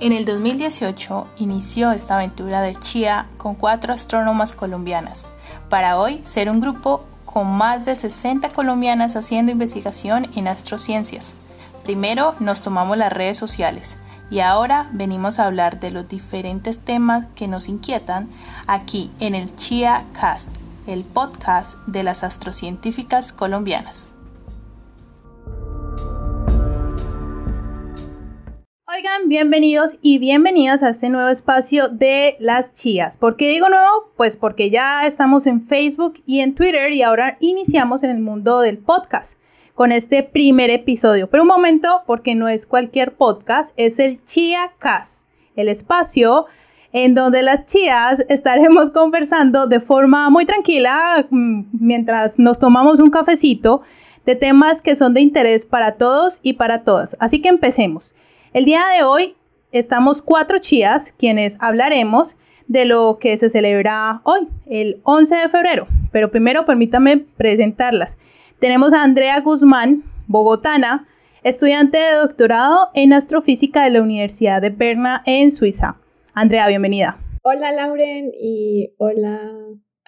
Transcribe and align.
En 0.00 0.12
el 0.12 0.24
2018 0.24 1.26
inició 1.36 1.92
esta 1.92 2.14
aventura 2.14 2.62
de 2.62 2.74
Chia 2.74 3.26
con 3.36 3.54
cuatro 3.54 3.92
astrónomas 3.92 4.54
colombianas, 4.54 5.28
para 5.68 5.98
hoy 5.98 6.22
ser 6.24 6.48
un 6.48 6.58
grupo 6.58 7.04
con 7.26 7.46
más 7.46 7.84
de 7.84 7.94
60 7.94 8.48
colombianas 8.48 9.14
haciendo 9.14 9.52
investigación 9.52 10.28
en 10.34 10.48
astrociencias. 10.48 11.34
Primero 11.84 12.34
nos 12.40 12.62
tomamos 12.62 12.96
las 12.96 13.12
redes 13.12 13.36
sociales 13.36 13.98
y 14.30 14.40
ahora 14.40 14.88
venimos 14.92 15.38
a 15.38 15.44
hablar 15.44 15.80
de 15.80 15.90
los 15.90 16.08
diferentes 16.08 16.78
temas 16.78 17.26
que 17.34 17.46
nos 17.46 17.68
inquietan 17.68 18.30
aquí 18.66 19.10
en 19.20 19.34
el 19.34 19.54
Chia 19.56 20.04
Cast, 20.18 20.48
el 20.86 21.04
podcast 21.04 21.76
de 21.86 22.04
las 22.04 22.24
astrocientíficas 22.24 23.32
colombianas. 23.32 24.06
Oigan, 28.92 29.28
bienvenidos 29.28 29.98
y 30.02 30.18
bienvenidas 30.18 30.82
a 30.82 30.88
este 30.88 31.10
nuevo 31.10 31.28
espacio 31.28 31.88
de 31.88 32.36
las 32.40 32.74
chías. 32.74 33.16
¿Por 33.16 33.36
qué 33.36 33.48
digo 33.48 33.68
nuevo? 33.68 34.10
Pues 34.16 34.36
porque 34.36 34.68
ya 34.68 35.06
estamos 35.06 35.46
en 35.46 35.68
Facebook 35.68 36.20
y 36.26 36.40
en 36.40 36.56
Twitter 36.56 36.92
y 36.92 37.02
ahora 37.02 37.36
iniciamos 37.38 38.02
en 38.02 38.10
el 38.10 38.18
mundo 38.18 38.58
del 38.58 38.78
podcast 38.78 39.38
con 39.76 39.92
este 39.92 40.24
primer 40.24 40.70
episodio. 40.70 41.30
Pero 41.30 41.44
un 41.44 41.48
momento, 41.48 42.02
porque 42.04 42.34
no 42.34 42.48
es 42.48 42.66
cualquier 42.66 43.14
podcast, 43.14 43.72
es 43.76 44.00
el 44.00 44.24
Chia 44.24 44.72
Cast, 44.78 45.28
el 45.54 45.68
espacio 45.68 46.46
en 46.92 47.14
donde 47.14 47.44
las 47.44 47.66
chías 47.66 48.24
estaremos 48.28 48.90
conversando 48.92 49.68
de 49.68 49.78
forma 49.78 50.30
muy 50.30 50.46
tranquila 50.46 51.28
mm, 51.30 51.66
mientras 51.78 52.40
nos 52.40 52.58
tomamos 52.58 52.98
un 52.98 53.10
cafecito 53.10 53.82
de 54.26 54.34
temas 54.34 54.82
que 54.82 54.96
son 54.96 55.14
de 55.14 55.20
interés 55.20 55.64
para 55.64 55.92
todos 55.92 56.40
y 56.42 56.54
para 56.54 56.82
todas. 56.82 57.16
Así 57.20 57.40
que 57.40 57.50
empecemos. 57.50 58.14
El 58.52 58.64
día 58.64 58.82
de 58.96 59.04
hoy 59.04 59.36
estamos 59.70 60.22
cuatro 60.22 60.58
chías 60.58 61.12
quienes 61.12 61.56
hablaremos 61.60 62.34
de 62.66 62.84
lo 62.84 63.18
que 63.20 63.36
se 63.36 63.48
celebra 63.48 64.22
hoy, 64.24 64.48
el 64.66 65.00
11 65.04 65.36
de 65.36 65.48
febrero. 65.48 65.86
Pero 66.10 66.32
primero 66.32 66.66
permítame 66.66 67.18
presentarlas. 67.36 68.18
Tenemos 68.58 68.92
a 68.92 69.04
Andrea 69.04 69.38
Guzmán, 69.38 70.02
bogotana, 70.26 71.06
estudiante 71.44 71.98
de 71.98 72.16
doctorado 72.16 72.88
en 72.94 73.12
astrofísica 73.12 73.84
de 73.84 73.90
la 73.90 74.02
Universidad 74.02 74.60
de 74.60 74.70
Berna 74.70 75.22
en 75.26 75.52
Suiza. 75.52 75.98
Andrea, 76.34 76.66
bienvenida. 76.66 77.20
Hola 77.44 77.70
Lauren 77.70 78.32
y 78.34 78.94
hola 78.98 79.38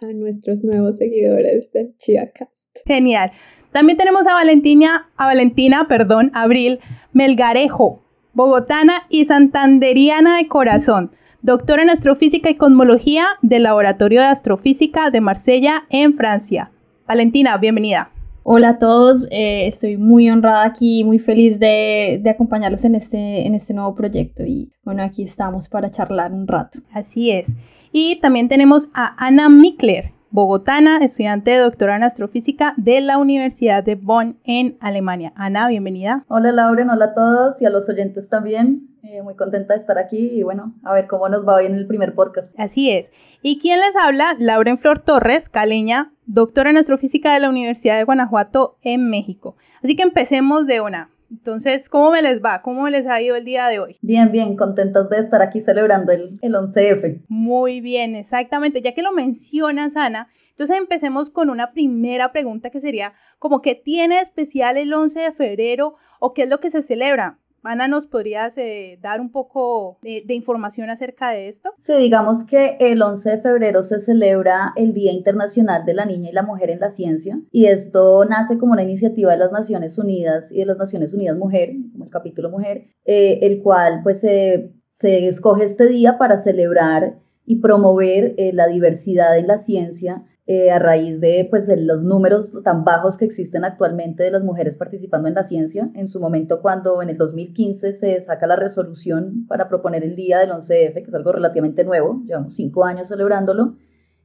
a 0.01 0.07
nuestros 0.07 0.65
nuevos 0.65 0.98
seguidores 0.98 1.70
del 1.70 1.97
ChiaCast. 1.97 2.79
Genial. 2.87 3.31
También 3.70 3.97
tenemos 3.97 4.27
a 4.27 4.35
Valentina, 4.35 5.13
a 5.17 5.27
Valentina, 5.27 5.87
perdón, 5.89 6.33
Abril 6.35 6.81
Melgarejo, 7.13 8.03
bogotana 8.35 9.03
y 9.09 9.25
santanderiana 9.25 10.37
de 10.37 10.49
corazón, 10.49 11.11
doctora 11.43 11.83
en 11.83 11.91
astrofísica 11.91 12.49
y 12.51 12.55
cosmología 12.55 13.27
del 13.43 13.65
Laboratorio 13.65 14.21
de 14.21 14.27
Astrofísica 14.27 15.11
de 15.11 15.21
Marsella 15.21 15.85
en 15.91 16.15
Francia. 16.15 16.71
Valentina, 17.07 17.57
bienvenida. 17.59 18.11
Hola 18.45 18.71
a 18.71 18.79
todos, 18.79 19.27
eh, 19.31 19.67
estoy 19.67 19.97
muy 19.97 20.29
honrada 20.29 20.65
aquí, 20.65 21.05
muy 21.05 21.21
feliz 21.21 21.61
de, 21.61 22.19
de, 22.21 22.31
acompañarlos 22.31 22.85
en 22.85 22.97
este, 22.97 23.47
en 23.47 23.55
este 23.55 23.73
nuevo 23.73 23.95
proyecto 23.95 24.45
y 24.45 24.73
bueno, 24.83 25.05
aquí 25.05 25.23
estamos 25.23 25.69
para 25.69 25.93
charlar 25.93 26.33
un 26.33 26.49
rato. 26.49 26.81
Así 26.93 27.31
es. 27.31 27.55
Y 27.93 28.17
también 28.17 28.49
tenemos 28.49 28.89
a 28.95 29.15
Ana 29.25 29.49
Mikler, 29.49 30.11
bogotana, 30.33 30.97
estudiante 31.05 31.51
de 31.51 31.59
doctorado 31.59 31.99
en 31.99 32.05
astrofísica 32.05 32.73
de 32.79 33.03
la 33.03 33.19
Universidad 33.19 33.85
de 33.85 33.97
Bonn 33.97 34.39
en 34.45 34.79
Alemania. 34.81 35.33
Ana, 35.37 35.69
bienvenida. 35.69 36.25
Hola 36.29 36.53
Lauren, 36.53 36.89
hola 36.89 37.05
a 37.05 37.15
todos 37.15 37.61
y 37.61 37.67
a 37.67 37.71
los 37.71 37.87
oyentes 37.89 38.31
también. 38.31 38.89
Eh, 39.03 39.21
muy 39.21 39.35
contenta 39.35 39.75
de 39.75 39.81
estar 39.81 39.99
aquí 39.99 40.31
y 40.33 40.43
bueno, 40.43 40.73
a 40.85 40.95
ver 40.95 41.07
cómo 41.07 41.29
nos 41.29 41.47
va 41.47 41.57
hoy 41.57 41.67
en 41.67 41.75
el 41.75 41.87
primer 41.87 42.15
podcast. 42.15 42.49
Así 42.59 42.91
es. 42.91 43.13
¿Y 43.43 43.59
quién 43.59 43.79
les 43.81 43.95
habla? 43.95 44.35
Lauren 44.39 44.79
Flor 44.79 45.01
Torres, 45.01 45.51
caleña, 45.51 46.13
doctora 46.25 46.71
en 46.71 46.79
astrofísica 46.79 47.35
de 47.35 47.41
la 47.41 47.51
Universidad 47.51 47.98
de 47.98 48.05
Guanajuato 48.05 48.79
en 48.81 49.11
México. 49.11 49.57
Así 49.83 49.97
que 49.97 50.03
empecemos 50.03 50.67
de 50.67 50.81
una. 50.81 51.11
Entonces, 51.33 51.89
¿cómo 51.89 52.11
me 52.11 52.20
les 52.20 52.43
va? 52.43 52.61
¿Cómo 52.61 52.87
les 52.91 53.07
ha 53.07 53.20
ido 53.23 53.37
el 53.37 53.45
día 53.45 53.69
de 53.69 53.79
hoy? 53.79 53.97
Bien, 54.03 54.31
bien, 54.31 54.55
contentos 54.55 55.09
de 55.09 55.19
estar 55.19 55.41
aquí 55.41 55.63
celebrando 55.63 56.13
el, 56.13 56.39
el 56.43 56.53
11F. 56.53 57.23
Muy 57.27 57.81
bien, 57.81 58.15
exactamente. 58.15 58.83
Ya 58.83 58.93
que 58.93 59.01
lo 59.01 59.13
mencionas, 59.13 59.97
Ana, 59.97 60.29
entonces 60.51 60.77
empecemos 60.77 61.31
con 61.31 61.48
una 61.48 61.73
primera 61.73 62.33
pregunta 62.33 62.69
que 62.69 62.81
sería, 62.81 63.15
como 63.39 63.63
qué 63.63 63.75
tiene 63.75 64.21
especial 64.21 64.77
el 64.77 64.92
11 64.92 65.21
de 65.21 65.33
febrero 65.33 65.95
o 66.21 66.35
qué 66.35 66.42
es 66.42 66.51
lo 66.51 66.61
que 66.61 66.69
se 66.69 66.83
celebra? 66.83 67.39
Ana, 67.64 67.86
¿nos 67.86 68.06
podrías 68.06 68.58
eh, 68.58 68.98
dar 69.00 69.20
un 69.20 69.30
poco 69.30 69.98
de, 70.02 70.24
información 70.34 70.90
acerca 70.90 71.30
de 71.30 71.48
esto? 71.48 71.70
Sí, 71.86 71.92
digamos 71.95 72.45
que 72.45 72.77
el 72.80 73.00
11 73.00 73.30
de 73.30 73.39
febrero 73.39 73.83
se 73.84 74.00
celebra 74.00 74.73
el 74.77 74.92
Día 74.92 75.12
Internacional 75.12 75.84
de 75.84 75.95
la 75.95 76.05
Niña 76.05 76.30
y 76.30 76.33
la 76.33 76.42
Mujer 76.42 76.70
en 76.70 76.80
la 76.80 76.90
Ciencia 76.90 77.40
y 77.52 77.67
esto 77.67 78.24
nace 78.24 78.58
como 78.58 78.73
una 78.73 78.83
iniciativa 78.83 79.30
de 79.33 79.39
las 79.39 79.52
Naciones 79.52 79.96
Unidas 79.96 80.50
y 80.50 80.58
de 80.58 80.67
las 80.67 80.78
Naciones 80.78 81.14
Unidas 81.14 81.36
Mujer, 81.36 81.74
como 81.92 82.05
el 82.05 82.11
capítulo 82.11 82.50
Mujer, 82.50 82.86
eh, 83.05 83.39
el 83.42 83.62
cual 83.62 84.00
pues 84.02 84.20
se 84.20 84.73
escoge 85.00 85.64
este 85.64 85.86
día 85.86 86.18
para 86.18 86.39
celebrar 86.39 87.18
y 87.44 87.56
promover 87.56 88.34
eh, 88.39 88.52
la 88.52 88.67
diversidad 88.67 89.36
en 89.39 89.46
la 89.46 89.58
ciencia 89.58 90.24
eh, 90.47 90.70
a 90.70 90.79
raíz 90.79 91.20
de 91.20 91.47
pues, 91.48 91.69
los 91.77 92.03
números 92.03 92.53
tan 92.64 92.85
bajos 92.85 93.17
que 93.17 93.25
existen 93.25 93.64
actualmente 93.64 94.25
de 94.25 94.30
las 94.30 94.42
mujeres 94.42 94.77
participando 94.77 95.29
en 95.29 95.35
la 95.35 95.45
ciencia. 95.45 95.91
En 95.95 96.08
su 96.08 96.19
momento, 96.20 96.61
cuando 96.61 97.01
en 97.01 97.11
el 97.11 97.17
2015 97.17 97.92
se 97.92 98.20
saca 98.23 98.47
la 98.47 98.57
resolución 98.57 99.47
para 99.47 99.69
proponer 99.69 100.03
el 100.03 100.17
día 100.17 100.39
del 100.41 100.51
11F, 100.51 100.95
que 100.95 101.08
es 101.08 101.14
algo 101.14 101.33
relativamente 101.33 101.85
nuevo, 101.85 102.23
llevamos 102.27 102.55
cinco 102.55 102.85
años 102.85 103.08
celebrándolo, 103.08 103.77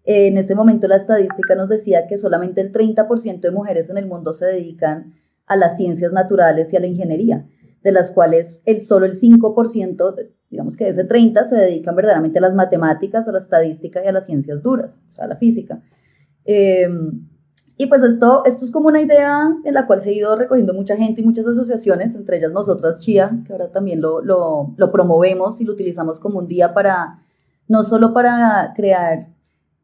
en 0.10 0.38
ese 0.38 0.56
momento 0.56 0.88
la 0.88 0.96
estadística 0.96 1.54
nos 1.54 1.68
decía 1.68 2.08
que 2.08 2.18
solamente 2.18 2.62
el 2.62 2.72
30% 2.72 3.42
de 3.42 3.52
mujeres 3.52 3.90
en 3.90 3.98
el 3.98 4.06
mundo 4.06 4.32
se 4.32 4.46
dedican 4.46 5.16
a 5.46 5.58
las 5.58 5.76
ciencias 5.76 6.14
naturales 6.14 6.72
y 6.72 6.78
a 6.78 6.80
la 6.80 6.88
ingeniería, 6.88 7.46
de 7.84 7.92
las 7.92 8.12
cuales 8.12 8.62
el 8.64 8.80
solo 8.80 9.06
el 9.06 9.20
5%, 9.20 10.30
digamos 10.50 10.78
que 10.78 10.86
de 10.86 10.92
ese 10.92 11.06
30%, 11.06 11.50
se 11.50 11.58
dedican 11.58 11.94
verdaderamente 11.94 12.40
a 12.40 12.42
las 12.42 12.56
matemáticas, 12.56 13.28
a 13.28 13.34
la 13.34 13.40
estadística 13.40 14.02
y 14.02 14.08
a 14.08 14.14
las 14.14 14.26
ciencias 14.26 14.64
duras, 14.64 15.02
o 15.12 15.14
sea, 15.16 15.26
a 15.26 15.28
la 15.28 15.36
física. 15.36 15.82
Em, 16.48 17.28
y 17.76 17.88
pues 17.88 18.02
esto, 18.02 18.44
esto 18.46 18.66
es 18.66 18.72
como 18.72 18.88
una 18.88 19.02
idea 19.02 19.54
en 19.64 19.74
la 19.74 19.86
cual 19.86 20.00
se 20.00 20.10
ha 20.10 20.14
ido 20.14 20.36
recogiendo 20.36 20.74
mucha 20.74 20.96
gente 20.96 21.22
y 21.22 21.26
muchas 21.26 21.46
asociaciones, 21.46 22.16
entre 22.16 22.38
ellas 22.38 22.52
nosotras 22.54 23.00
Chia, 23.00 23.32
que 23.46 23.54
ahora 23.54 23.68
también 23.68 24.02
lo, 24.02 24.22
lo, 24.22 24.74
lo 24.78 24.92
promovemos 24.92 25.62
y 25.62 25.66
lo 25.66 25.74
utilizamos 25.74 26.20
como 26.20 26.40
un 26.40 26.48
día 26.48 26.74
para, 26.74 27.20
no 27.68 27.84
solo 27.84 28.14
para 28.14 28.74
crear 28.76 29.28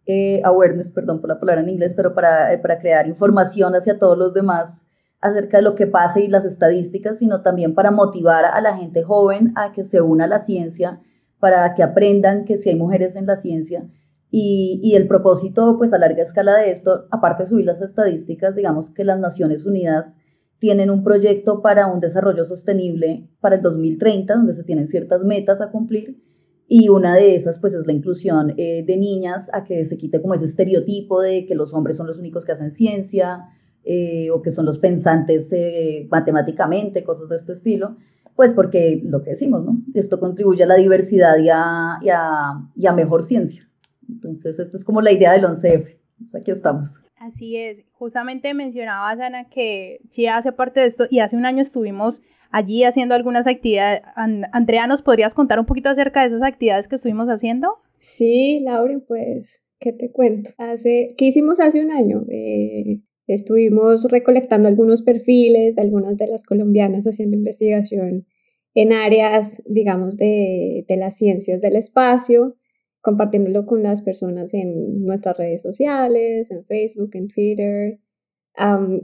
eh, 0.06 0.42
awareness, 0.44 0.92
perdón 0.92 1.20
por 1.20 1.30
la 1.30 1.40
palabra 1.40 1.62
en 1.62 1.70
inglés, 1.70 1.94
pero 1.96 2.16
para, 2.16 2.54
eh, 2.54 2.58
para 2.58 2.80
crear 2.80 3.08
información 3.08 3.76
hacia 3.76 4.00
todos 4.00 4.18
los 4.18 4.34
demás 4.34 4.70
acerca 5.22 5.58
de 5.58 5.64
lo 5.64 5.76
que 5.76 5.88
pasa 5.88 6.20
y 6.20 6.28
las 6.28 6.46
estadísticas, 6.46 7.20
sino 7.20 7.42
también 7.42 7.76
para 7.76 7.92
motivar 7.92 8.46
a 8.46 8.60
la 8.62 8.76
gente 8.76 9.04
joven 9.04 9.54
a 9.56 9.72
que 9.72 9.86
se 9.86 10.02
una 10.02 10.26
a 10.26 10.28
la 10.28 10.40
ciencia, 10.40 11.00
para 11.40 11.76
que 11.76 11.84
aprendan 11.84 12.46
que 12.46 12.58
si 12.58 12.70
hay 12.70 12.76
mujeres 12.76 13.16
en 13.16 13.26
la 13.26 13.36
ciencia, 13.36 13.86
y, 14.36 14.96
el 14.96 15.08
propósito, 15.08 15.78
pues 15.78 15.94
a 15.94 16.00
larga 16.00 16.24
escala 16.24 16.58
de 16.58 16.72
esto, 16.72 17.06
aparte 17.12 17.44
de 17.44 17.50
subir 17.50 17.66
las 17.66 17.84
estadísticas, 17.84 18.56
digamos 18.56 18.90
que 18.90 19.04
las 19.04 19.20
Naciones 19.20 19.64
Unidas 19.64 20.16
tienen 20.58 20.90
un 20.90 21.04
proyecto 21.04 21.62
para 21.62 21.86
un 21.86 22.00
desarrollo 22.00 22.44
sostenible 22.44 23.30
para 23.42 23.58
el 23.58 23.62
2030, 23.62 24.34
donde 24.34 24.56
se 24.56 24.64
tienen 24.64 24.88
ciertas 24.88 25.24
metas 25.24 25.62
a 25.62 25.70
cumplir. 25.70 26.20
Y 26.68 26.90
una 26.90 27.16
de 27.16 27.36
esas, 27.36 27.60
pues, 27.60 27.76
es 27.76 27.86
la 27.86 27.94
inclusión 27.94 28.56
eh, 28.58 28.84
de 28.84 28.98
niñas 28.98 29.52
a 29.54 29.66
que 29.66 29.86
se 29.86 30.00
quite 30.00 30.20
como 30.20 30.34
ese 30.34 30.46
estereotipo 30.46 31.22
de 31.22 31.46
que 31.46 31.54
los 31.54 31.72
hombres 31.76 31.96
son 31.96 32.08
los 32.08 32.18
únicos 32.18 32.44
que 32.44 32.54
hacen 32.54 32.72
ciencia 32.72 33.50
eh, 33.84 34.32
o 34.32 34.42
que 34.42 34.50
son 34.50 34.66
los 34.66 34.80
pensantes 34.80 35.54
eh, 35.54 36.08
matemáticamente, 36.10 37.04
cosas 37.04 37.30
de 37.30 37.36
este 37.36 37.54
estilo. 37.54 37.98
Pues 38.36 38.52
porque 38.52 39.00
lo 39.06 39.22
que 39.22 39.30
decimos, 39.30 39.64
¿no? 39.64 39.78
Esto 39.94 40.20
contribuye 40.20 40.64
a 40.64 40.68
la 40.68 40.76
diversidad 40.76 41.38
y 41.38 41.50
a, 41.50 42.00
y 42.02 42.10
a, 42.10 42.68
y 42.76 42.88
a 42.88 42.94
mejor 42.94 43.22
ciencia. 43.22 43.70
Entonces, 44.10 44.60
esta 44.60 44.78
es 44.78 44.84
como 44.84 45.02
la 45.02 45.12
idea 45.12 45.34
del 45.34 45.44
11F. 45.44 45.98
aquí 46.34 46.52
estamos. 46.52 46.90
Así 47.16 47.56
es. 47.58 47.84
Justamente 47.94 48.54
mencionabas, 48.54 49.20
Ana, 49.20 49.50
que 49.50 50.02
Chia 50.10 50.38
hace 50.38 50.52
parte 50.52 50.82
de 50.82 50.88
esto 50.88 51.06
y 51.10 51.20
hace 51.20 51.38
un 51.38 51.46
año 51.46 51.62
estuvimos 51.62 52.22
allí 52.52 52.84
haciendo 52.84 53.16
algunas 53.16 53.48
actividades. 53.48 54.02
Andrea, 54.16 54.88
¿nos 54.88 55.02
podrías 55.02 55.34
contar 55.34 55.60
un 55.60 55.66
poquito 55.66 55.90
acerca 55.90 56.22
de 56.22 56.28
esas 56.28 56.44
actividades 56.44 56.88
que 56.88 56.96
estuvimos 56.96 57.28
haciendo? 57.28 57.78
Sí, 58.00 58.60
Laura, 58.60 59.00
pues, 59.08 59.64
¿qué 59.80 59.94
te 59.94 60.12
cuento? 60.12 60.52
Hace, 60.58 61.16
¿Qué 61.18 61.26
hicimos 61.26 61.60
hace 61.60 61.84
un 61.84 61.92
año? 61.92 62.26
Eh, 62.30 63.00
estuvimos 63.28 64.06
recolectando 64.12 64.68
algunos 64.68 65.02
perfiles 65.02 65.76
de 65.76 65.82
algunas 65.82 66.18
de 66.18 66.28
las 66.28 66.44
colombianas 66.44 67.06
haciendo 67.06 67.38
investigación 67.38 68.28
en 68.76 68.92
áreas, 68.92 69.64
digamos, 69.66 70.18
de, 70.18 70.86
de 70.88 70.98
las 70.98 71.18
ciencias 71.18 71.62
del 71.62 71.76
espacio 71.76 72.56
compartiéndolo 73.04 73.66
con 73.66 73.84
las 73.84 74.02
personas 74.02 74.54
en 74.54 75.04
nuestras 75.04 75.38
redes 75.38 75.62
sociales, 75.62 76.50
en 76.52 76.64
Facebook, 76.64 77.10
en 77.14 77.28
Twitter. 77.28 78.00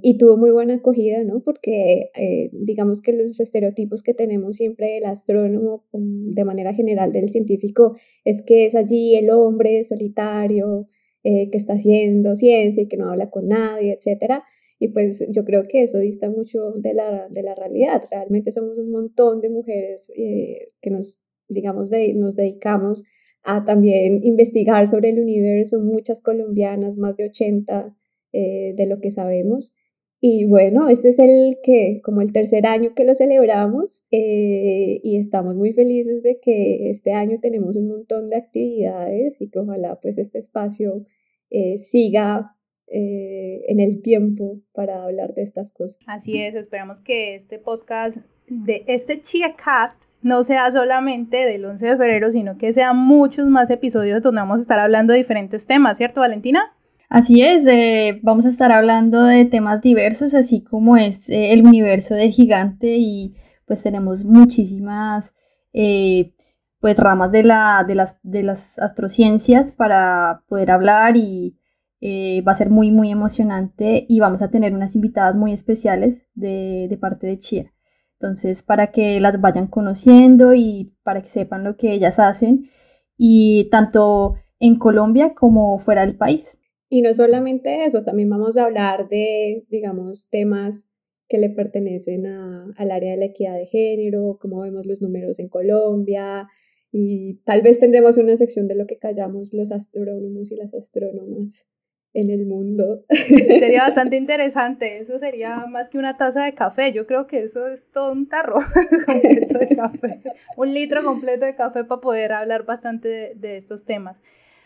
y 0.01 0.17
tuvo 0.17 0.37
muy 0.37 0.51
buena 0.51 0.75
acogida, 0.75 1.23
¿no? 1.25 1.41
Porque 1.41 2.09
eh, 2.15 2.49
digamos 2.53 3.01
que 3.01 3.11
los 3.11 3.39
estereotipos 3.41 4.01
que 4.01 4.13
tenemos 4.13 4.55
siempre 4.55 4.93
del 4.93 5.05
astrónomo, 5.05 5.83
de 5.91 6.45
manera 6.45 6.73
general 6.73 7.11
del 7.11 7.29
científico, 7.29 7.97
es 8.23 8.41
que 8.41 8.65
es 8.65 8.73
allí 8.73 9.15
el 9.15 9.31
hombre 9.31 9.83
solitario 9.83 10.87
eh, 11.23 11.49
que 11.51 11.57
está 11.57 11.73
haciendo 11.73 12.35
ciencia 12.35 12.83
y 12.83 12.87
que 12.87 12.95
no 12.95 13.09
habla 13.11 13.29
con 13.29 13.49
nadie, 13.49 13.91
etcétera. 13.91 14.43
Y 14.79 14.89
pues 14.89 15.25
yo 15.29 15.43
creo 15.43 15.63
que 15.67 15.81
eso 15.83 15.97
dista 15.97 16.29
mucho 16.29 16.71
de 16.71 16.93
la, 16.93 17.27
de 17.29 17.43
la 17.43 17.53
realidad. 17.53 18.03
Realmente 18.09 18.51
somos 18.51 18.77
un 18.77 18.91
montón 18.91 19.41
de 19.41 19.49
mujeres 19.49 20.09
eh, 20.15 20.69
que 20.81 20.89
nos, 20.89 21.19
digamos, 21.49 21.89
de, 21.89 22.13
nos 22.13 22.37
dedicamos 22.37 23.03
a 23.43 23.65
también 23.65 24.23
investigar 24.23 24.87
sobre 24.87 25.09
el 25.09 25.19
universo, 25.19 25.79
muchas 25.79 26.21
colombianas, 26.21 26.97
más 26.97 27.15
de 27.17 27.25
80 27.25 27.95
eh, 28.33 28.73
de 28.75 28.85
lo 28.85 28.99
que 28.99 29.11
sabemos. 29.11 29.73
Y 30.21 30.45
bueno, 30.45 30.89
este 30.89 31.09
es 31.09 31.19
el 31.19 31.59
que, 31.63 32.01
como 32.03 32.21
el 32.21 32.33
tercer 32.33 32.67
año 32.67 32.93
que 32.93 33.05
lo 33.05 33.15
celebramos 33.15 34.03
eh, 34.11 34.99
y 35.01 35.17
estamos 35.17 35.55
muy 35.55 35.71
felices 35.71 36.21
de 36.23 36.39
que 36.41 36.89
este 36.89 37.13
año 37.13 37.39
tenemos 37.41 37.77
un 37.77 37.87
montón 37.87 38.27
de 38.27 38.35
actividades 38.35 39.39
y 39.41 39.49
que 39.49 39.59
ojalá 39.59 39.97
pues 40.01 40.17
este 40.17 40.39
espacio 40.39 41.05
eh, 41.49 41.77
siga 41.77 42.57
en 42.91 43.79
el 43.79 44.01
tiempo 44.01 44.59
para 44.73 45.03
hablar 45.03 45.35
de 45.35 45.43
estas 45.43 45.71
cosas. 45.71 45.99
Así 46.07 46.41
es, 46.41 46.55
esperamos 46.55 46.99
que 46.99 47.35
este 47.35 47.59
podcast 47.59 48.17
de 48.49 48.83
este 48.87 49.21
Cast 49.55 50.05
no 50.21 50.43
sea 50.43 50.69
solamente 50.71 51.45
del 51.45 51.65
11 51.65 51.85
de 51.85 51.97
febrero, 51.97 52.31
sino 52.31 52.57
que 52.57 52.73
sean 52.73 52.97
muchos 52.97 53.47
más 53.47 53.69
episodios 53.69 54.21
donde 54.21 54.41
vamos 54.41 54.59
a 54.59 54.61
estar 54.61 54.79
hablando 54.79 55.13
de 55.13 55.19
diferentes 55.19 55.65
temas, 55.65 55.97
¿cierto, 55.97 56.21
Valentina? 56.21 56.61
Así 57.09 57.41
es, 57.41 57.65
eh, 57.67 58.19
vamos 58.21 58.45
a 58.45 58.49
estar 58.49 58.71
hablando 58.71 59.23
de 59.23 59.45
temas 59.45 59.81
diversos, 59.81 60.35
así 60.35 60.61
como 60.61 60.95
es 60.95 61.29
eh, 61.29 61.53
el 61.53 61.65
universo 61.65 62.13
de 62.13 62.31
Gigante 62.31 62.97
y 62.97 63.35
pues 63.65 63.81
tenemos 63.81 64.23
muchísimas 64.23 65.33
eh, 65.73 66.33
pues 66.79 66.97
ramas 66.97 67.31
de, 67.31 67.43
la, 67.43 67.83
de, 67.87 67.95
las, 67.95 68.17
de 68.23 68.43
las 68.43 68.77
astrociencias 68.77 69.71
para 69.71 70.43
poder 70.47 70.71
hablar 70.71 71.17
y 71.17 71.58
va 72.01 72.51
a 72.51 72.55
ser 72.55 72.69
muy 72.69 72.91
muy 72.91 73.11
emocionante 73.11 74.05
y 74.07 74.19
vamos 74.19 74.41
a 74.41 74.49
tener 74.49 74.73
unas 74.73 74.95
invitadas 74.95 75.35
muy 75.35 75.53
especiales 75.53 76.25
de, 76.33 76.87
de 76.89 76.97
parte 76.97 77.27
de 77.27 77.39
Chia. 77.39 77.73
Entonces, 78.19 78.63
para 78.63 78.91
que 78.91 79.19
las 79.19 79.39
vayan 79.39 79.67
conociendo 79.67 80.53
y 80.53 80.93
para 81.03 81.21
que 81.21 81.29
sepan 81.29 81.63
lo 81.63 81.77
que 81.77 81.93
ellas 81.93 82.19
hacen 82.19 82.69
y 83.17 83.69
tanto 83.69 84.35
en 84.59 84.77
Colombia 84.77 85.33
como 85.33 85.79
fuera 85.79 86.05
del 86.05 86.17
país. 86.17 86.57
Y 86.89 87.01
no 87.01 87.13
solamente 87.13 87.85
eso, 87.85 88.03
también 88.03 88.29
vamos 88.29 88.57
a 88.57 88.63
hablar 88.63 89.07
de, 89.09 89.65
digamos, 89.69 90.27
temas 90.29 90.89
que 91.27 91.37
le 91.37 91.49
pertenecen 91.49 92.25
al 92.25 92.91
área 92.91 93.11
de 93.11 93.17
la 93.17 93.25
equidad 93.25 93.55
de 93.55 93.67
género, 93.67 94.39
cómo 94.41 94.61
vemos 94.61 94.85
los 94.87 95.01
números 95.01 95.39
en 95.39 95.47
Colombia, 95.47 96.47
y 96.91 97.35
tal 97.45 97.61
vez 97.61 97.79
tendremos 97.79 98.17
una 98.17 98.35
sección 98.35 98.67
de 98.67 98.75
lo 98.75 98.87
que 98.87 98.97
callamos 98.97 99.53
los 99.53 99.71
astrónomos 99.71 100.51
y 100.51 100.55
las 100.55 100.73
astrónomas 100.73 101.67
en 102.13 102.29
el 102.29 102.45
mundo. 102.45 103.03
Sería 103.09 103.83
bastante 103.83 104.15
interesante, 104.17 104.99
eso 104.99 105.17
sería 105.19 105.65
más 105.67 105.89
que 105.89 105.97
una 105.97 106.17
taza 106.17 106.43
de 106.43 106.53
café, 106.53 106.91
yo 106.91 107.05
creo 107.05 107.27
que 107.27 107.43
eso 107.43 107.67
es 107.67 107.89
todo 107.91 108.11
un 108.11 108.27
tarro 108.27 108.59
completo 109.05 109.59
de 109.59 109.75
café, 109.75 110.21
un 110.57 110.73
litro 110.73 111.03
completo 111.03 111.45
de 111.45 111.55
café 111.55 111.83
para 111.83 112.01
poder 112.01 112.33
hablar 112.33 112.65
bastante 112.65 113.33
de 113.35 113.57
estos 113.57 113.85
temas. 113.85 114.21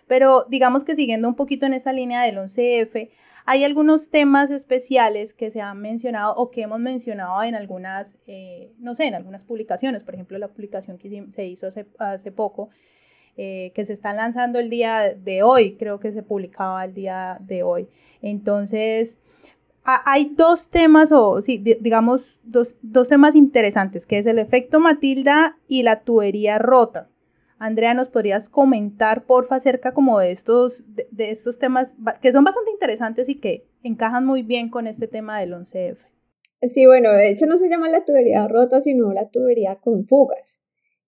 Pero 0.08 0.46
digamos 0.50 0.84
que 0.84 0.96
siguiendo 0.96 1.28
un 1.28 1.36
poquito 1.36 1.66
en 1.66 1.74
esa 1.74 1.94
línea 1.94 2.24
del 2.24 2.38
11F, 2.38 3.10
hay 3.46 3.64
algunos 3.64 4.10
temas 4.10 4.52
especiales 4.52 5.34
que 5.34 5.50
se 5.50 5.62
han 5.62 5.82
mencionado 5.82 6.36
o 6.36 6.50
que 6.50 6.62
hemos 6.62 6.80
mencionado 6.80 7.42
en 7.44 7.56
algunas, 7.56 8.18
eh, 8.26 8.72
no 8.80 8.96
sé, 8.96 9.06
en 9.06 9.16
algunas 9.16 9.44
publicaciones. 9.44 10.04
Por 10.04 10.14
ejemplo, 10.14 10.38
la 10.38 10.48
publicación 10.50 10.98
que 10.98 11.26
se 11.30 11.46
hizo 11.46 11.68
hace, 11.68 11.88
hace 12.00 12.32
poco, 12.32 12.70
eh, 13.38 13.72
que 13.74 13.84
se 13.84 13.94
está 13.94 14.14
lanzando 14.14 14.60
el 14.60 14.70
día 14.70 15.14
de 15.14 15.44
hoy, 15.44 15.76
creo 15.78 16.00
que 16.00 16.12
se 16.12 16.24
publicaba 16.24 16.86
el 16.86 16.94
día 16.94 17.38
de 17.42 17.64
hoy. 17.64 17.88
Entonces, 18.22 19.18
hay 19.84 20.34
dos 20.36 20.70
temas, 20.70 21.12
o 21.12 21.42
sí, 21.42 21.58
digamos, 21.58 22.40
dos, 22.44 22.80
dos 22.82 23.10
temas 23.10 23.36
interesantes, 23.36 24.08
que 24.08 24.18
es 24.18 24.26
el 24.26 24.40
efecto 24.40 24.80
Matilda 24.80 25.58
y 25.68 25.84
la 25.84 26.02
tubería 26.02 26.58
rota. 26.58 27.10
Andrea, 27.60 27.94
¿nos 27.94 28.10
podrías 28.10 28.50
comentar, 28.50 29.26
porfa, 29.26 29.56
acerca 29.56 29.94
como 29.94 30.20
de 30.20 30.32
estos, 30.32 30.84
de, 30.88 31.32
estos 31.32 31.60
temas 31.60 31.96
que 32.22 32.32
son 32.32 32.44
bastante 32.44 32.72
interesantes 32.72 33.30
y 33.30 33.36
que 33.36 33.66
encajan 33.84 34.26
muy 34.26 34.44
bien 34.44 34.70
con 34.70 34.88
este 34.88 35.08
tema 35.08 35.40
del 35.40 35.54
11F? 35.54 35.98
Sí, 36.62 36.86
bueno, 36.86 37.12
de 37.12 37.30
hecho 37.30 37.46
no 37.46 37.58
se 37.58 37.70
llama 37.70 37.90
la 37.90 38.06
tubería 38.06 38.48
rota, 38.48 38.80
sino 38.80 39.12
la 39.12 39.30
tubería 39.30 39.76
con 39.76 40.06
fugas. 40.08 40.63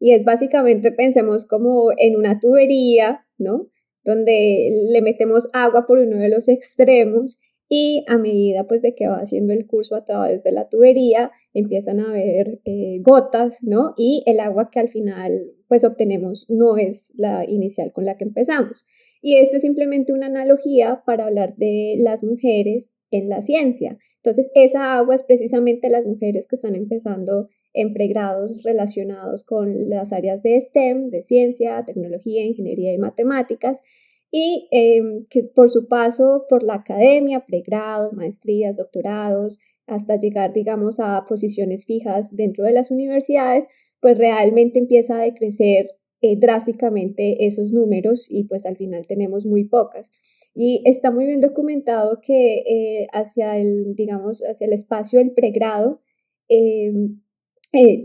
Y 0.05 0.11
es 0.11 0.23
básicamente, 0.23 0.91
pensemos 0.91 1.47
como 1.47 1.89
en 1.97 2.15
una 2.15 2.39
tubería, 2.39 3.25
¿no? 3.39 3.71
Donde 4.03 4.69
le 4.91 5.01
metemos 5.01 5.49
agua 5.51 5.87
por 5.87 5.97
uno 5.97 6.17
de 6.17 6.29
los 6.29 6.47
extremos 6.47 7.39
y 7.67 8.05
a 8.07 8.19
medida 8.19 8.67
pues 8.67 8.83
de 8.83 8.93
que 8.93 9.07
va 9.07 9.15
haciendo 9.15 9.51
el 9.51 9.65
curso 9.65 9.95
a 9.95 10.05
través 10.05 10.43
de 10.43 10.51
la 10.51 10.69
tubería 10.69 11.31
empiezan 11.55 11.99
a 11.99 12.09
haber 12.09 12.61
eh, 12.65 12.99
gotas, 13.01 13.63
¿no? 13.63 13.95
Y 13.97 14.21
el 14.27 14.41
agua 14.41 14.69
que 14.71 14.79
al 14.79 14.89
final 14.89 15.53
pues 15.67 15.83
obtenemos 15.83 16.45
no 16.49 16.77
es 16.77 17.11
la 17.17 17.43
inicial 17.43 17.91
con 17.91 18.05
la 18.05 18.15
que 18.15 18.25
empezamos. 18.25 18.85
Y 19.23 19.37
esto 19.37 19.55
es 19.55 19.63
simplemente 19.63 20.13
una 20.13 20.27
analogía 20.27 21.01
para 21.03 21.25
hablar 21.25 21.55
de 21.55 21.95
las 21.97 22.23
mujeres 22.23 22.91
en 23.09 23.27
la 23.27 23.41
ciencia. 23.41 23.97
Entonces, 24.17 24.51
esa 24.53 24.97
agua 24.97 25.15
es 25.15 25.23
precisamente 25.23 25.89
las 25.89 26.05
mujeres 26.05 26.45
que 26.47 26.57
están 26.57 26.75
empezando 26.75 27.49
en 27.75 27.93
pregrados 27.93 28.63
relacionados 28.63 29.43
con 29.43 29.89
las 29.89 30.13
áreas 30.13 30.41
de 30.41 30.59
STEM, 30.59 31.09
de 31.09 31.21
ciencia, 31.21 31.83
tecnología, 31.85 32.43
ingeniería 32.43 32.93
y 32.93 32.97
matemáticas, 32.97 33.83
y 34.31 34.67
em, 34.71 35.25
que 35.29 35.43
por 35.43 35.69
su 35.69 35.87
paso 35.87 36.45
por 36.49 36.63
la 36.63 36.75
academia, 36.75 37.45
pregrados, 37.45 38.13
maestrías, 38.13 38.75
doctorados, 38.75 39.59
hasta 39.87 40.17
llegar, 40.17 40.53
digamos, 40.53 40.99
a 40.99 41.25
posiciones 41.27 41.85
fijas 41.85 42.35
dentro 42.35 42.63
de 42.65 42.71
las 42.71 42.91
universidades, 42.91 43.67
pues 43.99 44.17
realmente 44.17 44.79
empieza 44.79 45.17
a 45.19 45.23
decrecer 45.23 45.91
eh, 46.21 46.37
drásticamente 46.37 47.45
esos 47.45 47.71
números 47.71 48.27
y 48.29 48.45
pues 48.45 48.65
al 48.65 48.77
final 48.77 49.05
tenemos 49.05 49.45
muy 49.45 49.65
pocas. 49.65 50.11
Y 50.53 50.81
está 50.85 51.11
muy 51.11 51.25
bien 51.25 51.41
documentado 51.41 52.21
que 52.21 52.63
eh, 52.67 53.07
hacia 53.11 53.57
el, 53.57 53.95
digamos, 53.95 54.41
hacia 54.41 54.65
el 54.65 54.73
espacio 54.73 55.19
del 55.19 55.31
pregrado, 55.31 56.01
em, 56.47 57.19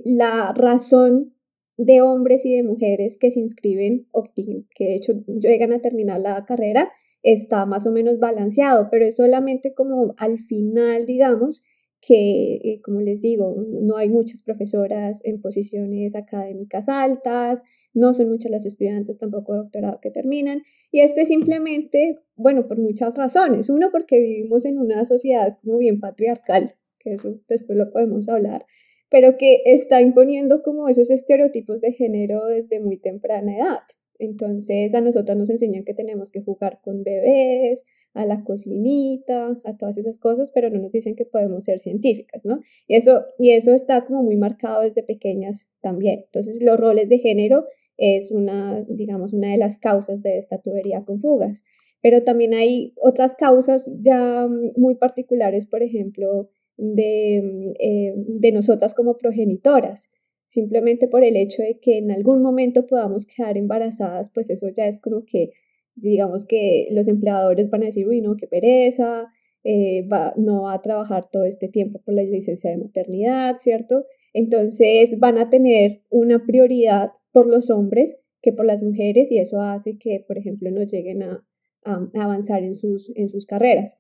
la 0.05 0.53
razón 0.53 1.35
de 1.77 2.03
hombres 2.03 2.45
y 2.45 2.55
de 2.55 2.63
mujeres 2.63 3.19
que 3.19 3.31
se 3.31 3.41
inscriben 3.41 4.07
o 4.13 4.25
que 4.35 4.65
de 4.79 4.95
hecho 4.97 5.15
llegan 5.27 5.73
a 5.73 5.81
terminar 5.81 6.21
la 6.21 6.45
carrera 6.45 6.91
está 7.23 7.67
más 7.67 7.87
o 7.87 7.91
menos 7.91 8.19
balanceado, 8.19 8.89
pero 8.91 9.07
es 9.07 9.17
solamente 9.17 9.75
como 9.75 10.15
al 10.19 10.39
final, 10.39 11.07
digamos, 11.07 11.65
que, 12.01 12.55
eh, 12.57 12.81
como 12.83 13.01
les 13.01 13.21
digo, 13.21 13.55
no 13.69 13.97
hay 13.97 14.09
muchas 14.09 14.43
profesoras 14.43 15.21
en 15.25 15.41
posiciones 15.41 16.15
académicas 16.15 16.89
altas, 16.89 17.63
no 17.93 18.15
son 18.15 18.31
muchas 18.31 18.51
las 18.51 18.65
estudiantes 18.65 19.19
tampoco 19.19 19.53
de 19.53 19.59
doctorado 19.59 19.99
que 20.01 20.11
terminan, 20.11 20.63
y 20.91 21.01
esto 21.01 21.21
es 21.21 21.29
simplemente, 21.29 22.19
bueno, 22.37 22.67
por 22.69 22.79
muchas 22.79 23.17
razones. 23.17 23.69
Uno, 23.69 23.91
porque 23.91 24.19
vivimos 24.19 24.65
en 24.65 24.79
una 24.79 25.05
sociedad 25.05 25.59
como 25.63 25.79
bien 25.79 26.01
patriarcal, 26.01 26.75
que 26.99 27.15
eso 27.15 27.39
después 27.49 27.77
lo 27.77 27.91
podemos 27.91 28.29
hablar, 28.29 28.65
pero 29.11 29.37
que 29.37 29.63
está 29.65 30.01
imponiendo 30.01 30.63
como 30.63 30.89
esos 30.89 31.11
estereotipos 31.11 31.81
de 31.81 31.93
género 31.93 32.47
desde 32.47 32.81
muy 32.81 32.97
temprana 32.97 33.57
edad. 33.57 33.81
Entonces 34.19 34.95
a 34.95 35.01
nosotros 35.01 35.37
nos 35.37 35.51
enseñan 35.51 35.85
que 35.85 35.95
tenemos 35.95 36.31
que 36.31 36.43
jugar 36.43 36.81
con 36.83 37.03
bebés, 37.03 37.85
a 38.15 38.27
la 38.27 38.43
cocinita, 38.43 39.57
a 39.65 39.77
todas 39.77 39.97
esas 39.99 40.19
cosas, 40.19 40.51
pero 40.53 40.69
no 40.71 40.81
nos 40.81 40.93
dicen 40.93 41.15
que 41.15 41.25
podemos 41.25 41.65
ser 41.65 41.79
científicas, 41.79 42.45
¿no? 42.45 42.61
Y 42.89 42.97
eso, 42.97 43.25
y 43.39 43.53
eso 43.53 43.73
está 43.73 44.05
como 44.05 44.23
muy 44.23 44.37
marcado 44.37 44.83
desde 44.83 45.03
pequeñas 45.03 45.69
también. 45.81 46.23
Entonces 46.25 46.59
los 46.61 46.79
roles 46.79 47.09
de 47.09 47.19
género 47.19 47.67
es 47.97 48.31
una, 48.31 48.85
digamos, 48.89 49.33
una 49.33 49.53
de 49.53 49.59
las 49.59 49.79
causas 49.79 50.23
de 50.23 50.39
esta 50.39 50.59
tubería 50.59 51.05
con 51.05 51.21
fugas. 51.21 51.65
Pero 52.03 52.23
también 52.25 52.55
hay 52.55 52.95
otras 52.97 53.37
causas 53.37 53.91
ya 54.01 54.49
muy 54.77 54.95
particulares, 54.95 55.67
por 55.67 55.83
ejemplo, 55.83 56.49
de, 56.81 57.75
eh, 57.79 58.15
de 58.17 58.53
nosotras 58.53 58.95
como 58.95 59.19
progenitoras 59.19 60.11
simplemente 60.51 61.07
por 61.07 61.23
el 61.23 61.37
hecho 61.37 61.63
de 61.63 61.79
que 61.81 61.99
en 61.99 62.11
algún 62.11 62.43
momento 62.43 62.87
podamos 62.89 63.25
quedar 63.25 63.57
embarazadas, 63.57 64.33
pues 64.35 64.51
eso 64.51 64.69
ya 64.69 64.87
es 64.89 64.99
como 64.99 65.25
que, 65.25 65.53
digamos 65.95 66.45
que 66.45 66.89
los 66.91 67.07
empleadores 67.07 67.71
van 67.71 67.85
a 67.85 67.87
decir, 67.87 68.09
uy, 68.09 68.21
no, 68.21 68.35
qué 68.37 68.49
pereza, 68.49 69.27
eh, 69.63 70.05
va, 70.09 70.35
no 70.37 70.63
va 70.63 70.75
a 70.75 70.83
trabajar 70.83 71.31
todo 71.31 71.45
este 71.45 71.69
tiempo 71.69 72.01
por 72.05 72.15
la 72.15 72.25
licencia 72.25 72.69
de 72.71 72.79
maternidad, 72.79 73.57
¿cierto? 73.59 74.07
Entonces 74.33 75.21
van 75.21 75.39
a 75.39 75.51
tener 75.51 76.03
una 76.11 76.45
prioridad 76.45 77.13
por 77.31 77.47
los 77.47 77.71
hombres 77.71 78.21
que 78.43 78.53
por 78.53 78.67
las 78.67 78.83
mujeres 78.83 79.31
y 79.31 79.39
eso 79.39 79.61
hace 79.61 79.99
que, 79.99 80.25
por 80.27 80.37
ejemplo, 80.37 80.69
no 80.73 80.83
lleguen 80.83 81.23
a, 81.23 81.47
a 81.85 82.09
avanzar 82.15 82.65
en 82.65 82.75
sus, 82.75 83.13
en 83.15 83.29
sus 83.29 83.47
carreras. 83.47 84.00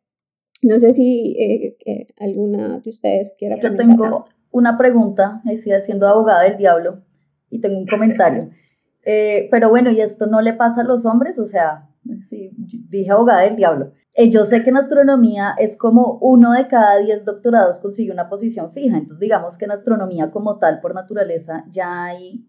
No 0.62 0.78
sé 0.78 0.92
si 0.92 1.36
eh, 1.38 2.06
alguna 2.18 2.80
de 2.80 2.90
ustedes 2.90 3.34
quiera 3.38 3.56
Yo 3.60 3.74
tengo 3.76 4.26
una 4.50 4.76
pregunta, 4.76 5.40
estoy 5.48 5.72
haciendo 5.72 6.06
abogada 6.06 6.42
del 6.42 6.58
diablo 6.58 7.02
y 7.48 7.60
tengo 7.60 7.78
un 7.78 7.86
comentario. 7.86 8.50
Eh, 9.02 9.48
pero 9.50 9.70
bueno, 9.70 9.90
¿y 9.90 10.02
esto 10.02 10.26
no 10.26 10.42
le 10.42 10.52
pasa 10.52 10.82
a 10.82 10.84
los 10.84 11.06
hombres? 11.06 11.38
O 11.38 11.46
sea, 11.46 11.88
sí, 12.28 12.50
dije 12.90 13.10
abogada 13.10 13.40
del 13.40 13.56
diablo. 13.56 13.92
Eh, 14.12 14.28
yo 14.28 14.44
sé 14.44 14.62
que 14.62 14.68
en 14.68 14.76
astronomía 14.76 15.54
es 15.56 15.78
como 15.78 16.18
uno 16.20 16.52
de 16.52 16.68
cada 16.68 16.98
diez 16.98 17.24
doctorados 17.24 17.78
consigue 17.78 18.12
una 18.12 18.28
posición 18.28 18.72
fija. 18.72 18.98
Entonces, 18.98 19.20
digamos 19.20 19.56
que 19.56 19.64
en 19.64 19.70
astronomía 19.70 20.30
como 20.30 20.58
tal, 20.58 20.80
por 20.82 20.94
naturaleza, 20.94 21.64
ya 21.72 22.04
hay 22.04 22.44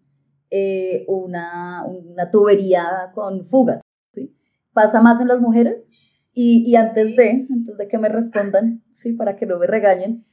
una, 1.07 1.85
una, 1.85 2.29
tubería 2.29 3.11
con 3.15 3.45
fugas. 3.45 3.79
¿sí? 4.13 4.35
¿Pasa 4.73 4.99
más 4.99 5.21
en 5.21 5.29
las 5.29 5.39
mujeres? 5.39 5.87
Y, 6.33 6.63
y 6.65 6.75
antes, 6.75 7.15
de, 7.15 7.47
antes 7.49 7.77
de 7.77 7.87
que 7.87 7.97
me 7.97 8.09
respondan, 8.09 8.81
¿sí? 9.01 9.13
para 9.13 9.35
que 9.35 9.45
no 9.45 9.59
me 9.59 9.67
regañen, 9.67 10.25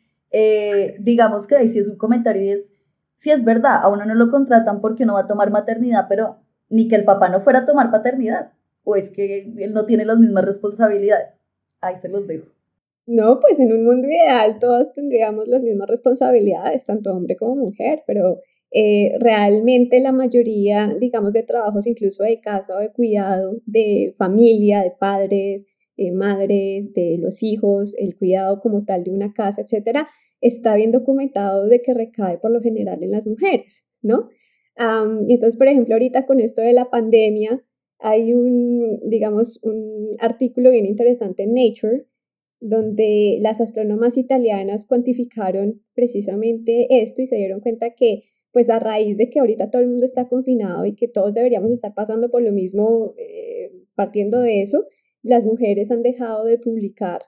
digamos 1.01 1.47
que 1.47 1.57
ahí 1.57 1.69
sí 1.69 1.79
es 1.79 1.89
un 1.89 1.97
comentario 1.97 2.43
y 2.43 2.51
es 2.51 2.71
si 3.19 3.31
es 3.31 3.45
verdad, 3.45 3.81
a 3.83 3.89
uno 3.89 4.05
no 4.05 4.15
lo 4.15 4.31
contratan 4.31 4.81
porque 4.81 5.03
uno 5.03 5.15
va 5.15 5.21
a 5.21 5.27
tomar 5.27 5.51
maternidad, 5.51 6.07
pero 6.09 6.37
ni 6.71 6.89
que 6.89 6.97
el 6.97 7.05
papá 7.05 7.29
no 7.29 7.41
fuera 7.41 7.61
a 7.61 7.67
tomar 7.67 7.91
paternidad, 7.91 8.53
o 8.85 8.97
es 8.97 9.11
que 9.11 9.53
él 9.59 9.73
no 9.73 9.87
tiene 9.87 10.05
las 10.05 10.19
mismas 10.19 10.45
responsabilidades. 10.45 11.35
Ahí 11.81 11.97
se 12.01 12.09
los 12.09 12.27
dejo. 12.27 12.47
No, 13.07 13.41
pues 13.41 13.59
en 13.59 13.73
un 13.73 13.85
mundo 13.85 14.07
ideal 14.07 14.59
todos 14.61 14.93
tendríamos 14.93 15.49
las 15.49 15.63
mismas 15.63 15.89
responsabilidades, 15.89 16.87
tanto 16.87 17.13
hombre 17.13 17.37
como 17.37 17.57
mujer, 17.57 18.03
pero 18.07 18.41
eh, 18.71 19.17
realmente 19.19 19.99
la 20.01 20.13
mayoría, 20.13 20.95
digamos, 21.01 21.33
de 21.33 21.43
trabajos 21.43 21.87
incluso 21.87 22.23
de 22.23 22.41
casa 22.41 22.77
o 22.77 22.81
de 22.81 22.93
cuidado, 22.93 23.57
de 23.67 24.15
familia, 24.17 24.83
de 24.83 24.93
padres, 24.93 25.67
de 25.99 26.13
madres, 26.13 26.95
de 26.95 27.19
los 27.19 27.43
hijos, 27.43 27.95
el 27.99 28.17
cuidado 28.17 28.61
como 28.61 28.81
tal 28.85 29.05
de 29.05 29.11
una 29.11 29.35
casa, 29.35 29.63
etcétera, 29.63 30.09
está 30.41 30.75
bien 30.77 30.93
documentado 30.93 31.67
de 31.67 31.83
que 31.83 31.93
recae 31.93 32.39
por 32.39 32.51
lo 32.51 32.63
general 32.63 33.03
en 33.03 33.11
las 33.11 33.27
mujeres, 33.27 33.85
¿no? 34.01 34.31
y 35.27 35.35
entonces, 35.35 35.57
por 35.57 35.67
ejemplo, 35.67 35.97
ahorita 35.97 36.25
con 36.25 36.39
esto 36.39 36.63
de 36.63 36.73
la 36.73 36.89
pandemia, 36.89 37.65
hay 37.99 38.33
un, 38.33 39.01
digamos, 39.09 39.59
un 39.65 40.15
artículo 40.21 40.71
bien 40.71 40.87
interesante 40.87 41.43
en 41.43 41.55
Nature, 41.55 42.07
donde 42.61 43.39
las 43.41 43.61
astrónomas 43.61 44.17
italianas 44.17 44.87
cuantificaron 44.87 45.83
precisamente 45.95 47.03
esto 47.03 47.23
y 47.23 47.27
se 47.27 47.37
dieron 47.37 47.61
cuenta 47.61 47.95
que, 47.95 48.25
pues 48.53 48.71
a 48.71 48.79
raíz 48.79 49.17
de 49.17 49.31
que 49.31 49.41
ahorita 49.41 49.71
todo 49.71 49.83
el 49.83 49.89
mundo 49.89 50.05
está 50.05 50.29
confinado 50.29 50.85
y 50.85 50.95
que 50.95 51.09
todos 51.09 51.35
deberíamos 51.35 51.71
estar 51.71 51.95
pasando 51.95 52.31
por 52.31 52.43
lo 52.43 52.53
mismo, 52.53 53.15
eh, 53.19 53.73
partiendo 53.95 54.41
de 54.41 54.63
eso, 54.63 54.87
las 55.23 55.45
mujeres 55.45 55.91
han 55.91 56.03
dejado 56.03 56.45
de 56.45 56.59
publicar 56.59 57.23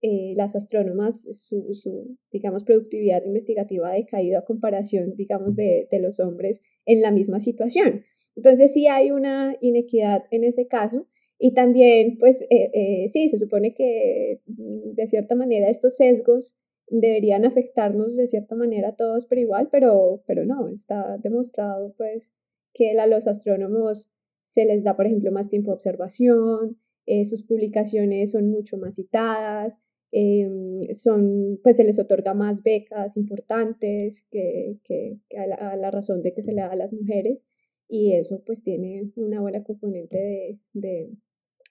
eh, 0.00 0.34
las 0.36 0.56
astrónomas, 0.56 1.22
su, 1.32 1.74
su, 1.74 2.18
digamos, 2.32 2.64
productividad 2.64 3.24
investigativa 3.24 3.90
ha 3.90 3.94
decaído 3.94 4.38
a 4.38 4.44
comparación, 4.44 5.14
digamos, 5.14 5.54
de, 5.54 5.86
de, 5.90 6.00
los 6.00 6.18
hombres 6.18 6.60
en 6.86 7.02
la 7.02 7.12
misma 7.12 7.38
situación. 7.38 8.04
Entonces 8.34 8.72
sí 8.72 8.88
hay 8.88 9.12
una 9.12 9.56
inequidad 9.60 10.24
en 10.30 10.44
ese 10.44 10.66
caso 10.66 11.06
y 11.44 11.54
también, 11.54 12.18
pues, 12.18 12.42
eh, 12.50 12.70
eh, 12.72 13.08
sí, 13.12 13.28
se 13.28 13.36
supone 13.36 13.74
que 13.74 14.40
mm, 14.46 14.94
de 14.94 15.06
cierta 15.08 15.34
manera 15.34 15.68
estos 15.68 15.96
sesgos 15.96 16.56
deberían 16.88 17.44
afectarnos 17.44 18.16
de 18.16 18.28
cierta 18.28 18.54
manera 18.54 18.90
a 18.90 18.96
todos, 18.96 19.26
pero 19.26 19.40
igual, 19.40 19.68
pero, 19.72 20.22
pero 20.26 20.44
no, 20.44 20.68
está 20.68 21.18
demostrado, 21.18 21.94
pues, 21.96 22.32
que 22.74 22.98
a 22.98 23.06
los 23.06 23.26
astrónomos 23.26 24.12
se 24.46 24.64
les 24.64 24.84
da, 24.84 24.94
por 24.94 25.06
ejemplo, 25.06 25.32
más 25.32 25.48
tiempo 25.48 25.70
de 25.70 25.74
observación, 25.74 26.78
sus 27.24 27.42
publicaciones 27.42 28.30
son 28.30 28.50
mucho 28.50 28.76
más 28.76 28.94
citadas, 28.96 29.82
Em, 30.14 30.82
son, 30.92 31.58
pues 31.62 31.78
se 31.78 31.84
les 31.84 31.98
otorga 31.98 32.34
más 32.34 32.62
becas 32.62 33.16
importantes 33.16 34.26
que, 34.30 34.76
que, 34.84 35.16
a, 35.38 35.76
la, 35.76 35.90
razón 35.90 36.20
de 36.22 36.34
que 36.34 36.42
se 36.42 36.52
le 36.52 36.60
da 36.60 36.70
a 36.70 36.76
las 36.76 36.92
mujeres 36.92 37.46
y 37.88 38.12
eso 38.12 38.42
pues 38.44 38.62
tiene 38.62 39.10
una 39.16 39.40
buena 39.40 39.64
componente 39.64 40.18
de, 40.18 40.58
de 40.74 41.10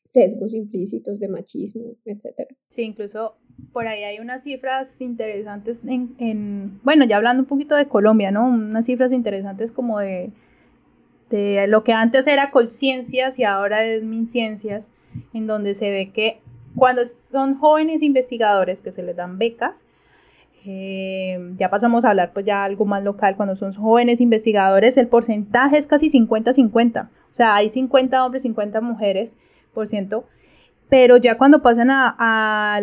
sesgos 0.05 0.55
implícitos 0.55 1.19
de 1.19 1.27
machismo, 1.27 1.97
etc. 2.05 2.47
Sí, 2.69 2.81
incluso 2.81 3.37
por 3.71 3.85
ahí 3.85 4.03
hay 4.03 4.19
unas 4.19 4.41
cifras 4.41 4.99
interesantes 5.01 5.83
en, 5.85 6.15
en, 6.17 6.79
bueno, 6.83 7.05
ya 7.05 7.17
hablando 7.17 7.43
un 7.43 7.47
poquito 7.47 7.75
de 7.75 7.87
Colombia, 7.87 8.31
¿no? 8.31 8.47
Unas 8.47 8.87
cifras 8.87 9.13
interesantes 9.13 9.71
como 9.71 9.99
de, 9.99 10.31
de 11.29 11.67
lo 11.67 11.83
que 11.83 11.93
antes 11.93 12.25
era 12.25 12.49
Colciencias 12.49 13.37
y 13.37 13.43
ahora 13.43 13.85
es 13.85 14.03
Minciencias, 14.03 14.89
en 15.33 15.47
donde 15.47 15.73
se 15.73 15.89
ve 15.91 16.11
que 16.11 16.41
cuando 16.75 17.03
son 17.05 17.57
jóvenes 17.57 18.01
investigadores 18.01 18.81
que 18.81 18.91
se 18.91 19.03
les 19.03 19.15
dan 19.15 19.37
becas, 19.37 19.85
eh, 20.65 21.53
ya 21.57 21.69
pasamos 21.69 22.05
a 22.05 22.11
hablar 22.11 22.33
pues 22.33 22.45
ya 22.45 22.63
algo 22.63 22.85
más 22.85 23.03
local, 23.03 23.35
cuando 23.35 23.55
son 23.55 23.73
jóvenes 23.73 24.21
investigadores 24.21 24.95
el 24.97 25.07
porcentaje 25.07 25.77
es 25.77 25.87
casi 25.87 26.09
50-50, 26.09 27.09
o 27.09 27.33
sea, 27.33 27.55
hay 27.55 27.69
50 27.69 28.23
hombres, 28.23 28.43
50 28.43 28.79
mujeres 28.81 29.35
por 29.73 29.87
ciento, 29.87 30.25
pero 30.87 31.17
ya 31.17 31.37
cuando 31.37 31.61
pasan 31.61 31.89
a, 31.89 32.79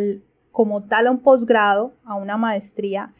como 0.51 0.83
tal 0.83 1.07
a 1.07 1.11
un 1.11 1.21
posgrado, 1.21 1.93
a 2.05 2.17
una 2.17 2.37
maestría, 2.37 3.13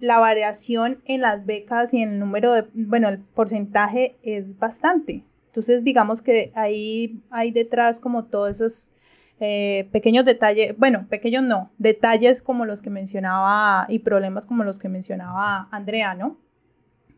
la 0.00 0.18
variación 0.18 0.98
en 1.06 1.20
las 1.20 1.46
becas 1.46 1.94
y 1.94 2.02
en 2.02 2.14
el 2.14 2.18
número 2.18 2.52
de, 2.52 2.66
bueno, 2.74 3.08
el 3.08 3.18
porcentaje 3.20 4.16
es 4.22 4.58
bastante. 4.58 5.24
Entonces, 5.54 5.84
digamos 5.84 6.20
que 6.20 6.50
ahí 6.56 7.22
hay 7.30 7.52
detrás 7.52 8.00
como 8.00 8.24
todos 8.24 8.50
esos 8.50 8.92
eh, 9.38 9.88
pequeños 9.92 10.24
detalles, 10.24 10.76
bueno, 10.76 11.06
pequeños 11.08 11.44
no, 11.44 11.70
detalles 11.78 12.42
como 12.42 12.64
los 12.64 12.82
que 12.82 12.90
mencionaba 12.90 13.86
y 13.88 14.00
problemas 14.00 14.46
como 14.46 14.64
los 14.64 14.80
que 14.80 14.88
mencionaba 14.88 15.68
Andrea, 15.70 16.14
¿no? 16.14 16.40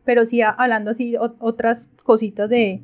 Pero 0.03 0.23
sí 0.23 0.43
hablando 0.43 0.91
así 0.91 1.15
otras 1.17 1.89
cositas 2.03 2.47
de, 2.47 2.83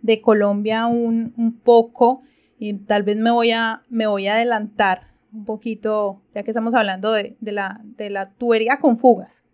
de 0.00 0.22
Colombia 0.22 0.86
un, 0.86 1.34
un, 1.36 1.52
poco 1.52 2.22
y 2.58 2.72
tal 2.72 3.02
vez 3.02 3.18
me 3.18 3.30
voy 3.30 3.50
a, 3.50 3.82
me 3.90 4.06
voy 4.06 4.26
a 4.26 4.36
adelantar 4.36 5.08
un 5.34 5.44
poquito, 5.44 6.22
ya 6.34 6.44
que 6.44 6.50
estamos 6.50 6.72
hablando 6.72 7.12
de, 7.12 7.36
de, 7.40 7.52
la, 7.52 7.82
de 7.82 8.08
la 8.08 8.30
tubería 8.30 8.78
con 8.78 8.96
fugas. 8.96 9.44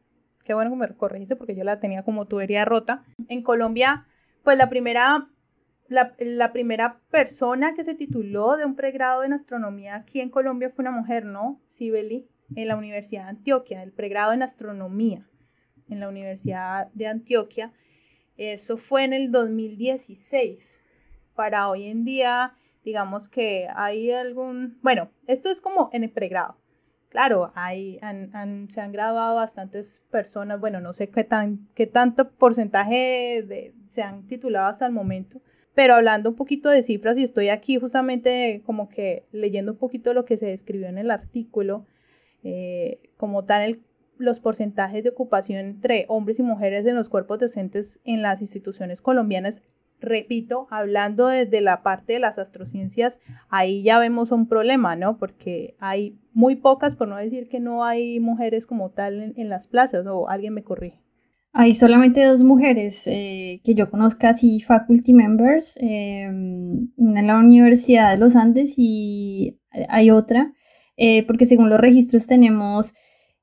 Qué 0.44 0.54
bueno 0.54 0.70
que 0.70 0.76
me 0.76 0.88
corregiste 0.94 1.34
porque 1.34 1.56
yo 1.56 1.64
la 1.64 1.80
tenía 1.80 2.04
como 2.04 2.26
tubería 2.26 2.64
rota. 2.64 3.02
En 3.26 3.42
Colombia, 3.42 4.06
pues 4.44 4.56
la 4.56 4.68
primera 4.68 5.28
la, 5.90 6.52
primera 6.52 7.00
persona 7.10 7.74
que 7.74 7.82
se 7.82 7.94
tituló 7.94 8.56
de 8.56 8.64
un 8.64 8.76
pregrado 8.76 9.24
en 9.24 9.32
astronomía 9.32 9.96
aquí 9.96 10.20
en 10.20 10.30
Colombia 10.30 10.70
fue 10.70 10.82
una 10.82 10.92
mujer, 10.92 11.24
¿no? 11.24 11.60
Sibeli, 11.66 12.28
en 12.54 12.68
la 12.68 12.76
Universidad 12.76 13.24
de 13.24 13.30
Antioquia, 13.30 13.82
el 13.82 13.92
pregrado 13.92 14.32
en 14.32 14.42
astronomía 14.42 15.28
en 15.88 16.00
la 16.00 16.08
Universidad 16.08 16.88
de 16.94 17.08
Antioquia. 17.08 17.72
Eso 18.36 18.76
fue 18.76 19.04
en 19.04 19.12
el 19.12 19.32
2016. 19.32 20.80
Para 21.34 21.68
hoy 21.68 21.86
en 21.86 22.04
día, 22.04 22.54
digamos 22.84 23.28
que 23.28 23.66
hay 23.74 24.12
algún, 24.12 24.78
bueno, 24.82 25.10
esto 25.26 25.50
es 25.50 25.60
como 25.60 25.90
en 25.92 26.04
el 26.04 26.10
pregrado. 26.10 26.56
Claro, 27.08 27.50
hay, 27.56 27.98
se 27.98 28.80
han 28.80 28.92
graduado 28.92 29.34
bastantes 29.34 30.04
personas, 30.12 30.60
bueno, 30.60 30.80
no 30.80 30.92
sé 30.92 31.08
qué, 31.08 31.24
tan, 31.24 31.68
qué 31.74 31.88
tanto 31.88 32.30
porcentaje 32.30 33.44
de, 33.44 33.74
se 33.88 34.02
han 34.02 34.28
titulado 34.28 34.68
hasta 34.68 34.86
el 34.86 34.92
momento, 34.92 35.40
pero 35.74 35.94
hablando 35.94 36.30
un 36.30 36.36
poquito 36.36 36.68
de 36.68 36.82
cifras, 36.82 37.18
y 37.18 37.22
estoy 37.22 37.48
aquí 37.48 37.78
justamente 37.78 38.62
como 38.66 38.88
que 38.88 39.24
leyendo 39.32 39.72
un 39.72 39.78
poquito 39.78 40.14
lo 40.14 40.24
que 40.24 40.36
se 40.36 40.46
describió 40.46 40.88
en 40.88 40.98
el 40.98 41.10
artículo, 41.10 41.86
eh, 42.42 43.00
como 43.16 43.44
tal 43.44 43.80
los 44.18 44.40
porcentajes 44.40 45.02
de 45.02 45.10
ocupación 45.10 45.60
entre 45.60 46.04
hombres 46.08 46.38
y 46.38 46.42
mujeres 46.42 46.86
en 46.86 46.94
los 46.94 47.08
cuerpos 47.08 47.38
docentes 47.38 48.00
en 48.04 48.22
las 48.22 48.40
instituciones 48.40 49.00
colombianas, 49.00 49.62
repito, 50.00 50.66
hablando 50.70 51.26
desde 51.28 51.60
la 51.60 51.82
parte 51.82 52.14
de 52.14 52.18
las 52.18 52.38
astrociencias, 52.38 53.20
ahí 53.48 53.82
ya 53.82 53.98
vemos 53.98 54.30
un 54.32 54.48
problema, 54.48 54.96
¿no? 54.96 55.18
Porque 55.18 55.74
hay 55.78 56.18
muy 56.32 56.56
pocas, 56.56 56.96
por 56.96 57.08
no 57.08 57.16
decir 57.16 57.48
que 57.48 57.60
no 57.60 57.84
hay 57.84 58.20
mujeres 58.20 58.66
como 58.66 58.90
tal 58.90 59.34
en 59.36 59.48
las 59.48 59.66
plazas, 59.66 60.06
o 60.06 60.28
alguien 60.28 60.54
me 60.54 60.62
corrige. 60.62 61.00
Hay 61.52 61.74
solamente 61.74 62.24
dos 62.24 62.44
mujeres 62.44 63.08
eh, 63.08 63.60
que 63.64 63.74
yo 63.74 63.90
conozca 63.90 64.28
así, 64.30 64.60
faculty 64.60 65.12
members, 65.12 65.76
em, 65.80 66.90
una 66.96 67.20
en 67.20 67.26
la 67.26 67.38
Universidad 67.38 68.12
de 68.12 68.18
los 68.18 68.36
Andes 68.36 68.74
y 68.76 69.58
hay 69.88 70.12
otra, 70.12 70.52
eh, 70.96 71.26
porque 71.26 71.46
según 71.46 71.68
los 71.68 71.80
registros 71.80 72.28
tenemos, 72.28 72.94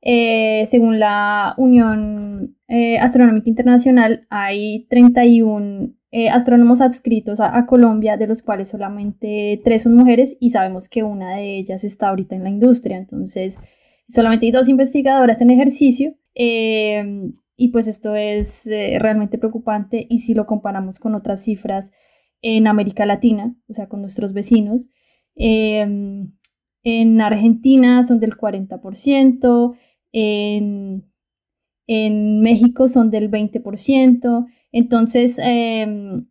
eh, 0.02 0.64
según 0.68 1.00
la 1.00 1.54
Unión 1.58 2.56
Astronómica 3.02 3.50
Internacional, 3.50 4.28
hay 4.30 4.88
31 4.90 5.94
astrónomos 6.32 6.82
adscritos 6.82 7.40
a, 7.40 7.58
a, 7.58 7.66
Colombia, 7.66 8.18
de 8.18 8.28
los 8.28 8.42
cuales 8.42 8.70
solamente 8.70 9.62
tres 9.64 9.84
son 9.84 9.96
mujeres 9.96 10.38
y 10.40 10.50
sabemos 10.50 10.90
que 10.90 11.04
una 11.04 11.36
de 11.36 11.58
ellas 11.60 11.84
está 11.84 12.10
ahorita 12.10 12.36
en 12.36 12.44
la 12.44 12.50
industria, 12.50 12.98
entonces 12.98 13.60
solamente 14.10 14.46
hay 14.46 14.52
dos 14.52 14.70
investigadoras 14.70 15.42
en 15.42 15.50
ejercicio. 15.50 16.16
Y 17.58 17.70
pues 17.70 17.88
esto 17.88 18.16
es 18.16 18.68
eh, 18.68 18.98
realmente 19.00 19.40
preocupante 19.40 20.06
y 20.10 20.20
si 20.20 20.36
lo 20.36 20.46
comparamos 20.46 21.00
con 21.00 21.16
otras 21.16 21.44
cifras 21.44 21.92
en 22.42 22.68
América 22.68 23.06
Latina, 23.08 23.56
o 23.68 23.74
sea, 23.74 23.88
con 23.88 24.02
nuestros 24.02 24.32
vecinos, 24.34 24.88
em, 25.36 26.32
en 26.84 27.20
Argentina 27.20 28.04
son 28.04 28.20
del 28.20 28.38
40%, 28.38 29.76
en, 30.12 31.04
en 31.88 32.42
México 32.42 32.88
son 32.88 33.10
del 33.10 33.30
20%. 33.30 34.46
Entonces, 34.72 35.40
em, 35.42 36.28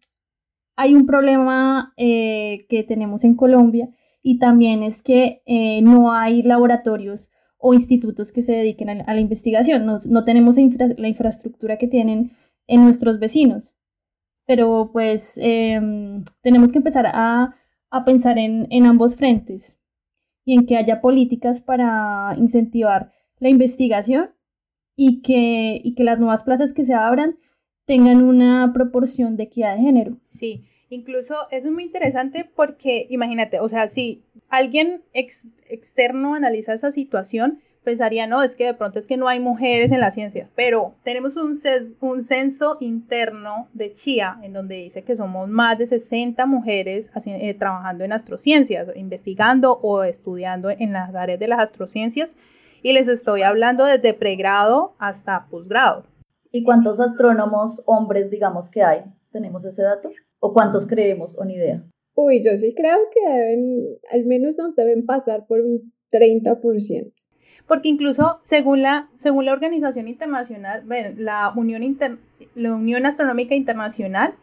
hay 0.77 0.95
un 0.95 1.07
problema 1.07 1.93
eh, 1.97 2.67
que 2.69 2.85
tenemos 2.85 3.25
en 3.25 3.35
Colombia 3.35 3.89
y 4.23 4.39
también 4.39 4.83
es 4.83 5.03
que 5.03 5.43
eh, 5.47 5.81
no 5.83 6.13
hay 6.13 6.43
laboratorios 6.43 7.31
o 7.59 7.75
institutos 7.75 8.33
que 8.33 8.43
se 8.43 8.53
dediquen 8.53 8.89
a, 8.91 9.15
la 9.15 9.21
investigación. 9.21 9.87
No, 9.87 10.25
tenemos 10.25 10.57
la 10.57 11.09
infraestructura 11.09 11.79
que 11.79 11.89
tienen 11.89 12.33
en 12.67 12.85
nuestros 12.85 13.19
vecinos. 13.19 13.75
Pero 14.47 14.91
pues 14.93 15.39
em, 15.39 16.23
tenemos 16.43 16.71
que 16.73 16.79
empezar 16.79 17.07
a, 17.07 17.57
pensar 18.05 18.39
en, 18.39 18.67
en 18.71 18.85
ambos 18.85 19.17
frentes 19.17 19.79
y 20.45 20.55
en 20.55 20.67
que 20.67 20.77
haya 20.77 21.01
políticas 21.01 21.63
para 21.63 22.35
incentivar 22.39 23.13
la 23.39 23.49
investigación 23.49 24.31
y 24.97 25.23
que, 25.23 25.81
y 25.83 25.95
que 25.95 26.05
las 26.05 26.19
nuevas 26.19 26.43
plazas 26.43 26.73
que 26.73 26.85
se 26.85 26.95
abran 26.95 27.39
tengan 27.87 28.23
una 28.23 28.73
proporción 28.73 29.37
de 29.37 29.45
equidad 29.45 29.77
de 29.77 29.83
género. 29.83 30.17
Sí, 30.31 30.65
incluso 30.89 31.35
eso 31.51 31.69
es 31.69 31.75
muy 31.75 31.85
interesante 31.85 32.51
porque 32.55 33.07
imagínate, 33.11 33.61
o 33.61 33.69
sea, 33.69 33.89
si 33.89 34.23
alguien 34.49 35.03
externo 35.13 36.35
analiza 36.35 36.75
esa 36.75 36.91
situación, 36.91 37.61
pensaría, 37.87 38.27
no, 38.27 38.43
es 38.43 38.57
que 38.57 38.67
de 38.67 38.75
pronto 38.75 38.99
es 38.99 39.07
que 39.07 39.17
no 39.17 39.29
hay 39.29 39.39
mujeres 39.39 39.93
en 39.93 40.01
la 40.01 40.11
ciencia, 40.11 40.51
pero 40.57 40.97
tenemos 41.05 41.37
un, 41.37 41.53
un 42.01 42.21
censo 42.21 42.79
interno 42.81 43.69
de 43.75 43.93
Chía 43.93 44.39
en 44.43 44.53
donde 44.53 44.75
dice 44.75 45.05
que 45.05 45.15
somos 45.15 45.49
más 45.49 45.79
de 45.79 45.87
60 45.87 46.47
mujeres 46.47 47.11
eh, 47.27 47.55
trabajando 47.55 48.03
en 48.03 48.13
astrociencias, 48.13 48.89
investigando 48.97 49.79
o 49.83 50.03
estudiando 50.03 50.69
en 50.71 50.93
las 50.93 51.15
áreas 51.15 51.39
de 51.39 51.47
las 51.47 51.61
astrociencias, 51.61 52.37
y 52.83 52.93
les 52.93 53.07
estoy 53.07 53.43
hablando 53.43 53.85
desde 53.85 54.15
pregrado 54.15 54.95
hasta 54.99 55.47
posgrado. 55.47 56.05
¿Y 56.51 56.65
cuántos 56.65 56.99
astrónomos 56.99 57.83
hombres, 57.87 58.31
digamos, 58.31 58.69
que 58.69 58.83
hay? 58.83 59.05
¿Tenemos 59.37 59.67
ese 59.67 59.83
dato? 59.83 60.09
¿O 60.39 60.55
cuántos 60.55 60.87
creemos 60.87 61.35
o 61.37 61.45
ni 61.45 61.57
idea? 61.57 61.85
Uy, 62.15 62.43
yo 62.43 62.57
sí 62.57 62.73
creo 62.75 62.97
que 63.13 63.21
deben, 63.31 63.87
al 64.11 64.25
menos 64.25 64.57
nos 64.57 64.75
deben 64.75 65.05
pasar 65.05 65.47
por 65.47 65.61
un 65.61 65.93
30%. 66.11 67.13
Porque 67.69 67.89
incluso 67.91 68.41
según 68.45 68.81
la, 68.81 69.11
según 69.19 69.45
la 69.45 69.53
Organización 69.53 70.09
Internacional, 70.09 70.85
la 71.19 71.53
Unión, 71.55 71.99
la 72.55 72.75
Unión 72.75 73.05
Astronómica 73.05 73.55
Internacional, 73.55 74.37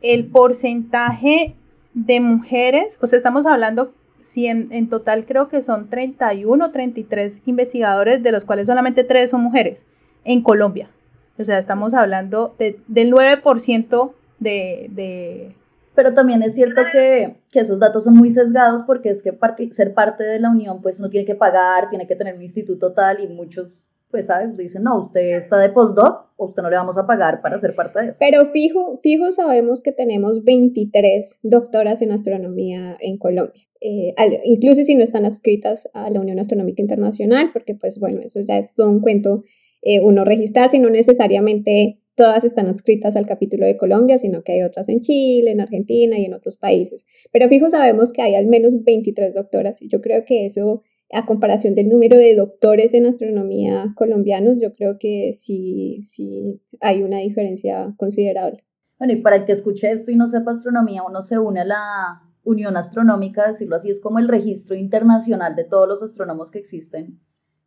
el 0.00 0.26
porcentaje 0.26 1.54
de 1.92 2.18
mujeres, 2.18 2.98
o 3.00 3.06
sea, 3.06 3.16
estamos 3.16 3.46
hablando, 3.46 3.94
si 4.20 4.48
en, 4.48 4.88
total 4.88 5.26
creo 5.26 5.46
que 5.46 5.62
son 5.62 5.88
31 5.88 6.64
o 6.64 6.70
33 6.72 7.40
investigadores, 7.46 8.20
de 8.20 8.32
los 8.32 8.44
cuales 8.44 8.66
solamente 8.66 9.04
3 9.04 9.30
son 9.30 9.42
mujeres, 9.42 9.84
en 10.24 10.42
Colombia. 10.42 10.90
O 11.38 11.44
sea, 11.44 11.58
estamos 11.58 11.94
hablando 11.94 12.56
de, 12.58 12.80
del 12.88 13.12
9% 13.12 14.12
de, 14.44 14.86
de... 14.90 15.56
Pero 15.96 16.14
también 16.14 16.42
es 16.42 16.54
cierto 16.54 16.82
que, 16.92 17.36
que, 17.50 17.60
esos 17.60 17.78
datos 17.78 18.04
son 18.04 18.14
muy 18.14 18.30
sesgados 18.30 18.82
porque 18.86 19.10
es 19.10 19.22
que 19.22 19.32
ser 19.72 19.94
parte 19.94 20.24
de 20.24 20.40
la 20.40 20.50
unión, 20.50 20.82
pues 20.82 20.98
uno 20.98 21.08
tiene 21.08 21.26
que 21.26 21.34
pagar, 21.34 21.88
tiene 21.88 22.06
que 22.06 22.16
tener 22.16 22.34
un 22.34 22.42
instituto 22.42 22.92
tal 22.92 23.22
y 23.22 23.28
muchos, 23.28 23.86
pues, 24.10 24.26
¿sabes? 24.26 24.56
Dicen, 24.56 24.82
no, 24.82 25.02
usted 25.02 25.36
está 25.36 25.58
de 25.58 25.70
postdoc, 25.70 26.26
o 26.36 26.46
usted 26.46 26.62
no 26.62 26.70
le 26.70 26.76
vamos 26.76 26.98
a 26.98 27.06
pagar 27.06 27.40
para 27.42 27.58
ser 27.58 27.74
parte 27.76 28.00
de 28.00 28.06
eso. 28.06 28.16
Pero 28.18 28.46
fijo, 28.46 28.98
fijo 29.02 29.30
sabemos 29.30 29.82
que 29.82 29.92
tenemos 29.92 30.42
23 30.42 31.40
doctoras 31.44 32.02
en 32.02 32.10
astronomía 32.10 32.96
en 33.00 33.16
Colombia. 33.16 33.62
Eh, 33.80 34.14
incluso 34.44 34.82
si 34.82 34.94
no 34.94 35.04
están 35.04 35.26
adscritas 35.26 35.88
a 35.92 36.10
la 36.10 36.18
Unión 36.18 36.40
Astronómica 36.40 36.82
Internacional, 36.82 37.50
porque 37.52 37.74
pues 37.74 38.00
bueno, 38.00 38.20
eso 38.22 38.40
ya 38.40 38.58
es 38.58 38.74
todo 38.74 38.88
un 38.88 39.00
cuento 39.00 39.44
eh, 39.82 40.00
uno 40.00 40.24
registrar, 40.24 40.70
si 40.70 40.78
no 40.78 40.88
necesariamente 40.88 41.98
todas 42.14 42.44
están 42.44 42.68
adscritas 42.68 43.16
al 43.16 43.26
capítulo 43.26 43.66
de 43.66 43.76
Colombia, 43.76 44.18
sino 44.18 44.42
que 44.42 44.52
hay 44.52 44.62
otras 44.62 44.88
en 44.88 45.00
Chile, 45.00 45.50
en 45.50 45.60
Argentina 45.60 46.18
y 46.18 46.24
en 46.24 46.34
otros 46.34 46.56
países. 46.56 47.06
Pero 47.32 47.48
fijo, 47.48 47.68
sabemos 47.68 48.12
que 48.12 48.22
hay 48.22 48.34
al 48.34 48.46
menos 48.46 48.82
23 48.84 49.34
doctoras 49.34 49.82
y 49.82 49.88
yo 49.88 50.00
creo 50.00 50.24
que 50.24 50.46
eso, 50.46 50.82
a 51.12 51.26
comparación 51.26 51.74
del 51.74 51.88
número 51.88 52.18
de 52.18 52.34
doctores 52.34 52.94
en 52.94 53.06
astronomía 53.06 53.92
colombianos, 53.96 54.60
yo 54.60 54.72
creo 54.72 54.98
que 54.98 55.34
sí, 55.36 56.00
sí 56.02 56.60
hay 56.80 57.02
una 57.02 57.18
diferencia 57.18 57.94
considerable. 57.96 58.64
Bueno, 58.98 59.14
y 59.14 59.16
para 59.16 59.36
el 59.36 59.44
que 59.44 59.52
escuche 59.52 59.90
esto 59.90 60.10
y 60.10 60.16
no 60.16 60.28
sepa 60.28 60.52
astronomía, 60.52 61.02
uno 61.02 61.22
se 61.22 61.38
une 61.38 61.60
a 61.60 61.64
la 61.64 62.20
Unión 62.44 62.76
Astronómica, 62.76 63.48
decirlo 63.48 63.76
así, 63.76 63.90
es 63.90 64.00
como 64.00 64.18
el 64.18 64.28
registro 64.28 64.76
internacional 64.76 65.56
de 65.56 65.64
todos 65.64 65.88
los 65.88 66.02
astrónomos 66.02 66.50
que 66.50 66.58
existen 66.58 67.18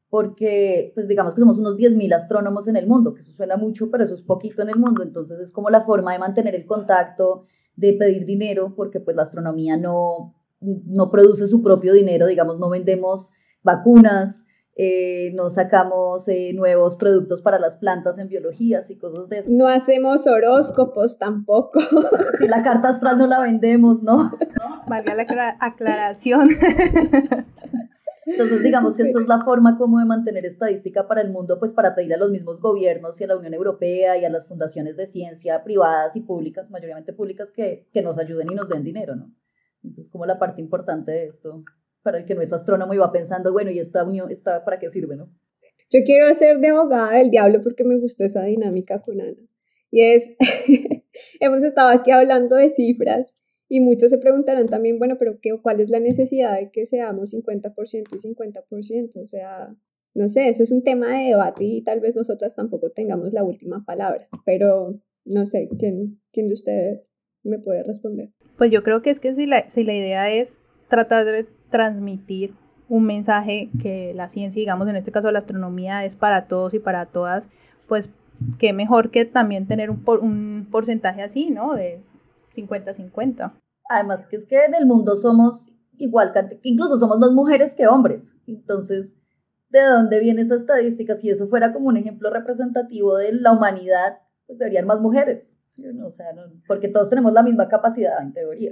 porque 0.09 0.91
pues 0.93 1.07
digamos 1.07 1.33
que 1.33 1.41
somos 1.41 1.57
unos 1.57 1.77
10.000 1.77 2.13
astrónomos 2.15 2.67
en 2.67 2.77
el 2.77 2.87
mundo, 2.87 3.13
que 3.13 3.21
eso 3.21 3.33
suena 3.33 3.57
mucho, 3.57 3.89
pero 3.91 4.03
eso 4.03 4.13
es 4.13 4.21
poquito 4.21 4.61
en 4.61 4.69
el 4.69 4.77
mundo, 4.77 5.03
entonces 5.03 5.39
es 5.39 5.51
como 5.51 5.69
la 5.69 5.81
forma 5.81 6.13
de 6.13 6.19
mantener 6.19 6.55
el 6.55 6.65
contacto, 6.65 7.45
de 7.75 7.93
pedir 7.93 8.25
dinero, 8.25 8.73
porque 8.75 8.99
pues 8.99 9.15
la 9.15 9.23
astronomía 9.23 9.77
no, 9.77 10.33
no 10.61 11.11
produce 11.11 11.47
su 11.47 11.61
propio 11.61 11.93
dinero, 11.93 12.27
digamos, 12.27 12.57
no 12.59 12.69
vendemos 12.69 13.31
vacunas, 13.63 14.43
eh, 14.79 15.31
no 15.33 15.49
sacamos 15.49 16.27
eh, 16.27 16.53
nuevos 16.53 16.97
productos 16.97 17.41
para 17.41 17.57
las 17.57 17.77
plantas 17.77 18.19
en 18.19 18.27
biologías 18.27 18.89
y 18.91 18.97
cosas 18.97 19.27
de 19.27 19.39
eso. 19.39 19.49
No 19.51 19.67
hacemos 19.67 20.27
horóscopos 20.27 21.17
tampoco. 21.17 21.79
la 22.41 22.61
carta 22.61 22.89
astral 22.89 23.17
no 23.17 23.25
la 23.25 23.39
vendemos, 23.39 24.03
¿no? 24.03 24.31
Valga 24.87 25.15
la 25.15 25.57
aclaración. 25.59 26.49
Entonces, 28.27 28.61
digamos 28.61 28.95
que 28.95 29.03
esto 29.03 29.19
es 29.19 29.27
la 29.27 29.41
forma 29.45 29.77
como 29.77 29.99
de 29.99 30.05
mantener 30.05 30.45
estadística 30.45 31.07
para 31.07 31.21
el 31.21 31.31
mundo, 31.31 31.59
pues 31.59 31.71
para 31.71 31.95
pedir 31.95 32.13
a 32.13 32.17
los 32.17 32.29
mismos 32.29 32.59
gobiernos 32.59 33.19
y 33.21 33.23
a 33.23 33.27
la 33.27 33.37
Unión 33.37 33.53
Europea 33.53 34.17
y 34.17 34.25
a 34.25 34.29
las 34.29 34.45
fundaciones 34.45 34.97
de 34.97 35.07
ciencia 35.07 35.63
privadas 35.63 36.13
y 36.17 36.21
públicas, 36.21 36.69
mayoritariamente 36.69 37.13
públicas, 37.13 37.49
que, 37.51 37.87
que 37.93 38.01
nos 38.01 38.17
ayuden 38.17 38.51
y 38.51 38.55
nos 38.55 38.67
den 38.67 38.83
dinero, 38.83 39.15
¿no? 39.15 39.33
Entonces, 39.81 40.11
como 40.11 40.25
la 40.25 40.37
parte 40.37 40.59
importante 40.59 41.11
de 41.11 41.25
esto, 41.27 41.63
para 42.03 42.17
el 42.17 42.25
que 42.25 42.35
no 42.35 42.41
es 42.41 42.51
astrónomo 42.51 42.93
y 42.93 42.97
va 42.97 43.13
pensando, 43.13 43.53
bueno, 43.53 43.71
¿y 43.71 43.79
esta 43.79 44.03
unión, 44.03 44.29
está 44.29 44.65
para 44.65 44.77
qué 44.77 44.89
sirve, 44.89 45.15
no? 45.15 45.29
Yo 45.89 46.01
quiero 46.05 46.33
ser 46.33 46.59
de 46.59 46.67
abogada 46.67 47.13
del 47.13 47.31
diablo 47.31 47.63
porque 47.63 47.85
me 47.85 47.97
gustó 47.97 48.25
esa 48.25 48.43
dinámica 48.43 49.01
con 49.01 49.21
Ana. 49.21 49.37
Y 49.89 50.01
es, 50.01 50.35
hemos 51.39 51.63
estado 51.63 51.89
aquí 51.89 52.11
hablando 52.11 52.57
de 52.57 52.69
cifras 52.69 53.37
y 53.69 53.81
muchos 53.81 54.11
se 54.11 54.17
preguntarán 54.17 54.67
también, 54.67 54.99
bueno, 54.99 55.17
pero 55.17 55.39
qué, 55.41 55.57
¿cuál 55.61 55.79
es 55.79 55.89
la 55.89 55.99
necesidad 55.99 56.57
de 56.57 56.71
que 56.71 56.85
seamos 56.85 57.33
50% 57.33 58.07
y 58.11 58.17
50%? 58.17 59.11
O 59.15 59.27
sea, 59.27 59.75
no 60.13 60.29
sé, 60.29 60.49
eso 60.49 60.63
es 60.63 60.71
un 60.71 60.83
tema 60.83 61.17
de 61.17 61.29
debate 61.29 61.63
y 61.63 61.81
tal 61.81 61.99
vez 61.99 62.15
nosotras 62.15 62.55
tampoco 62.55 62.89
tengamos 62.89 63.33
la 63.33 63.43
última 63.43 63.83
palabra, 63.85 64.27
pero 64.45 64.99
no 65.25 65.45
sé, 65.45 65.69
¿quién, 65.77 66.19
quién 66.31 66.47
de 66.47 66.53
ustedes 66.53 67.09
me 67.43 67.59
puede 67.59 67.83
responder? 67.83 68.29
Pues 68.57 68.71
yo 68.71 68.83
creo 68.83 69.01
que 69.01 69.09
es 69.09 69.19
que 69.19 69.35
si 69.35 69.45
la, 69.45 69.69
si 69.69 69.83
la 69.83 69.93
idea 69.93 70.31
es 70.31 70.59
tratar 70.87 71.25
de 71.25 71.45
transmitir 71.69 72.53
un 72.89 73.03
mensaje 73.05 73.69
que 73.81 74.13
la 74.15 74.29
ciencia, 74.29 74.61
digamos 74.61 74.87
en 74.87 74.95
este 74.95 75.11
caso 75.11 75.31
la 75.31 75.39
astronomía, 75.39 76.05
es 76.05 76.15
para 76.15 76.47
todos 76.47 76.73
y 76.73 76.79
para 76.79 77.05
todas, 77.05 77.49
pues 77.87 78.09
qué 78.59 78.71
mejor 78.71 79.11
que 79.11 79.25
también 79.25 79.67
tener 79.67 79.89
un, 79.89 80.03
por, 80.03 80.19
un 80.19 80.67
porcentaje 80.71 81.21
así, 81.21 81.49
¿no? 81.49 81.75
50-50. 82.57 83.53
Además 83.89 84.25
que 84.27 84.37
es 84.37 84.45
que 84.45 84.65
en 84.65 84.75
el 84.75 84.85
mundo 84.85 85.15
somos 85.15 85.65
igual, 85.97 86.33
incluso 86.63 86.97
somos 86.97 87.19
más 87.19 87.31
mujeres 87.31 87.73
que 87.73 87.87
hombres. 87.87 88.23
Entonces, 88.47 89.13
¿de 89.69 89.81
dónde 89.81 90.19
viene 90.19 90.41
esa 90.41 90.55
estadística? 90.55 91.15
Si 91.15 91.29
eso 91.29 91.47
fuera 91.47 91.73
como 91.73 91.87
un 91.87 91.97
ejemplo 91.97 92.29
representativo 92.29 93.17
de 93.17 93.33
la 93.33 93.51
humanidad, 93.51 94.19
pues 94.45 94.59
deberían 94.59 94.87
más 94.87 94.99
mujeres. 94.99 95.43
O 96.03 96.11
sea, 96.11 96.27
porque 96.67 96.87
todos 96.87 97.09
tenemos 97.09 97.33
la 97.33 97.43
misma 97.43 97.67
capacidad, 97.67 98.21
en 98.21 98.33
teoría. 98.33 98.71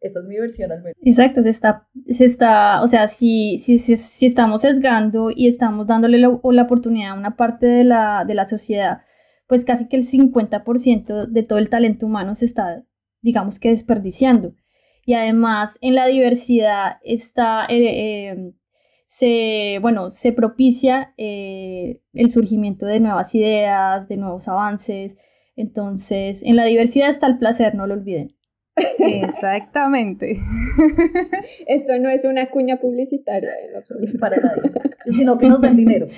Esa 0.00 0.18
es 0.18 0.26
mi 0.26 0.38
versión 0.38 0.72
al 0.72 0.82
menos. 0.82 0.96
Exacto, 1.00 1.42
se 1.42 1.50
está, 1.50 1.86
se 2.08 2.24
está 2.24 2.82
o 2.82 2.88
sea, 2.88 3.06
si, 3.06 3.56
si, 3.58 3.78
si, 3.78 4.26
estamos 4.26 4.62
sesgando 4.62 5.30
y 5.30 5.46
estamos 5.46 5.86
dándole 5.86 6.18
la, 6.18 6.40
la, 6.42 6.62
oportunidad 6.62 7.12
a 7.12 7.18
una 7.18 7.36
parte 7.36 7.66
de 7.66 7.84
la, 7.84 8.24
de 8.26 8.34
la 8.34 8.44
sociedad, 8.44 9.02
pues 9.46 9.64
casi 9.64 9.88
que 9.88 9.96
el 9.96 10.02
50% 10.02 11.26
de 11.26 11.42
todo 11.44 11.60
el 11.60 11.70
talento 11.70 12.06
humano 12.06 12.34
se 12.34 12.46
está 12.46 12.82
digamos 13.22 13.58
que 13.58 13.70
desperdiciando. 13.70 14.54
Y 15.04 15.14
además 15.14 15.78
en 15.80 15.94
la 15.94 16.06
diversidad 16.06 16.98
está, 17.02 17.66
eh, 17.66 18.30
eh, 18.30 18.52
se, 19.06 19.78
bueno, 19.80 20.12
se 20.12 20.32
propicia 20.32 21.12
eh, 21.16 22.00
el 22.12 22.28
surgimiento 22.28 22.86
de 22.86 23.00
nuevas 23.00 23.34
ideas, 23.34 24.08
de 24.08 24.16
nuevos 24.16 24.48
avances. 24.48 25.16
Entonces, 25.56 26.42
en 26.42 26.56
la 26.56 26.64
diversidad 26.64 27.10
está 27.10 27.26
el 27.26 27.38
placer, 27.38 27.74
no 27.74 27.86
lo 27.86 27.94
olviden. 27.94 28.28
Exactamente. 28.98 30.38
Esto 31.66 31.98
no 31.98 32.08
es 32.08 32.24
una 32.24 32.48
cuña 32.48 32.78
publicitaria 32.78 33.50
para 34.18 34.36
nadie, 34.36 34.72
sino 35.10 35.36
que 35.36 35.48
nos 35.48 35.60
den 35.60 35.76
dinero. 35.76 36.08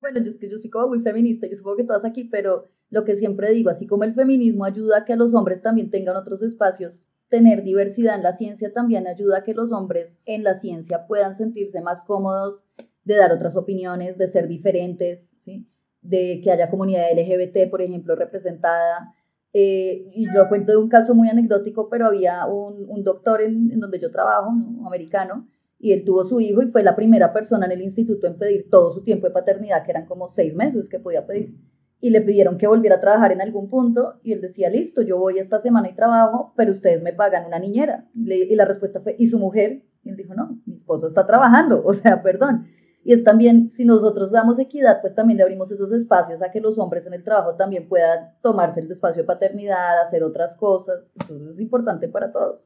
Bueno, 0.00 0.20
yo 0.20 0.30
es 0.30 0.38
que 0.38 0.48
yo 0.48 0.58
soy 0.58 0.70
como 0.70 0.88
muy 0.88 1.00
feminista, 1.00 1.46
yo 1.46 1.56
supongo 1.56 1.76
que 1.76 1.84
todas 1.84 2.04
aquí, 2.04 2.24
pero 2.24 2.68
lo 2.90 3.04
que 3.04 3.16
siempre 3.16 3.50
digo, 3.50 3.70
así 3.70 3.86
como 3.86 4.04
el 4.04 4.14
feminismo 4.14 4.64
ayuda 4.64 4.98
a 4.98 5.04
que 5.04 5.16
los 5.16 5.34
hombres 5.34 5.62
también 5.62 5.90
tengan 5.90 6.16
otros 6.16 6.42
espacios 6.42 7.04
tener 7.30 7.62
diversidad 7.62 8.16
en 8.16 8.22
la 8.22 8.34
ciencia 8.34 8.72
también 8.72 9.06
ayuda 9.06 9.38
a 9.38 9.44
que 9.44 9.54
los 9.54 9.72
hombres 9.72 10.18
en 10.26 10.42
la 10.42 10.58
ciencia 10.58 11.06
puedan 11.06 11.36
sentirse 11.36 11.80
más 11.80 12.02
cómodos 12.02 12.60
de 13.04 13.16
dar 13.16 13.32
otras 13.32 13.56
opiniones, 13.56 14.18
de 14.18 14.28
ser 14.28 14.48
diferentes, 14.48 15.30
¿sí? 15.44 15.66
de 16.02 16.40
que 16.42 16.50
haya 16.50 16.68
comunidad 16.68 17.06
LGBT, 17.12 17.70
por 17.70 17.82
ejemplo, 17.82 18.16
representada. 18.16 19.14
Eh, 19.52 20.10
y 20.12 20.26
yo 20.34 20.48
cuento 20.48 20.72
de 20.72 20.78
un 20.78 20.88
caso 20.88 21.14
muy 21.14 21.28
anecdótico, 21.28 21.88
pero 21.88 22.06
había 22.06 22.46
un, 22.46 22.86
un 22.88 23.04
doctor 23.04 23.40
en, 23.40 23.78
donde 23.78 24.00
yo 24.00 24.10
trabajo, 24.10 24.50
¿no? 24.52 24.86
americano, 24.86 25.48
y 25.80 25.92
él 25.92 26.04
tuvo 26.04 26.24
su 26.24 26.40
hijo 26.40 26.62
y 26.62 26.70
fue 26.70 26.82
la 26.82 26.94
primera 26.94 27.32
persona 27.32 27.64
en 27.64 27.72
el 27.72 27.80
instituto 27.80 28.26
en 28.26 28.36
pedir 28.36 28.68
todo 28.70 28.92
su 28.92 29.02
tiempo 29.02 29.26
de 29.26 29.32
paternidad, 29.32 29.82
que 29.82 29.90
eran 29.90 30.04
como 30.04 30.28
seis 30.28 30.54
meses 30.54 30.90
que 30.90 31.00
podía 31.00 31.26
pedir. 31.26 31.56
Y 32.02 32.10
le 32.10 32.20
pidieron 32.20 32.58
que 32.58 32.66
volviera 32.66 32.96
a 32.96 33.00
trabajar 33.00 33.32
en 33.32 33.40
algún 33.40 33.70
punto 33.70 34.20
y 34.22 34.32
él 34.32 34.42
decía, 34.42 34.68
listo, 34.68 35.00
yo 35.00 35.18
voy 35.18 35.38
esta 35.38 35.58
semana 35.58 35.88
y 35.88 35.94
trabajo, 35.94 36.52
pero 36.54 36.72
ustedes 36.72 37.02
me 37.02 37.14
pagan 37.14 37.46
una 37.46 37.58
niñera. 37.58 38.06
y 38.14 38.54
la 38.54 38.66
respuesta 38.66 39.00
fue, 39.00 39.16
¿y 39.18 39.28
su 39.28 39.38
mujer? 39.38 39.82
Y 40.04 40.10
él 40.10 40.16
dijo, 40.16 40.34
no, 40.34 40.60
mi 40.66 40.76
esposa 40.76 41.06
está 41.06 41.26
trabajando, 41.26 41.82
o 41.84 41.94
sea, 41.94 42.22
perdón. 42.22 42.66
Y 43.02 43.14
es 43.14 43.24
también, 43.24 43.70
si 43.70 43.86
nosotros 43.86 44.30
damos 44.30 44.58
equidad, 44.58 45.00
pues 45.00 45.14
también 45.14 45.38
le 45.38 45.42
abrimos 45.44 45.72
esos 45.72 45.90
espacios 45.92 46.42
a 46.42 46.50
que 46.50 46.60
los 46.60 46.78
hombres 46.78 47.06
en 47.06 47.14
el 47.14 47.24
trabajo 47.24 47.54
también 47.54 47.88
puedan 47.88 48.34
tomarse 48.42 48.80
el 48.80 48.90
espacio 48.90 49.22
de 49.22 49.26
paternidad, 49.26 50.02
hacer 50.02 50.22
otras 50.22 50.54
cosas. 50.56 51.10
Entonces 51.20 51.54
es 51.54 51.60
importante 51.60 52.08
para 52.08 52.30
todos. 52.30 52.60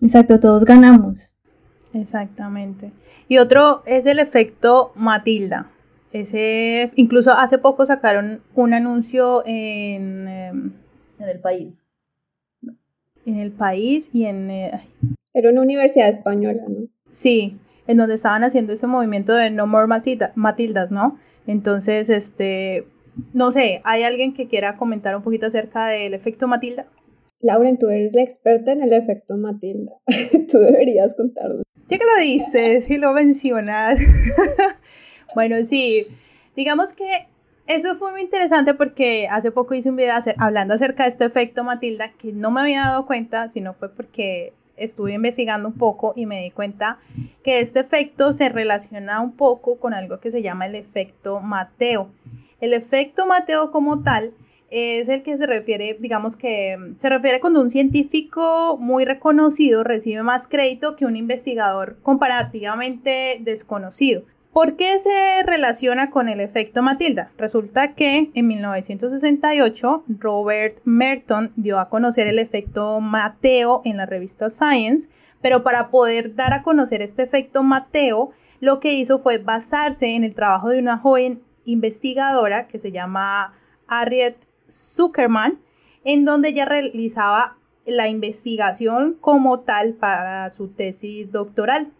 Exacto, 0.00 0.40
todos 0.40 0.64
ganamos. 0.64 1.35
Exactamente. 1.92 2.92
Y 3.28 3.38
otro 3.38 3.82
es 3.86 4.06
el 4.06 4.18
efecto 4.18 4.92
Matilda. 4.94 5.70
Ese, 6.12 6.92
incluso 6.96 7.32
hace 7.32 7.58
poco 7.58 7.84
sacaron 7.84 8.40
un 8.54 8.74
anuncio 8.74 9.42
en, 9.44 10.28
em, 10.28 10.72
en 11.18 11.28
el 11.28 11.40
país. 11.40 11.74
En 13.26 13.38
el 13.38 13.52
país 13.52 14.10
y 14.12 14.24
en... 14.24 14.50
Eh, 14.50 14.80
Era 15.34 15.50
una 15.50 15.62
universidad 15.62 16.08
española, 16.08 16.62
¿no? 16.68 16.86
Sí, 17.10 17.58
en 17.86 17.96
donde 17.96 18.14
estaban 18.14 18.44
haciendo 18.44 18.72
este 18.72 18.86
movimiento 18.86 19.34
de 19.34 19.50
No 19.50 19.66
More 19.66 19.86
Matilda, 19.86 20.32
Matildas, 20.34 20.90
¿no? 20.90 21.18
Entonces, 21.46 22.08
este, 22.08 22.86
no 23.32 23.50
sé, 23.50 23.80
¿hay 23.84 24.02
alguien 24.02 24.34
que 24.34 24.48
quiera 24.48 24.76
comentar 24.76 25.16
un 25.16 25.22
poquito 25.22 25.46
acerca 25.46 25.88
del 25.88 26.14
efecto 26.14 26.48
Matilda? 26.48 26.86
Lauren, 27.40 27.76
tú 27.76 27.88
eres 27.88 28.14
la 28.14 28.22
experta 28.22 28.72
en 28.72 28.82
el 28.82 28.92
efecto 28.92 29.36
Matilda. 29.36 29.92
tú 30.50 30.58
deberías 30.58 31.14
contarnos. 31.14 31.65
Ya 31.88 31.98
que 31.98 32.04
lo 32.04 32.20
dices 32.20 32.90
y 32.90 32.96
lo 32.96 33.12
mencionas. 33.12 34.00
bueno, 35.34 35.62
sí, 35.62 36.06
digamos 36.56 36.92
que 36.92 37.28
eso 37.66 37.96
fue 37.96 38.12
muy 38.12 38.22
interesante 38.22 38.74
porque 38.74 39.28
hace 39.28 39.50
poco 39.50 39.74
hice 39.74 39.90
un 39.90 39.96
video 39.96 40.14
hablando 40.38 40.74
acerca 40.74 41.04
de 41.04 41.10
este 41.10 41.24
efecto 41.24 41.64
Matilda 41.64 42.12
que 42.12 42.32
no 42.32 42.50
me 42.50 42.60
había 42.60 42.82
dado 42.82 43.06
cuenta, 43.06 43.50
sino 43.50 43.74
fue 43.74 43.88
porque 43.88 44.52
estuve 44.76 45.14
investigando 45.14 45.68
un 45.68 45.74
poco 45.74 46.12
y 46.16 46.26
me 46.26 46.42
di 46.42 46.50
cuenta 46.50 46.98
que 47.42 47.60
este 47.60 47.80
efecto 47.80 48.32
se 48.32 48.48
relaciona 48.48 49.20
un 49.20 49.32
poco 49.32 49.78
con 49.78 49.94
algo 49.94 50.20
que 50.20 50.30
se 50.30 50.42
llama 50.42 50.66
el 50.66 50.74
efecto 50.74 51.40
Mateo. 51.40 52.08
El 52.60 52.72
efecto 52.72 53.26
Mateo 53.26 53.70
como 53.70 54.02
tal 54.02 54.32
es 54.70 55.08
el 55.08 55.22
que 55.22 55.36
se 55.36 55.46
refiere, 55.46 55.96
digamos 56.00 56.36
que 56.36 56.76
se 56.98 57.08
refiere 57.08 57.40
cuando 57.40 57.60
un 57.60 57.70
científico 57.70 58.76
muy 58.78 59.04
reconocido 59.04 59.84
recibe 59.84 60.22
más 60.22 60.48
crédito 60.48 60.96
que 60.96 61.06
un 61.06 61.16
investigador 61.16 61.98
comparativamente 62.02 63.38
desconocido. 63.40 64.24
¿Por 64.52 64.76
qué 64.76 64.98
se 64.98 65.42
relaciona 65.44 66.10
con 66.10 66.30
el 66.30 66.40
efecto 66.40 66.80
Matilda? 66.82 67.30
Resulta 67.36 67.92
que 67.92 68.30
en 68.32 68.46
1968 68.46 70.04
Robert 70.18 70.78
Merton 70.84 71.52
dio 71.56 71.78
a 71.78 71.90
conocer 71.90 72.26
el 72.26 72.38
efecto 72.38 73.00
Mateo 73.00 73.82
en 73.84 73.98
la 73.98 74.06
revista 74.06 74.48
Science, 74.48 75.10
pero 75.42 75.62
para 75.62 75.90
poder 75.90 76.34
dar 76.34 76.54
a 76.54 76.62
conocer 76.62 77.02
este 77.02 77.22
efecto 77.22 77.62
Mateo, 77.62 78.30
lo 78.60 78.80
que 78.80 78.94
hizo 78.94 79.18
fue 79.18 79.36
basarse 79.36 80.14
en 80.14 80.24
el 80.24 80.34
trabajo 80.34 80.70
de 80.70 80.78
una 80.78 80.96
joven 80.96 81.42
investigadora 81.66 82.66
que 82.66 82.78
se 82.78 82.92
llama 82.92 83.52
Harriet 83.86 84.36
Zuckerman, 84.70 85.58
en 86.04 86.24
donde 86.24 86.50
ella 86.50 86.64
realizaba 86.64 87.56
la 87.84 88.08
investigación 88.08 89.16
como 89.20 89.60
tal 89.60 89.94
para 89.94 90.50
su 90.50 90.68
tesis 90.68 91.30
doctoral. 91.32 91.92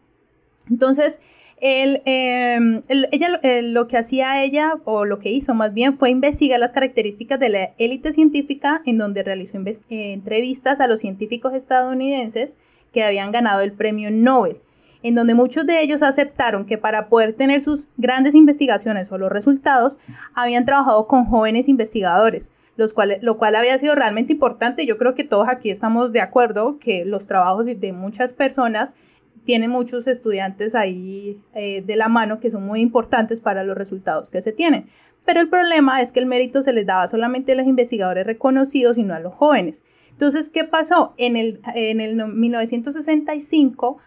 Entonces, 0.68 1.20
em, 1.60 2.82
ella, 2.88 3.40
lo 3.62 3.88
que 3.88 3.96
hacía 3.96 4.42
ella, 4.42 4.74
o 4.84 5.04
lo 5.04 5.18
que 5.18 5.30
hizo 5.30 5.54
más 5.54 5.72
bien, 5.72 5.96
fue 5.96 6.10
investigar 6.10 6.58
las 6.58 6.72
características 6.72 7.38
de 7.38 7.48
la 7.48 7.64
élite 7.78 8.12
científica, 8.12 8.82
en 8.84 8.98
donde 8.98 9.22
realizó 9.22 9.58
eh, 9.58 10.12
entrevistas 10.12 10.80
a 10.80 10.86
los 10.86 11.00
científicos 11.00 11.54
estadounidenses 11.54 12.58
que 12.92 13.04
habían 13.04 13.30
ganado 13.30 13.60
el 13.60 13.72
premio 13.72 14.10
Nobel, 14.10 14.58
en 15.06 15.14
donde 15.14 15.34
muchos 15.34 15.66
de 15.66 15.80
ellos 15.80 16.02
aceptaron 16.02 16.66
que 16.66 16.78
para 16.78 17.08
poder 17.08 17.32
tener 17.32 17.60
sus 17.60 17.86
grandes 17.96 18.34
investigaciones 18.34 19.12
o 19.12 19.18
los 19.18 19.30
resultados, 19.30 19.98
habían 20.34 20.64
trabajado 20.64 21.06
con 21.06 21.26
jóvenes 21.26 21.68
investigadores, 21.68 22.50
los 22.76 22.92
lo 23.20 23.38
cual 23.38 23.54
había 23.54 23.78
sido 23.78 23.94
realmente 23.94 24.32
importante. 24.32 24.84
Yo 24.84 24.98
creo 24.98 25.14
que 25.14 25.22
todos 25.22 25.46
aquí 25.48 25.70
estamos 25.70 26.12
de 26.12 26.20
acuerdo 26.20 26.78
que 26.80 27.04
los 27.04 27.28
trabajos 27.28 27.66
de 27.66 27.92
muchas 27.92 28.32
personas 28.32 28.96
tienen 29.44 29.70
muchos 29.70 30.08
estudiantes 30.08 30.74
ahí 30.74 31.40
eh, 31.54 31.84
de 31.86 31.94
la 31.94 32.08
mano 32.08 32.40
que 32.40 32.50
son 32.50 32.66
muy 32.66 32.80
importantes 32.80 33.40
para 33.40 33.62
los 33.62 33.78
resultados 33.78 34.28
que 34.28 34.42
se 34.42 34.50
tienen. 34.50 34.86
Pero 35.24 35.40
el 35.40 35.48
problema 35.48 36.00
es 36.02 36.10
que 36.10 36.18
el 36.18 36.26
mérito 36.26 36.62
se 36.62 36.72
les 36.72 36.84
daba 36.84 37.06
solamente 37.06 37.52
a 37.52 37.54
los 37.54 37.66
investigadores 37.68 38.26
reconocidos 38.26 38.98
y 38.98 39.04
no 39.04 39.14
a 39.14 39.20
los 39.20 39.34
jóvenes. 39.34 39.84
Entonces, 40.10 40.48
¿qué 40.48 40.64
pasó? 40.64 41.14
En 41.16 41.36
el, 41.36 41.60
en 41.76 42.00
el 42.00 42.16
1965, 42.16 43.98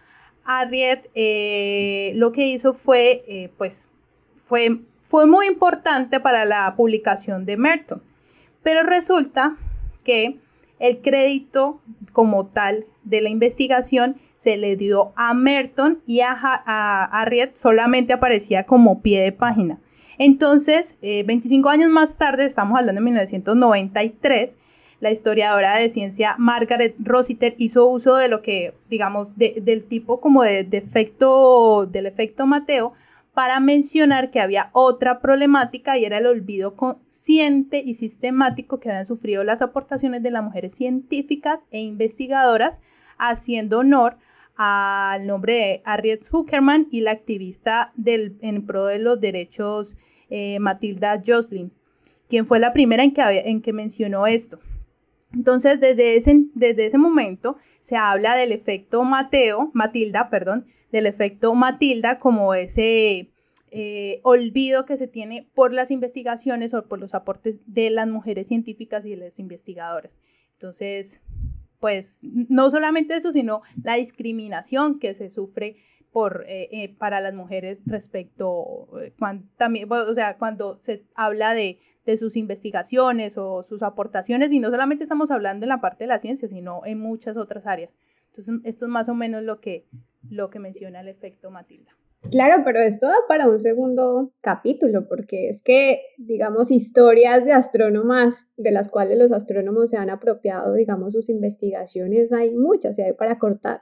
Harriet 0.44 1.10
eh, 1.14 2.12
lo 2.16 2.32
que 2.32 2.46
hizo 2.48 2.74
fue, 2.74 3.24
eh, 3.28 3.50
pues, 3.56 3.90
fue, 4.44 4.80
fue 5.02 5.26
muy 5.26 5.46
importante 5.46 6.20
para 6.20 6.44
la 6.44 6.74
publicación 6.76 7.46
de 7.46 7.56
Merton. 7.56 8.02
Pero 8.62 8.82
resulta 8.82 9.56
que 10.04 10.38
el 10.78 11.00
crédito 11.02 11.80
como 12.12 12.46
tal 12.46 12.86
de 13.04 13.20
la 13.20 13.28
investigación 13.28 14.16
se 14.36 14.56
le 14.56 14.74
dio 14.76 15.12
a 15.16 15.34
Merton 15.34 16.00
y 16.06 16.20
a, 16.20 16.32
Harriet 16.32 17.54
solamente 17.54 18.14
aparecía 18.14 18.64
como 18.64 19.02
pie 19.02 19.20
de 19.20 19.32
página. 19.32 19.78
Entonces, 20.18 20.98
25 21.02 21.68
eh, 21.68 21.72
años 21.72 21.90
más 21.90 22.16
tarde, 22.16 22.44
estamos 22.44 22.78
hablando 22.78 23.00
de 23.00 23.04
1993, 23.04 24.56
la 25.00 25.10
historiadora 25.10 25.76
de 25.76 25.88
ciencia 25.88 26.36
Margaret 26.38 26.94
Rossiter 26.98 27.54
hizo 27.58 27.86
uso 27.86 28.16
de 28.16 28.28
lo 28.28 28.42
que, 28.42 28.74
digamos, 28.88 29.36
del 29.36 29.84
tipo 29.84 30.20
como 30.20 30.42
de, 30.42 30.66
efecto, 30.70 31.86
del 31.90 32.06
efecto 32.06 32.46
Mateo, 32.46 32.92
para 33.32 33.60
mencionar 33.60 34.30
que 34.30 34.40
había 34.40 34.70
otra 34.72 35.20
problemática 35.20 35.96
y 35.96 36.04
era 36.04 36.18
el 36.18 36.26
olvido 36.26 36.76
consciente 36.76 37.82
y 37.84 37.94
sistemático 37.94 38.80
que 38.80 38.90
habían 38.90 39.06
sufrido 39.06 39.44
las 39.44 39.62
aportaciones 39.62 40.22
de 40.22 40.30
las 40.30 40.44
mujeres 40.44 40.74
científicas 40.74 41.66
e 41.70 41.80
investigadoras, 41.80 42.80
haciendo 43.16 43.78
honor 43.78 44.18
al 44.56 45.26
nombre 45.26 45.54
de 45.54 45.82
Harriet 45.86 46.22
Zuckerman 46.22 46.88
y 46.90 47.00
la 47.00 47.12
activista 47.12 47.92
del, 47.94 48.36
en 48.42 48.66
pro 48.66 48.86
de 48.86 48.98
los 48.98 49.18
derechos 49.18 49.96
eh, 50.28 50.58
Matilda 50.58 51.22
Jocelyn, 51.24 51.72
quien 52.28 52.44
fue 52.44 52.58
la 52.58 52.74
primera 52.74 53.02
en 53.02 53.14
que, 53.14 53.22
en 53.22 53.62
que 53.62 53.72
mencionó 53.72 54.26
esto. 54.26 54.58
Entonces, 55.32 55.80
desde 55.80 56.16
ese, 56.16 56.44
desde 56.54 56.86
ese 56.86 56.98
momento 56.98 57.56
se 57.80 57.96
habla 57.96 58.34
del 58.34 58.52
efecto 58.52 59.04
Mateo, 59.04 59.70
Matilda, 59.74 60.28
perdón, 60.28 60.66
del 60.90 61.06
efecto 61.06 61.54
Matilda 61.54 62.18
como 62.18 62.54
ese 62.54 63.30
eh, 63.70 64.20
olvido 64.24 64.84
que 64.84 64.96
se 64.96 65.06
tiene 65.06 65.48
por 65.54 65.72
las 65.72 65.92
investigaciones 65.92 66.74
o 66.74 66.86
por 66.86 66.98
los 66.98 67.14
aportes 67.14 67.60
de 67.66 67.90
las 67.90 68.08
mujeres 68.08 68.48
científicas 68.48 69.06
y 69.06 69.10
de 69.10 69.16
las 69.16 69.38
investigadoras. 69.38 70.18
Entonces, 70.54 71.20
pues 71.78 72.18
no 72.22 72.68
solamente 72.70 73.14
eso, 73.14 73.30
sino 73.30 73.62
la 73.82 73.94
discriminación 73.94 74.98
que 74.98 75.14
se 75.14 75.30
sufre 75.30 75.76
por, 76.12 76.44
eh, 76.48 76.68
eh, 76.72 76.94
para 76.96 77.20
las 77.20 77.34
mujeres 77.34 77.82
respecto, 77.86 78.88
cuando, 79.18 79.46
también, 79.56 79.90
o 79.90 80.14
sea, 80.14 80.36
cuando 80.38 80.78
se 80.80 81.04
habla 81.14 81.54
de, 81.54 81.78
de, 82.04 82.16
sus 82.16 82.36
investigaciones 82.36 83.38
o 83.38 83.62
sus 83.62 83.82
aportaciones, 83.82 84.52
y 84.52 84.58
no 84.58 84.70
solamente 84.70 85.04
estamos 85.04 85.30
hablando 85.30 85.64
en 85.64 85.68
la 85.68 85.80
parte 85.80 86.04
de 86.04 86.08
la 86.08 86.18
ciencia, 86.18 86.48
sino 86.48 86.82
en 86.84 86.98
muchas 86.98 87.36
otras 87.36 87.66
áreas. 87.66 87.98
Entonces, 88.30 88.54
esto 88.64 88.86
es 88.86 88.90
más 88.90 89.08
o 89.08 89.14
menos 89.14 89.42
lo 89.42 89.60
que, 89.60 89.86
lo 90.28 90.50
que 90.50 90.58
menciona 90.58 91.00
el 91.00 91.08
efecto 91.08 91.50
Matilda. 91.50 91.92
Claro, 92.30 92.62
pero 92.64 92.80
esto 92.80 93.06
da 93.06 93.16
para 93.26 93.48
un 93.48 93.58
segundo 93.58 94.32
capítulo, 94.40 95.08
porque 95.08 95.48
es 95.48 95.62
que, 95.62 96.02
digamos, 96.18 96.70
historias 96.70 97.44
de 97.44 97.52
astrónomas 97.52 98.46
de 98.56 98.70
las 98.70 98.90
cuales 98.90 99.18
los 99.18 99.32
astrónomos 99.32 99.90
se 99.90 99.96
han 99.96 100.10
apropiado, 100.10 100.74
digamos, 100.74 101.14
sus 101.14 101.30
investigaciones, 101.30 102.32
hay 102.32 102.54
muchas 102.54 102.98
y 102.98 103.02
hay 103.02 103.14
para 103.14 103.38
cortar 103.38 103.80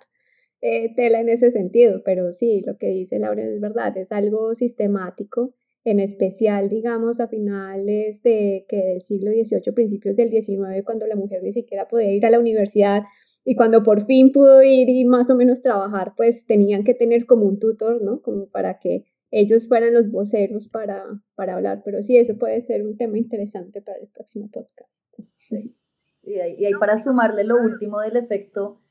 eh, 0.60 0.94
tela 0.94 1.20
en 1.20 1.28
ese 1.28 1.50
sentido, 1.50 2.02
pero 2.04 2.32
sí, 2.32 2.62
lo 2.66 2.76
que 2.78 2.88
dice 2.88 3.18
Laura 3.18 3.44
es 3.44 3.60
verdad, 3.60 3.96
es 3.96 4.10
algo 4.12 4.54
sistemático, 4.54 5.54
en 5.84 6.00
especial, 6.00 6.68
digamos, 6.68 7.20
a 7.20 7.28
finales 7.28 8.22
de, 8.22 8.66
que 8.68 8.76
del 8.76 9.02
siglo 9.02 9.30
XVIII, 9.30 9.72
principios 9.72 10.16
del 10.16 10.30
XIX, 10.30 10.84
cuando 10.84 11.06
la 11.06 11.16
mujer 11.16 11.42
ni 11.42 11.52
siquiera 11.52 11.86
podía 11.88 12.12
ir 12.12 12.26
a 12.26 12.30
la 12.30 12.40
universidad 12.40 13.04
Y 13.44 13.54
cuando 13.54 13.82
por 13.82 14.04
fin 14.04 14.32
pudo 14.32 14.62
ir 14.62 14.88
y 14.90 15.04
más 15.06 15.30
o 15.30 15.34
menos 15.36 15.62
trabajar, 15.62 16.12
pues 16.16 16.44
tenían 16.44 16.84
que 16.84 16.92
tener 16.92 17.24
como 17.24 17.46
un 17.46 17.58
tutor, 17.58 18.02
¿no? 18.02 18.20
Como 18.20 18.48
para 18.48 18.78
que 18.78 19.04
ellos 19.30 19.68
fueran 19.68 19.94
los 19.94 20.10
voceros 20.10 20.68
para, 20.68 21.04
para 21.34 21.54
hablar. 21.54 21.82
Pero 21.84 22.02
sí, 22.02 22.18
eso 22.18 22.36
puede 22.36 22.60
ser 22.60 22.84
un 22.84 22.96
tema 22.98 23.16
interesante 23.16 23.80
para 23.80 23.98
el 23.98 24.08
próximo 24.08 24.50
podcast. 24.50 25.02
Sí. 25.38 25.74
Y 26.22 26.34
ahí, 26.40 26.72
para 26.78 27.02
sumarle 27.02 27.44
lo 27.44 27.56
último 27.56 28.00
del 28.00 28.18
efecto, 28.18 28.82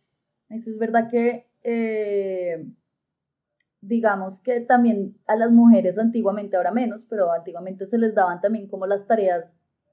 es 0.49 0.77
verdad 0.79 1.07
que, 1.11 1.45
eh, 1.69 2.65
digamos 3.81 4.39
que 4.41 4.61
también 4.61 5.17
a 5.27 5.35
las 5.35 5.51
mujeres 5.51 5.97
antiguamente, 5.97 6.55
ahora 6.55 6.71
menos, 6.71 7.03
pero 7.09 7.33
antiguamente 7.33 7.85
se 7.87 7.97
les 7.97 8.15
daban 8.15 8.39
también 8.39 8.69
como 8.69 8.87
las 8.87 9.05
tareas 9.05 9.43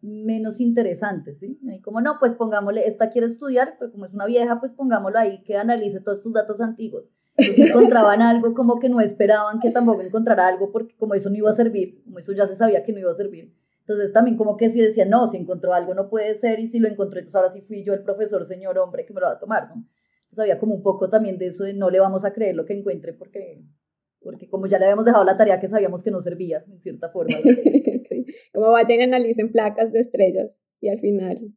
menos 0.01 0.61
interesantes, 0.61 1.41
¿sí? 1.41 1.59
Y 1.63 1.81
como 1.81 2.01
no, 2.01 2.19
pues 2.21 2.35
pongámosle, 2.35 2.87
esta 2.87 3.11
quiere 3.11 3.27
estudiar, 3.27 3.75
pero 3.79 3.91
como 3.91 4.07
es 4.07 4.15
una 4.15 4.27
vieja, 4.27 4.61
pues 4.61 4.71
pongámoslo 4.71 5.19
ahí, 5.19 5.43
que 5.43 5.57
analice 5.57 6.01
todos 6.01 6.23
tus 6.23 6.33
datos 6.33 6.61
antiguos. 6.61 7.07
Entonces 7.37 7.71
encontraban 7.71 8.23
algo 8.23 8.55
como 8.55 8.79
que 8.79 8.89
no 8.89 9.01
esperaban 9.01 9.59
que 9.59 9.73
tampoco 9.73 10.03
encontrara 10.03 10.47
algo, 10.47 10.71
porque 10.71 10.95
como 10.97 11.15
eso 11.15 11.29
no 11.29 11.37
iba 11.37 11.51
a 11.51 11.57
servir, 11.57 12.05
como 12.05 12.21
eso 12.21 12.31
ya 12.33 12.47
se 12.47 12.55
sabía 12.55 12.85
que 12.85 12.93
no 12.93 13.01
iba 13.01 13.11
a 13.11 13.17
servir. 13.17 13.53
Entonces 13.81 14.13
también 14.13 14.37
como 14.37 14.57
que 14.57 14.71
si 14.71 14.81
decían, 14.81 15.11
no, 15.11 15.29
si 15.29 15.39
encontró 15.39 15.75
algo 15.75 15.93
no 15.95 16.09
puede 16.09 16.39
ser, 16.39 16.61
y 16.61 16.69
si 16.69 16.79
lo 16.79 16.87
encontré, 16.87 17.21
entonces 17.21 17.35
ahora 17.35 17.53
sí 17.53 17.63
fui 17.63 17.83
yo 17.83 17.95
el 17.95 18.05
profesor, 18.05 18.47
señor 18.47 18.79
hombre, 18.79 19.05
que 19.05 19.13
me 19.13 19.21
lo 19.21 19.27
va 19.27 19.33
a 19.33 19.39
tomar, 19.41 19.71
¿no? 19.75 19.85
Entonces 20.35 20.51
había 20.51 20.59
como 20.59 20.75
un 20.75 20.83
poco 20.83 21.09
también 21.09 21.39
de 21.39 21.47
eso 21.47 21.63
de 21.63 21.75
no 21.75 21.91
le 21.91 22.01
vamos 22.01 22.25
a 22.25 22.33
creer 22.33 22.57
lo 22.57 22.65
que 22.65 22.73
encuentre, 22.73 23.13
porque, 23.13 23.63
porque 24.21 24.49
como 24.49 24.67
ya 24.67 24.81
le 24.81 24.87
habíamos 24.87 25.05
dejado 25.05 25.23
la 25.23 25.37
tarea 25.37 25.61
que 25.61 25.69
sabíamos 25.69 26.03
que 26.03 26.11
no 26.11 26.21
servía, 26.21 26.65
en 26.67 26.81
cierta 26.81 27.09
forma. 27.11 27.37
Como 28.53 28.71
vayan 28.71 29.01
y 29.01 29.03
analicen 29.05 29.53
placas 29.53 29.93
de 29.93 30.01
estrellas 30.01 30.61
y 30.81 30.89
al 30.89 30.99
final, 30.99 31.53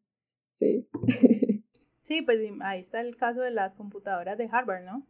sí. 0.59 0.87
Sí, 2.03 2.21
pues 2.21 2.39
ahí 2.61 2.81
está 2.81 3.01
el 3.01 3.17
caso 3.17 3.41
de 3.41 3.51
las 3.51 3.73
computadoras 3.73 4.37
de 4.37 4.47
Harvard, 4.51 4.85
¿no? 4.85 5.07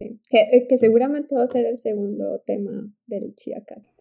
Sí. 0.00 0.20
Que, 0.28 0.40
eh, 0.52 0.66
que, 0.68 0.76
seguramente 0.76 1.34
va 1.34 1.44
a 1.44 1.48
ser 1.48 1.66
el 1.66 1.78
segundo 1.78 2.40
tema 2.46 2.92
del 3.06 3.34
ChiaCast. 3.34 4.00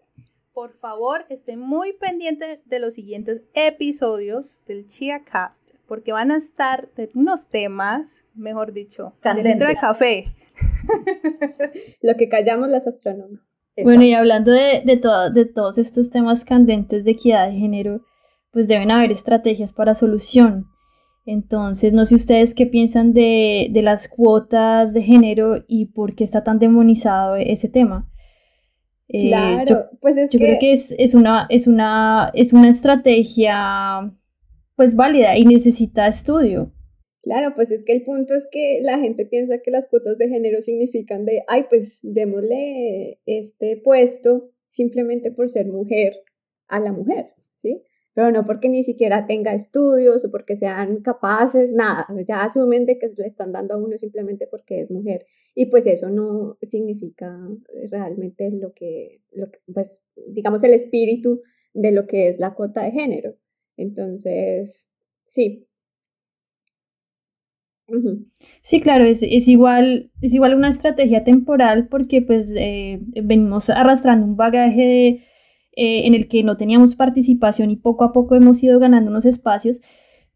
Por 0.53 0.73
favor, 0.73 1.25
estén 1.29 1.59
muy 1.59 1.93
pendientes 1.93 2.67
de 2.67 2.79
los 2.79 2.95
siguientes 2.95 3.43
episodios 3.53 4.65
del 4.65 4.87
ChiaCast, 4.87 5.76
porque 5.87 6.11
van 6.11 6.31
a 6.31 6.37
estar 6.37 6.89
de 6.95 7.09
unos 7.15 7.49
temas, 7.49 8.23
mejor 8.35 8.73
dicho, 8.73 9.13
dentro 9.23 9.67
de 9.67 9.75
café. 9.75 10.35
Lo 12.01 12.15
que 12.15 12.29
callamos 12.29 12.69
las 12.69 12.87
astrónomas. 12.87 13.41
Bueno, 13.83 14.03
y 14.03 14.13
hablando 14.13 14.51
de, 14.51 14.81
de, 14.85 15.01
de 15.33 15.45
todos 15.45 15.77
estos 15.77 16.09
temas 16.09 16.45
candentes 16.45 17.05
de 17.05 17.11
equidad 17.11 17.47
de 17.47 17.57
género, 17.57 18.01
pues 18.51 18.67
deben 18.67 18.89
haber 18.89 19.11
estrategias 19.11 19.71
para 19.71 19.93
solución. 19.93 20.65
Entonces, 21.27 21.93
no 21.93 22.05
sé 22.05 22.15
ustedes 22.15 22.55
qué 22.55 22.65
piensan 22.65 23.13
de, 23.13 23.67
de 23.71 23.81
las 23.81 24.07
cuotas 24.07 24.93
de 24.93 25.03
género 25.03 25.63
y 25.67 25.87
por 25.87 26.15
qué 26.15 26.23
está 26.23 26.43
tan 26.43 26.57
demonizado 26.57 27.35
ese 27.35 27.69
tema. 27.69 28.09
Eh, 29.09 29.27
claro, 29.27 29.89
pues 30.01 30.17
es 30.17 30.31
yo 30.31 30.39
creo 30.39 30.57
que 30.59 30.71
es, 30.71 30.95
es, 30.97 31.13
una, 31.13 31.45
es, 31.49 31.67
una, 31.67 32.31
es 32.33 32.53
una 32.53 32.69
estrategia 32.69 34.11
pues 34.77 34.95
válida 34.95 35.35
y 35.37 35.43
necesita 35.43 36.07
estudio. 36.07 36.71
Claro, 37.23 37.53
pues 37.55 37.71
es 37.71 37.83
que 37.83 37.91
el 37.93 38.03
punto 38.03 38.35
es 38.35 38.47
que 38.49 38.79
la 38.81 38.99
gente 38.99 39.25
piensa 39.25 39.57
que 39.57 39.71
las 39.71 39.87
cuotas 39.89 40.17
de 40.17 40.29
género 40.29 40.61
significan 40.61 41.25
de, 41.25 41.43
ay, 41.47 41.65
pues 41.67 41.99
démosle 42.03 43.19
este 43.25 43.75
puesto 43.83 44.51
simplemente 44.69 45.31
por 45.31 45.49
ser 45.49 45.65
mujer 45.65 46.13
a 46.67 46.79
la 46.79 46.93
mujer, 46.93 47.33
¿sí? 47.61 47.83
Pero 48.13 48.31
no 48.31 48.45
porque 48.45 48.69
ni 48.69 48.83
siquiera 48.83 49.25
tenga 49.25 49.53
estudios 49.53 50.23
o 50.23 50.31
porque 50.31 50.55
sean 50.55 51.01
capaces, 51.01 51.73
nada, 51.73 52.07
ya 52.27 52.43
asumen 52.43 52.85
de 52.85 52.99
que 52.99 53.11
le 53.17 53.27
están 53.27 53.51
dando 53.51 53.73
a 53.73 53.77
uno 53.77 53.97
simplemente 53.97 54.47
porque 54.47 54.81
es 54.81 54.91
mujer. 54.91 55.25
Y 55.55 55.65
pues 55.67 55.87
eso 55.87 56.09
no 56.09 56.57
significa 56.61 57.35
realmente 57.89 58.51
lo 58.51 58.73
que, 58.73 59.21
pues, 59.73 60.01
digamos, 60.27 60.63
el 60.63 60.73
espíritu 60.73 61.41
de 61.73 61.91
lo 61.91 62.05
que 62.05 62.27
es 62.27 62.39
la 62.39 62.53
cuota 62.53 62.83
de 62.83 62.91
género. 62.91 63.35
Entonces, 63.77 64.89
sí, 65.25 65.67
Sí, 68.61 68.81
claro, 68.81 69.05
es, 69.05 69.23
igual, 69.47 70.11
es 70.21 70.33
igual 70.33 70.55
una 70.55 70.67
estrategia 70.67 71.23
temporal 71.23 71.87
porque 71.87 72.21
pues 72.21 72.53
eh, 72.55 72.99
venimos 73.23 73.69
arrastrando 73.69 74.25
un 74.25 74.35
bagaje 74.35 75.23
eh, 75.73 76.05
en 76.05 76.13
el 76.13 76.27
que 76.27 76.43
no 76.43 76.57
teníamos 76.57 76.95
participación 76.95 77.71
y 77.71 77.77
poco 77.77 78.03
a 78.03 78.11
poco 78.11 78.35
hemos 78.35 78.61
ido 78.61 78.79
ganando 78.79 79.09
unos 79.09 79.25
espacios, 79.25 79.79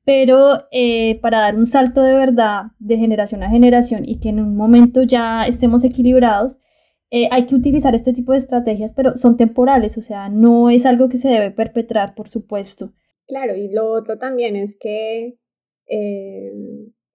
pero 0.06 0.63
eh, 0.71 1.19
para 1.21 1.41
dar 1.41 1.56
un 1.58 1.65
salto 1.65 2.01
de 2.01 2.13
verdad 2.13 2.71
de 2.80 2.97
generación 2.97 3.43
a 3.43 3.49
generación 3.49 4.08
y 4.08 4.19
que 4.19 4.30
en 4.30 4.39
un 4.39 4.56
momento 4.56 5.04
ya 5.04 5.45
estemos 5.45 5.84
equilibrados, 5.84 6.58
hay 7.30 7.45
que 7.45 7.56
utilizar 7.56 7.93
este 7.93 8.13
tipo 8.13 8.32
de 8.32 8.38
estrategias, 8.38 8.93
pero 8.93 9.17
son 9.17 9.36
temporales, 9.36 9.97
o 9.97 10.01
sea, 10.01 10.30
no 10.30 10.69
es 10.69 10.86
algo 10.86 11.10
que 11.10 11.17
se 11.17 11.27
debe 11.27 11.51
perpetrar, 11.51 12.15
por 12.15 12.30
supuesto. 12.30 12.93
Claro, 13.32 13.56
y 13.56 13.70
lo 13.70 13.89
otro 13.89 14.17
también 14.17 14.58
es 14.58 14.76
que 14.78 15.38
e, 15.88 16.52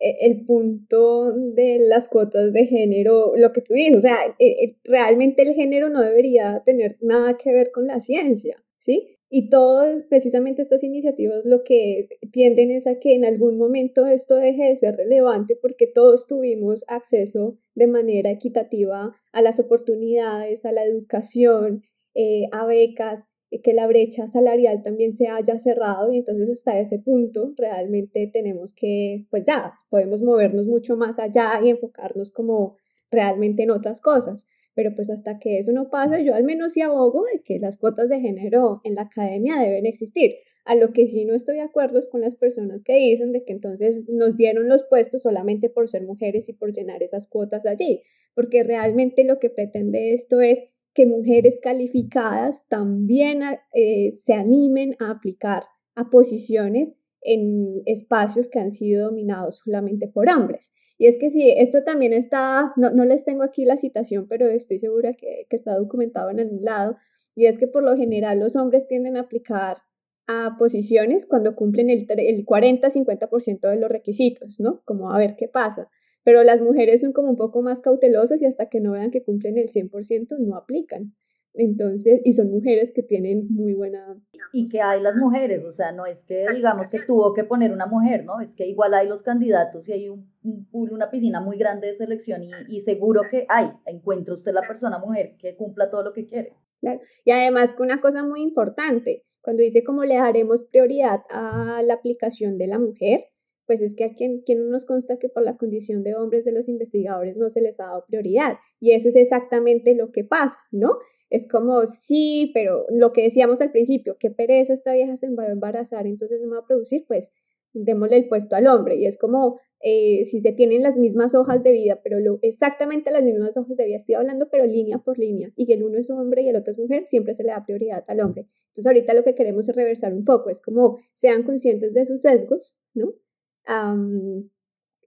el 0.00 0.46
punto 0.46 1.30
de 1.34 1.78
las 1.78 2.08
cuotas 2.08 2.54
de 2.54 2.64
género, 2.64 3.34
lo 3.36 3.52
que 3.52 3.60
tú 3.60 3.74
dices, 3.74 3.98
o 3.98 4.00
sea, 4.00 4.16
e, 4.38 4.46
e, 4.64 4.76
realmente 4.84 5.42
el 5.42 5.52
género 5.52 5.90
no 5.90 6.00
debería 6.00 6.62
tener 6.64 6.96
nada 7.02 7.36
que 7.36 7.52
ver 7.52 7.70
con 7.70 7.86
la 7.86 8.00
ciencia, 8.00 8.56
¿sí? 8.78 9.18
Y 9.28 9.50
todo, 9.50 9.84
precisamente 10.08 10.62
estas 10.62 10.82
iniciativas 10.82 11.44
lo 11.44 11.64
que 11.64 12.08
tienden 12.32 12.70
es 12.70 12.86
a 12.86 12.98
que 12.98 13.14
en 13.14 13.26
algún 13.26 13.58
momento 13.58 14.06
esto 14.06 14.36
deje 14.36 14.64
de 14.64 14.76
ser 14.76 14.96
relevante 14.96 15.54
porque 15.60 15.86
todos 15.86 16.26
tuvimos 16.26 16.82
acceso 16.88 17.58
de 17.74 17.88
manera 17.88 18.30
equitativa 18.30 19.14
a 19.32 19.42
las 19.42 19.60
oportunidades, 19.60 20.64
a 20.64 20.72
la 20.72 20.82
educación, 20.84 21.82
eh, 22.14 22.48
a 22.52 22.64
becas, 22.64 23.26
que 23.62 23.72
la 23.72 23.86
brecha 23.86 24.26
salarial 24.26 24.82
también 24.82 25.12
se 25.12 25.28
haya 25.28 25.58
cerrado 25.58 26.12
y 26.12 26.18
entonces 26.18 26.50
hasta 26.50 26.78
ese 26.78 26.98
punto 26.98 27.52
realmente 27.56 28.28
tenemos 28.32 28.74
que, 28.74 29.26
pues 29.30 29.44
ya, 29.44 29.74
podemos 29.88 30.22
movernos 30.22 30.66
mucho 30.66 30.96
más 30.96 31.18
allá 31.18 31.60
y 31.62 31.70
enfocarnos 31.70 32.30
como 32.30 32.76
realmente 33.10 33.62
en 33.62 33.70
otras 33.70 34.00
cosas. 34.00 34.48
Pero 34.74 34.94
pues 34.94 35.08
hasta 35.08 35.38
que 35.38 35.58
eso 35.58 35.72
no 35.72 35.88
pasa, 35.88 36.20
yo 36.20 36.34
al 36.34 36.44
menos 36.44 36.74
sí 36.74 36.82
abogo 36.82 37.24
de 37.32 37.40
que 37.42 37.58
las 37.58 37.78
cuotas 37.78 38.08
de 38.10 38.20
género 38.20 38.80
en 38.84 38.94
la 38.94 39.02
academia 39.02 39.58
deben 39.58 39.86
existir. 39.86 40.34
A 40.66 40.74
lo 40.74 40.92
que 40.92 41.06
sí 41.06 41.24
no 41.24 41.34
estoy 41.34 41.54
de 41.56 41.62
acuerdo 41.62 41.98
es 41.98 42.08
con 42.08 42.20
las 42.20 42.34
personas 42.34 42.82
que 42.82 42.96
dicen 42.96 43.32
de 43.32 43.44
que 43.44 43.52
entonces 43.52 44.02
nos 44.08 44.36
dieron 44.36 44.68
los 44.68 44.84
puestos 44.84 45.22
solamente 45.22 45.70
por 45.70 45.88
ser 45.88 46.02
mujeres 46.02 46.48
y 46.48 46.52
por 46.52 46.72
llenar 46.72 47.02
esas 47.04 47.28
cuotas 47.28 47.64
allí, 47.64 48.02
porque 48.34 48.64
realmente 48.64 49.22
lo 49.22 49.38
que 49.38 49.48
pretende 49.48 50.12
esto 50.12 50.40
es 50.40 50.64
que 50.96 51.04
mujeres 51.04 51.60
calificadas 51.62 52.66
también 52.68 53.42
eh, 53.74 54.18
se 54.24 54.32
animen 54.32 54.96
a 54.98 55.10
aplicar 55.10 55.64
a 55.94 56.08
posiciones 56.08 56.94
en 57.20 57.82
espacios 57.84 58.48
que 58.48 58.60
han 58.60 58.70
sido 58.70 59.04
dominados 59.04 59.60
solamente 59.62 60.08
por 60.08 60.30
hombres. 60.30 60.72
Y 60.96 61.06
es 61.06 61.18
que 61.18 61.28
sí, 61.28 61.52
esto 61.54 61.84
también 61.84 62.14
está, 62.14 62.72
no, 62.76 63.04
les 63.04 63.26
tengo 63.26 63.42
aquí 63.42 63.66
la 63.66 63.76
citación, 63.76 64.26
pero 64.26 64.48
estoy 64.48 64.78
segura 64.78 65.12
que, 65.12 65.46
que, 65.50 65.56
está 65.56 65.76
documentado 65.76 66.30
en 66.30 66.40
algún 66.40 66.64
lado, 66.64 66.96
y 67.34 67.44
es 67.44 67.58
que 67.58 67.66
por 67.66 67.82
lo 67.82 67.94
general 67.94 68.40
los 68.40 68.56
hombres 68.56 68.88
tienden 68.88 69.18
a 69.18 69.20
aplicar 69.20 69.82
a 70.26 70.56
posiciones 70.58 71.26
cuando 71.26 71.54
cumplen 71.54 71.90
el, 71.90 72.06
el 72.08 72.46
40-50% 72.46 73.68
de 73.68 73.76
los 73.76 73.90
requisitos, 73.90 74.58
¿no? 74.60 74.80
Como 74.86 75.12
a 75.12 75.18
ver 75.18 75.36
qué 75.36 75.46
pasa 75.46 75.90
pero 76.26 76.42
las 76.42 76.60
mujeres 76.60 77.02
son 77.02 77.12
como 77.12 77.30
un 77.30 77.36
poco 77.36 77.62
más 77.62 77.80
cautelosas 77.80 78.42
y 78.42 78.46
hasta 78.46 78.68
que 78.68 78.80
no 78.80 78.90
vean 78.90 79.12
que 79.12 79.22
cumplen 79.22 79.58
el 79.58 79.68
100% 79.68 80.36
no 80.40 80.56
aplican. 80.56 81.14
Entonces, 81.54 82.20
y 82.24 82.32
son 82.32 82.50
mujeres 82.50 82.90
que 82.92 83.04
tienen 83.04 83.46
muy 83.48 83.74
buena... 83.74 84.20
Y 84.52 84.68
que 84.68 84.80
hay 84.80 85.00
las 85.00 85.14
mujeres, 85.14 85.64
o 85.64 85.70
sea, 85.70 85.92
no 85.92 86.04
es 86.04 86.24
que 86.24 86.44
digamos 86.52 86.90
que 86.90 86.98
tuvo 86.98 87.32
que 87.32 87.44
poner 87.44 87.70
una 87.70 87.86
mujer, 87.86 88.24
¿no? 88.24 88.40
Es 88.40 88.56
que 88.56 88.66
igual 88.66 88.94
hay 88.94 89.06
los 89.06 89.22
candidatos 89.22 89.88
y 89.88 89.92
hay 89.92 90.08
un, 90.08 90.28
pool, 90.72 90.92
una 90.92 91.12
piscina 91.12 91.40
muy 91.40 91.58
grande 91.58 91.86
de 91.86 91.94
selección 91.94 92.42
y, 92.42 92.50
y, 92.70 92.80
seguro 92.80 93.22
que 93.30 93.46
hay, 93.48 93.70
encuentra 93.86 94.34
usted 94.34 94.52
la 94.52 94.62
persona 94.62 94.98
mujer 94.98 95.36
que 95.38 95.54
cumpla 95.54 95.90
todo 95.90 96.02
lo 96.02 96.12
que 96.12 96.26
quiere. 96.26 96.54
Claro. 96.80 96.98
Y 97.24 97.30
además, 97.30 97.72
una 97.78 98.00
cosa 98.00 98.24
muy 98.24 98.42
importante, 98.42 99.22
cuando 99.42 99.62
dice 99.62 99.84
cómo 99.84 100.04
le 100.04 100.16
daremos 100.16 100.64
prioridad 100.64 101.20
a 101.30 101.82
la 101.84 101.94
aplicación 101.94 102.58
de 102.58 102.66
la 102.66 102.80
mujer, 102.80 103.26
pues 103.66 103.82
es 103.82 103.94
que 103.94 104.04
a 104.04 104.14
quien, 104.14 104.42
nos 104.70 104.84
consta 104.84 105.18
que 105.18 105.28
por 105.28 105.42
la 105.42 105.56
condición 105.56 106.02
de 106.02 106.14
hombres 106.14 106.44
de 106.44 106.52
los 106.52 106.68
investigadores 106.68 107.36
no 107.36 107.50
se 107.50 107.60
les 107.60 107.80
ha 107.80 107.86
dado 107.86 108.04
prioridad. 108.06 108.54
Y 108.80 108.92
eso 108.92 109.08
es 109.08 109.16
exactamente 109.16 109.94
lo 109.94 110.12
que 110.12 110.24
pasa, 110.24 110.56
¿no? 110.70 110.98
Es 111.28 111.48
como, 111.48 111.86
sí, 111.86 112.52
pero 112.54 112.86
lo 112.90 113.12
que 113.12 113.22
decíamos 113.22 113.60
al 113.60 113.72
principio, 113.72 114.16
qué 114.18 114.30
pereza 114.30 114.72
esta 114.72 114.92
vieja 114.92 115.16
se 115.16 115.28
va 115.30 115.44
a 115.44 115.50
embarazar, 115.50 116.06
entonces 116.06 116.40
no 116.40 116.50
va 116.50 116.58
a 116.58 116.66
producir, 116.66 117.04
pues 117.06 117.32
démosle 117.72 118.16
el 118.18 118.28
puesto 118.28 118.54
al 118.56 118.68
hombre. 118.68 118.96
Y 118.96 119.06
es 119.06 119.18
como 119.18 119.58
eh, 119.80 120.24
si 120.24 120.40
se 120.40 120.52
tienen 120.52 120.82
las 120.82 120.96
mismas 120.96 121.34
hojas 121.34 121.62
de 121.62 121.72
vida, 121.72 122.00
pero 122.02 122.18
lo, 122.20 122.38
exactamente 122.42 123.10
las 123.10 123.22
mismas 123.22 123.56
hojas 123.56 123.76
de 123.76 123.84
vida, 123.84 123.96
estoy 123.96 124.14
hablando, 124.14 124.48
pero 124.50 124.64
línea 124.64 124.98
por 124.98 125.18
línea, 125.18 125.52
y 125.56 125.66
que 125.66 125.74
el 125.74 125.82
uno 125.82 125.98
es 125.98 126.08
hombre 126.10 126.42
y 126.42 126.48
el 126.48 126.56
otro 126.56 126.72
es 126.72 126.78
mujer, 126.78 127.06
siempre 127.06 127.34
se 127.34 127.44
le 127.44 127.50
da 127.50 127.64
prioridad 127.64 128.04
al 128.08 128.20
hombre. 128.20 128.46
Entonces 128.68 128.86
ahorita 128.86 129.14
lo 129.14 129.24
que 129.24 129.34
queremos 129.34 129.68
es 129.68 129.76
reversar 129.76 130.14
un 130.14 130.24
poco, 130.24 130.50
es 130.50 130.60
como 130.60 130.98
sean 131.12 131.42
conscientes 131.42 131.92
de 131.92 132.06
sus 132.06 132.22
sesgos, 132.22 132.74
¿no? 132.94 133.12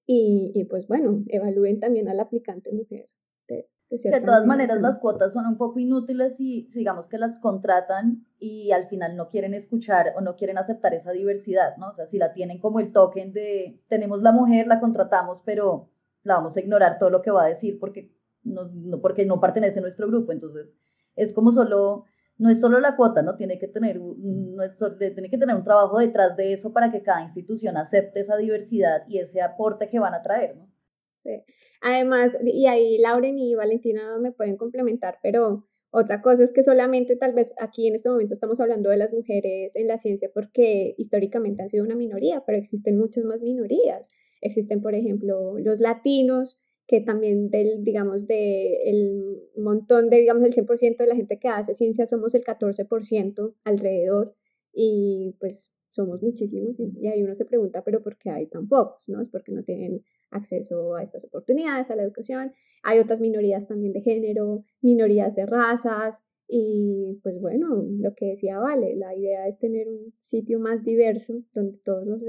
Y, 0.06 0.63
pues 0.69 0.88
bueno, 0.88 1.24
evalúen 1.28 1.80
también 1.80 2.10
al 2.10 2.19
aplicante 2.19 2.72
mujer. 2.72 3.06
De, 3.48 3.67
de, 3.89 4.22
todas 4.22 4.45
maneras 4.45 4.80
las 4.82 5.00
cuotas 5.00 5.34
son 5.34 5.48
un 5.48 5.58
poco 5.58 5.80
inútiles 5.80 6.36
y 6.39 6.69
digamos 6.74 7.08
que 7.08 7.17
las 7.17 7.38
contratan 7.39 8.24
y 8.38 8.72
al 8.72 8.88
final 8.88 9.15
no 9.15 9.30
quieren 9.30 9.56
escuchar 9.56 10.13
o 10.15 10.22
no 10.22 10.36
quieren 10.36 10.60
aceptar 10.60 10.93
esa 10.93 11.12
diversidad, 11.12 11.76
¿no? 11.78 11.89
O 11.89 11.93
sea, 11.93 12.06
si 12.06 12.19
la 12.19 12.34
tienen 12.34 12.60
como 12.60 12.80
el 12.80 12.91
token 12.91 13.34
de 13.34 13.82
tenemos 13.88 14.22
la 14.22 14.32
mujer, 14.32 14.67
la 14.67 14.80
contratamos, 14.80 15.41
pero 15.43 15.89
la 16.24 16.36
vamos 16.36 16.56
a 16.56 16.60
ignorar 16.60 17.00
todo 17.00 17.10
lo 17.10 17.22
que 17.24 17.32
va 17.32 17.45
a 17.45 17.50
decir 17.50 17.80
porque 17.80 18.12
no, 18.43 18.69
porque 19.02 19.26
no 19.26 19.39
pertenece 19.39 19.80
a 19.80 19.82
nuestro 19.82 20.08
grupo. 20.08 20.32
Entonces, 20.32 20.67
es 21.15 21.34
como 21.34 21.52
solo, 21.52 22.06
no 22.39 22.49
es 22.49 22.60
solo 22.62 22.80
la 22.80 22.95
cuota, 22.95 23.21
¿no? 23.21 23.36
Tiene 23.36 23.60
que 23.60 23.67
tener, 23.67 23.99
no 23.99 24.63
es, 24.63 24.78
tiene 24.97 25.30
que 25.30 25.38
tener 25.38 25.56
un 25.56 25.63
trabajo 25.65 25.99
detrás 25.99 26.38
de 26.38 26.54
eso 26.54 26.71
para 26.71 26.89
que 26.89 27.04
cada 27.04 27.21
institución 27.21 27.75
acepte 27.75 28.21
esa 28.21 28.38
diversidad 28.38 29.04
y 29.08 29.19
ese 29.19 29.41
aporte 29.41 29.89
que 29.89 29.99
van 29.99 30.13
a 30.13 30.21
traer, 30.21 30.56
¿no? 30.56 30.71
Sí. 31.19 31.43
Además, 31.82 32.38
y 32.41 32.65
ahí 32.67 32.97
Lauren 32.97 33.38
y 33.38 33.56
Valentina 33.56 34.17
me 34.19 34.32
pueden 34.32 34.56
complementar, 34.56 35.19
pero 35.21 35.67
otra 35.91 36.21
cosa 36.21 36.43
es 36.43 36.54
que 36.54 36.63
solamente 36.63 37.17
tal 37.17 37.34
vez 37.34 37.54
aquí 37.60 37.88
en 37.88 37.95
este 37.95 38.10
momento 38.10 38.34
estamos 38.34 38.62
hablando 38.62 38.89
de 38.89 38.97
las 38.97 39.12
mujeres 39.12 39.75
en 39.75 39.88
la 39.88 39.97
ciencia 39.97 40.30
porque 40.34 40.95
históricamente 40.97 41.62
han 41.62 41.69
sido 41.69 41.84
una 41.84 41.95
minoría, 41.95 42.43
pero 42.45 42.58
existen 42.58 42.97
muchas 42.97 43.25
más 43.25 43.41
minorías. 43.41 44.10
Existen, 44.39 44.82
por 44.82 44.95
ejemplo, 44.95 45.60
los 45.60 45.82
latinos, 45.82 46.58
que 46.89 47.02
también 47.02 47.52
del, 47.52 47.84
digamos, 47.84 48.25
del 48.25 49.43
montón 49.56 50.10
de, 50.10 50.17
digamos, 50.17 50.43
el 50.43 50.56
100% 50.56 50.97
de 50.97 51.06
la 51.06 51.15
gente 51.15 51.38
que 51.38 51.47
hace 51.47 51.75
ciencia 51.75 52.08
somos 52.08 52.34
el 52.34 52.43
14% 52.43 53.54
alrededor 53.63 54.34
y 54.73 55.36
pues 55.39 55.71
somos 55.91 56.23
muchísimos 56.23 56.80
y, 56.80 57.06
ahí 57.06 57.21
uno 57.21 57.36
se 57.36 57.45
pregunta, 57.45 57.84
pero 57.84 58.02
¿por 58.02 58.17
qué 58.17 58.32
hay 58.32 58.47
tan 58.47 58.67
pocos? 58.67 59.08
¿no? 59.08 59.21
Es 59.21 59.30
porque 59.30 59.52
no 59.52 59.62
tienen 59.63 60.04
acceso 60.32 60.95
a 60.95 61.04
estas 61.04 61.25
oportunidades, 61.25 61.91
a 61.91 61.95
la 61.95 62.02
educación. 62.02 62.54
Hay 62.82 62.97
otras 62.97 63.21
minorías 63.21 63.67
también 63.67 63.93
de 63.93 64.02
género, 64.02 64.63
minorías 64.82 65.36
de 65.36 65.45
razas 65.45 66.23
y 66.47 67.19
pues 67.21 67.39
bueno, 67.39 67.86
lo 67.99 68.15
que 68.15 68.30
decía 68.30 68.58
Vale, 68.58 68.95
la 68.95 69.15
idea 69.15 69.47
es 69.47 69.60
tener 69.60 69.88
un 69.88 70.12
sitio 70.23 70.60
más 70.60 70.84
diverso 70.84 71.43
donde 71.54 71.78
todos 71.86 72.08
nos 72.08 72.23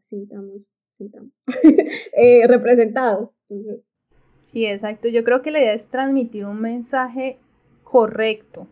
sintamos, 0.00 0.62
sintamos 0.96 1.34
eh, 2.16 2.46
representados. 2.46 3.34
Entonces, 3.50 3.86
Sí, 4.48 4.64
exacto. 4.64 5.08
Yo 5.08 5.24
creo 5.24 5.42
que 5.42 5.50
la 5.50 5.60
idea 5.60 5.74
es 5.74 5.88
transmitir 5.88 6.46
un 6.46 6.58
mensaje 6.62 7.38
correcto. 7.84 8.66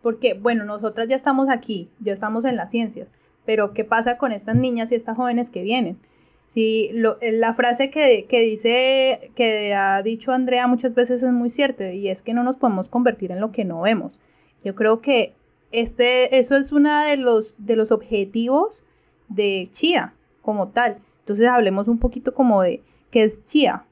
Porque, 0.00 0.34
bueno, 0.34 0.64
nosotras 0.64 1.08
ya 1.08 1.16
estamos 1.16 1.48
aquí, 1.50 1.90
ya 1.98 2.12
estamos 2.12 2.44
en 2.44 2.54
las 2.54 2.70
ciencias, 2.70 3.08
pero 3.44 3.74
¿qué 3.74 3.84
pasa 3.84 4.16
con 4.16 4.30
estas 4.30 4.54
niñas 4.54 4.92
y 4.92 4.94
estas 4.94 5.16
jóvenes 5.16 5.50
que 5.50 5.62
vienen? 5.62 5.98
Sí, 6.46 6.90
lo, 6.92 7.20
eh, 7.20 7.32
la 7.32 7.52
frase 7.52 7.90
que, 7.90 8.26
que, 8.28 8.42
dice, 8.42 9.32
que 9.34 9.74
ha 9.74 10.04
dicho 10.04 10.30
Andrea 10.30 10.68
muchas 10.68 10.94
veces 10.94 11.24
es 11.24 11.32
muy 11.32 11.50
cierta 11.50 11.92
y 11.92 12.08
es 12.08 12.22
que 12.22 12.32
no 12.32 12.44
nos 12.44 12.56
podemos 12.56 12.88
convertir 12.88 13.32
en 13.32 13.40
lo 13.40 13.50
que 13.50 13.64
no 13.64 13.80
vemos. 13.80 14.20
Yo 14.62 14.76
creo 14.76 15.00
que 15.00 15.34
este, 15.72 16.38
eso 16.38 16.56
es 16.56 16.70
uno 16.70 17.02
de 17.02 17.16
los, 17.16 17.56
de 17.58 17.74
los 17.74 17.90
objetivos 17.90 18.84
de 19.28 19.68
Chia 19.72 20.14
como 20.42 20.68
tal. 20.68 20.98
Entonces 21.20 21.48
hablemos 21.48 21.88
un 21.88 21.98
poquito 21.98 22.34
como 22.34 22.62
de 22.62 22.82
qué 23.10 23.24
es 23.24 23.44
Chia 23.44 23.84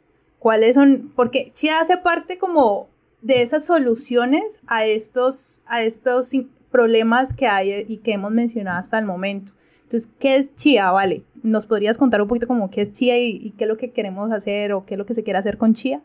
cuáles 0.47 0.77
son, 0.77 1.11
porque 1.17 1.51
Chia 1.55 1.81
hace 1.81 1.97
parte 1.97 2.39
como 2.39 2.87
de 3.21 3.43
esas 3.43 3.67
soluciones 3.67 4.61
a 4.69 4.85
estos, 4.85 5.61
a 5.67 5.83
estos 5.83 6.31
problemas 6.71 7.33
que 7.33 7.49
hay 7.49 7.85
y 7.89 7.97
que 7.97 8.13
hemos 8.13 8.31
mencionado 8.31 8.79
hasta 8.79 8.97
el 8.97 9.07
momento. 9.07 9.55
Entonces, 9.83 10.09
¿qué 10.21 10.37
es 10.37 10.55
Chia? 10.55 10.93
Vale, 10.93 11.25
¿nos 11.43 11.67
podrías 11.67 11.99
contar 11.99 12.23
un 12.23 12.29
poquito 12.29 12.47
como 12.47 12.71
qué 12.71 12.83
es 12.83 12.93
Chia 12.93 13.19
y, 13.19 13.55
qué 13.59 13.65
es 13.65 13.69
lo 13.69 13.77
que 13.77 13.91
queremos 13.91 14.31
hacer 14.31 14.73
o 14.73 14.87
qué 14.87 14.95
es 14.95 14.99
lo 14.99 15.05
que 15.05 15.15
se 15.15 15.25
quiere 15.25 15.41
hacer 15.41 15.59
con 15.59 15.75
Chia? 15.75 16.01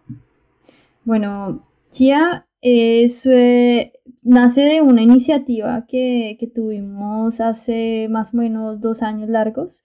Bueno, 1.04 1.64
Chia 1.92 2.48
es, 2.62 3.28
eh, 3.28 3.94
nace 4.24 4.62
de 4.62 4.82
una 4.82 5.04
iniciativa 5.04 5.86
que, 5.88 6.36
que, 6.40 6.48
tuvimos 6.48 7.42
hace 7.42 8.08
más 8.10 8.34
o 8.34 8.38
menos 8.38 8.82
dos 8.82 9.04
años 9.04 9.30
largos 9.30 9.84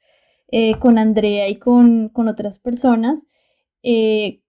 eh, 0.51 0.79
con 0.79 0.97
Andrea 0.97 1.47
y 1.47 1.57
con, 1.57 2.09
con 2.09 2.29
otras 2.29 2.59
personas, 2.59 3.27
eh, 3.83 4.41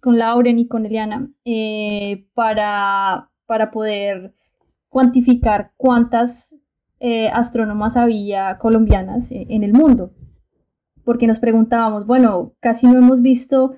con 0.00 0.18
Lauren 0.18 0.58
y 0.58 0.66
con 0.66 0.86
Eliana 0.86 1.30
eh, 1.44 2.26
para, 2.34 3.30
para 3.46 3.70
poder 3.70 4.34
cuantificar 4.88 5.72
cuántas 5.76 6.54
eh, 6.98 7.28
astrónomas 7.28 7.96
había 7.96 8.58
colombianas 8.58 9.30
eh, 9.30 9.46
en 9.48 9.62
el 9.62 9.72
mundo. 9.72 10.12
Porque 11.04 11.26
nos 11.26 11.38
preguntábamos, 11.38 12.06
bueno, 12.06 12.54
casi 12.60 12.86
no 12.86 12.98
hemos 12.98 13.22
visto 13.22 13.74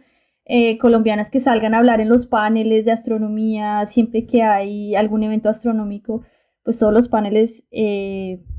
colombianas 0.81 1.31
que 1.31 1.41
salgan 1.41 1.73
a 1.73 1.79
hablar 1.79 2.01
en 2.01 2.11
los 2.11 2.27
paneles 2.27 2.85
de 2.85 2.93
astronomía, 2.93 3.87
siempre 3.87 4.27
que 4.27 4.43
hay 4.43 4.95
algún 4.95 5.23
evento 5.23 5.49
astronómico, 5.49 6.25
pues 6.63 6.79
todos 6.79 6.93
los 6.93 7.09
paneles 7.09 7.65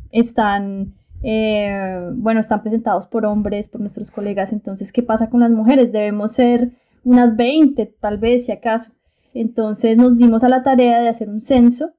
están, 0.09 0.95
bueno, 1.21 2.39
están 2.39 2.63
presentados 2.63 3.05
por 3.05 3.25
hombres, 3.25 3.67
por 3.67 3.81
nuestros 3.81 4.09
colegas. 4.09 4.53
Entonces, 4.53 4.91
¿qué 4.91 5.03
pasa 5.03 5.29
con 5.29 5.41
las 5.41 5.51
mujeres? 5.51 5.91
Debemos 5.91 6.31
ser 6.31 6.71
unas 7.03 7.35
20 7.35 7.85
tal 7.99 8.17
vez 8.17 8.45
si 8.45 8.51
acaso. 8.51 8.93
Entonces 9.33 9.97
nos 9.97 10.17
dimos 10.17 10.43
a 10.43 10.49
la 10.49 10.63
tarea 10.63 11.01
de 11.01 11.09
hacer 11.09 11.29
un 11.29 11.41
censo 11.41 11.93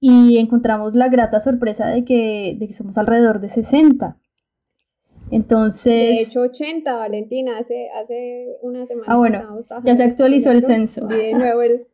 y 0.00 0.38
encontramos 0.38 0.94
la 0.94 1.08
grata 1.08 1.40
sorpresa 1.40 1.88
de 1.88 2.04
que, 2.04 2.56
de 2.58 2.66
que 2.66 2.72
somos 2.72 2.98
alrededor 2.98 3.40
de 3.40 3.48
60. 3.48 4.18
Entonces... 5.30 6.16
De 6.16 6.22
hecho, 6.22 6.42
80, 6.42 6.94
Valentina, 6.94 7.58
hace, 7.58 7.88
hace 7.90 8.56
una 8.62 8.86
semana. 8.86 9.12
Ah, 9.12 9.16
bueno, 9.16 9.60
ya 9.84 9.94
se 9.96 10.04
actualizó 10.04 10.50
el 10.50 10.62
censo. 10.62 11.06
Vi 11.06 11.16
de 11.16 11.32
nuevo 11.32 11.62
el... 11.62 11.86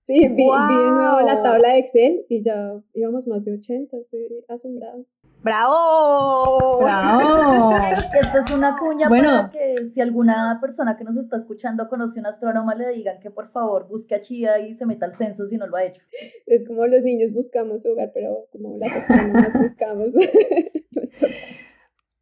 Sí, 0.00 0.18
vi, 0.18 0.28
vi, 0.28 0.44
de 0.44 0.90
nuevo 0.90 1.20
la 1.20 1.42
tabla 1.42 1.72
de 1.72 1.78
Excel 1.78 2.24
y 2.28 2.42
ya 2.42 2.80
íbamos 2.92 3.26
más 3.28 3.44
de 3.44 3.54
80, 3.54 3.96
estoy 3.98 4.44
asombrada. 4.48 4.98
¡Bravo! 5.42 6.78
¡Bravo! 6.82 7.70
Esto 8.20 8.38
es 8.38 8.50
una 8.52 8.76
cuña 8.76 9.08
para 9.08 9.50
que 9.50 9.88
si 9.92 10.00
alguna 10.00 10.58
persona 10.60 10.96
que 10.96 11.02
nos 11.02 11.16
está 11.16 11.36
escuchando 11.36 11.88
conoce 11.88 12.20
una 12.20 12.30
astrónoma 12.30 12.76
le 12.76 12.90
digan 12.90 13.18
que 13.20 13.30
por 13.30 13.50
favor 13.50 13.88
busque 13.88 14.14
a 14.14 14.22
Chía 14.22 14.60
y 14.60 14.74
se 14.74 14.86
meta 14.86 15.06
al 15.06 15.16
censo 15.16 15.48
si 15.48 15.56
no 15.56 15.66
lo 15.66 15.76
ha 15.76 15.84
hecho. 15.84 16.00
Es 16.46 16.64
como 16.66 16.86
los 16.86 17.02
niños 17.02 17.32
buscamos 17.32 17.84
hogar, 17.84 18.12
pero 18.14 18.46
como 18.52 18.78
las 18.78 18.92
astrónomas 18.92 19.52
buscamos. 19.60 20.08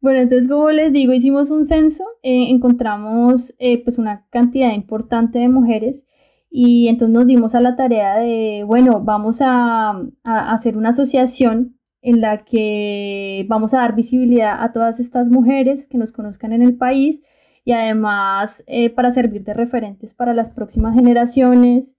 Bueno, 0.03 0.17
entonces 0.21 0.49
como 0.49 0.71
les 0.71 0.91
digo, 0.91 1.13
hicimos 1.13 1.51
un 1.51 1.63
censo, 1.63 2.03
eh, 2.23 2.49
encontramos 2.49 3.53
eh, 3.59 3.83
pues 3.83 3.99
una 3.99 4.25
cantidad 4.31 4.73
importante 4.73 5.37
de 5.37 5.47
mujeres 5.47 6.07
y 6.49 6.87
entonces 6.87 7.13
nos 7.13 7.27
dimos 7.27 7.53
a 7.53 7.61
la 7.61 7.75
tarea 7.75 8.17
de, 8.17 8.63
bueno, 8.65 9.01
vamos 9.03 9.41
a, 9.43 9.91
a 10.23 10.53
hacer 10.53 10.75
una 10.75 10.89
asociación 10.89 11.77
en 12.01 12.21
la 12.21 12.43
que 12.43 13.45
vamos 13.47 13.73
a 13.73 13.79
dar 13.79 13.95
visibilidad 13.95 14.63
a 14.63 14.71
todas 14.71 14.99
estas 14.99 15.29
mujeres 15.29 15.87
que 15.87 15.97
nos 15.97 16.11
conozcan 16.11 16.51
en 16.53 16.63
el 16.63 16.75
país 16.75 17.21
y 17.63 17.73
además 17.73 18.63
eh, 18.67 18.89
para 18.89 19.11
servir 19.11 19.43
de 19.43 19.53
referentes 19.53 20.13
para 20.13 20.33
las 20.33 20.49
próximas 20.49 20.95
generaciones. 20.95 21.93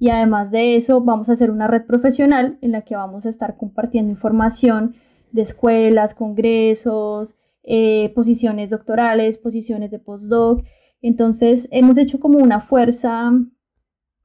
Y 0.00 0.10
además 0.10 0.50
de 0.50 0.76
eso, 0.76 1.00
vamos 1.00 1.28
a 1.28 1.32
hacer 1.32 1.50
una 1.50 1.66
red 1.66 1.84
profesional 1.84 2.58
en 2.62 2.72
la 2.72 2.82
que 2.82 2.96
vamos 2.96 3.26
a 3.26 3.28
estar 3.28 3.56
compartiendo 3.56 4.12
información 4.12 4.94
de 5.32 5.42
escuelas, 5.42 6.14
congresos, 6.14 7.36
eh, 7.64 8.12
posiciones 8.14 8.70
doctorales, 8.70 9.38
posiciones 9.38 9.90
de 9.90 9.98
postdoc. 9.98 10.64
Entonces, 11.02 11.68
hemos 11.70 11.98
hecho 11.98 12.20
como 12.20 12.38
una 12.38 12.60
fuerza, 12.60 13.32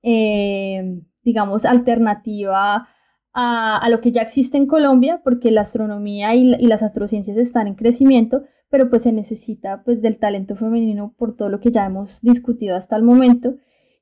eh, 0.04 1.02
digamos, 1.24 1.66
alternativa 1.66 2.88
a, 3.34 3.88
lo 3.90 4.02
que 4.02 4.12
ya 4.12 4.22
existe 4.22 4.58
en 4.58 4.68
Colombia, 4.68 5.22
porque 5.24 5.52
la 5.52 5.62
astronomía 5.62 6.36
y, 6.36 6.44
las 6.68 6.84
astrociencias 6.84 7.38
están 7.38 7.68
en 7.68 7.76
crecimiento, 7.76 8.44
pero 8.70 8.90
pues 8.90 9.04
se 9.04 9.12
necesita 9.12 9.84
pues 9.84 10.02
del 10.02 10.18
talento 10.20 10.56
femenino 10.56 11.14
por 11.18 11.36
todo 11.36 11.50
lo 11.50 11.60
que 11.60 11.72
ya 11.72 11.86
hemos 11.86 12.22
discutido 12.22 12.76
hasta 12.76 12.96
el 12.96 13.04
momento. 13.04 13.56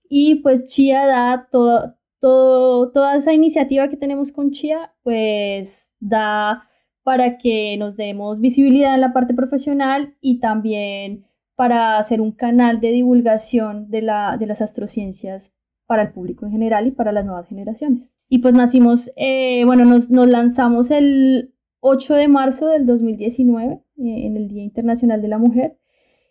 Y 0.09 0.35
pues 0.35 0.65
Chia 0.65 1.05
da 1.05 1.47
todo, 1.51 1.95
todo, 2.19 2.91
toda 2.91 3.15
esa 3.15 3.33
iniciativa 3.33 3.89
que 3.89 3.97
tenemos 3.97 4.31
con 4.31 4.51
Chia, 4.51 4.93
pues 5.03 5.95
da 5.99 6.67
para 7.03 7.37
que 7.37 7.77
nos 7.77 7.95
demos 7.97 8.39
visibilidad 8.39 8.93
en 8.93 9.01
la 9.01 9.13
parte 9.13 9.33
profesional 9.33 10.15
y 10.21 10.39
también 10.39 11.25
para 11.55 11.97
hacer 11.97 12.21
un 12.21 12.31
canal 12.31 12.79
de 12.81 12.91
divulgación 12.91 13.89
de, 13.89 14.01
la, 14.01 14.37
de 14.37 14.45
las 14.45 14.61
astrociencias 14.61 15.53
para 15.91 16.03
el 16.03 16.13
público 16.13 16.45
en 16.45 16.53
general 16.53 16.87
y 16.87 16.91
para 16.91 17.11
las 17.11 17.25
nuevas 17.25 17.49
generaciones. 17.49 18.09
Y 18.29 18.37
pues 18.37 18.53
nacimos, 18.53 19.11
eh, 19.17 19.65
bueno, 19.65 19.83
nos, 19.83 20.09
nos, 20.09 20.29
lanzamos 20.29 20.89
el 20.89 21.53
8 21.81 22.15
de 22.15 22.29
marzo 22.29 22.67
del 22.67 22.85
2019, 22.85 23.73
eh, 23.73 23.81
en 23.97 24.37
el 24.37 24.47
Día 24.47 24.63
Internacional 24.63 25.21
de 25.21 25.27
la 25.27 25.37
Mujer, 25.37 25.77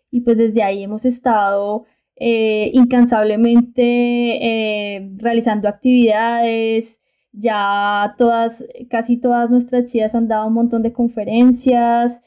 y 0.09 0.21
pues 0.21 0.39
desde 0.39 0.63
ahí 0.63 0.81
hemos 0.81 1.05
estado 1.05 1.85
eh, 2.15 2.71
incansablemente 2.73 5.11
realizando 5.17 5.67
actividades, 5.67 6.99
ya 7.31 8.15
todas, 8.17 8.65
casi 8.89 9.17
todas 9.17 9.51
nuestras 9.51 9.91
chicas 9.91 10.15
han 10.15 10.27
dado 10.27 10.47
un 10.47 10.55
montón 10.55 10.81
de 10.81 10.91
conferencias, 10.91 12.19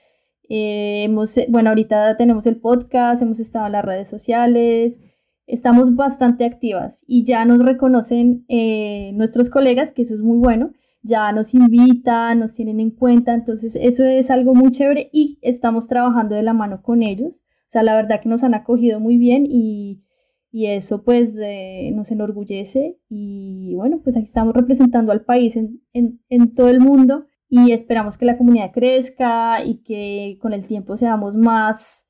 Eh, 0.49 1.05
hemos, 1.07 1.35
bueno, 1.49 1.71
ahorita 1.71 2.17
tenemos 2.17 2.47
el 2.47 2.61
podcast, 2.61 3.23
hemos 3.23 3.41
estado 3.41 3.67
en 3.67 3.73
las 3.73 3.85
redes 3.85 4.09
sociales, 4.09 5.01
estamos 5.47 5.95
bastante 5.95 6.45
activas 6.45 7.05
y 7.07 7.25
ya 7.25 7.45
nos 7.45 7.65
reconocen 7.65 8.45
eh, 8.49 9.13
nuestros 9.15 9.51
colegas, 9.51 9.93
que 9.93 10.03
eso 10.03 10.15
es 10.15 10.21
muy 10.21 10.39
bueno, 10.39 10.73
ya 11.03 11.31
nos 11.33 11.55
invitan, 11.55 12.39
nos 12.39 12.55
tienen 12.55 12.81
en 12.81 12.91
cuenta, 12.91 13.35
entonces 13.35 13.77
eso 13.77 14.05
es 14.05 14.31
algo 14.31 14.55
muy 14.55 14.71
chévere 14.71 15.11
y 15.13 15.39
estamos 15.43 15.87
trabajando 15.87 16.35
de 16.35 16.43
la 16.43 16.55
mano 16.55 16.83
con 16.83 17.03
ellos. 17.03 17.33
O 17.33 17.71
sea, 17.75 17.83
la 17.83 17.95
verdad 17.95 18.21
que 18.23 18.29
nos 18.29 18.45
han 18.45 18.55
acogido 18.55 19.01
muy 19.01 19.19
bien 19.19 19.45
y, 19.47 20.03
y 20.51 20.67
eso 20.67 21.03
pues 21.03 21.39
eh, 21.43 21.91
nos 21.95 22.11
enorgullece 22.11 22.99
y 23.09 23.75
bueno, 23.75 24.01
pues 24.03 24.17
aquí 24.17 24.27
estamos 24.27 24.55
representando 24.55 25.13
al 25.13 25.25
país 25.25 25.57
en, 25.57 25.83
en, 25.93 26.21
en 26.29 26.55
todo 26.55 26.69
el 26.69 26.81
mundo 26.81 27.27
y 27.49 27.73
esperamos 27.73 28.17
que 28.17 28.25
la 28.25 28.39
comunidad 28.39 28.73
crezca 28.73 29.65
y 29.65 29.83
que 29.83 30.39
con 30.41 30.53
el 30.53 30.67
tiempo 30.67 30.97
seamos 30.97 31.37
más 31.37 32.04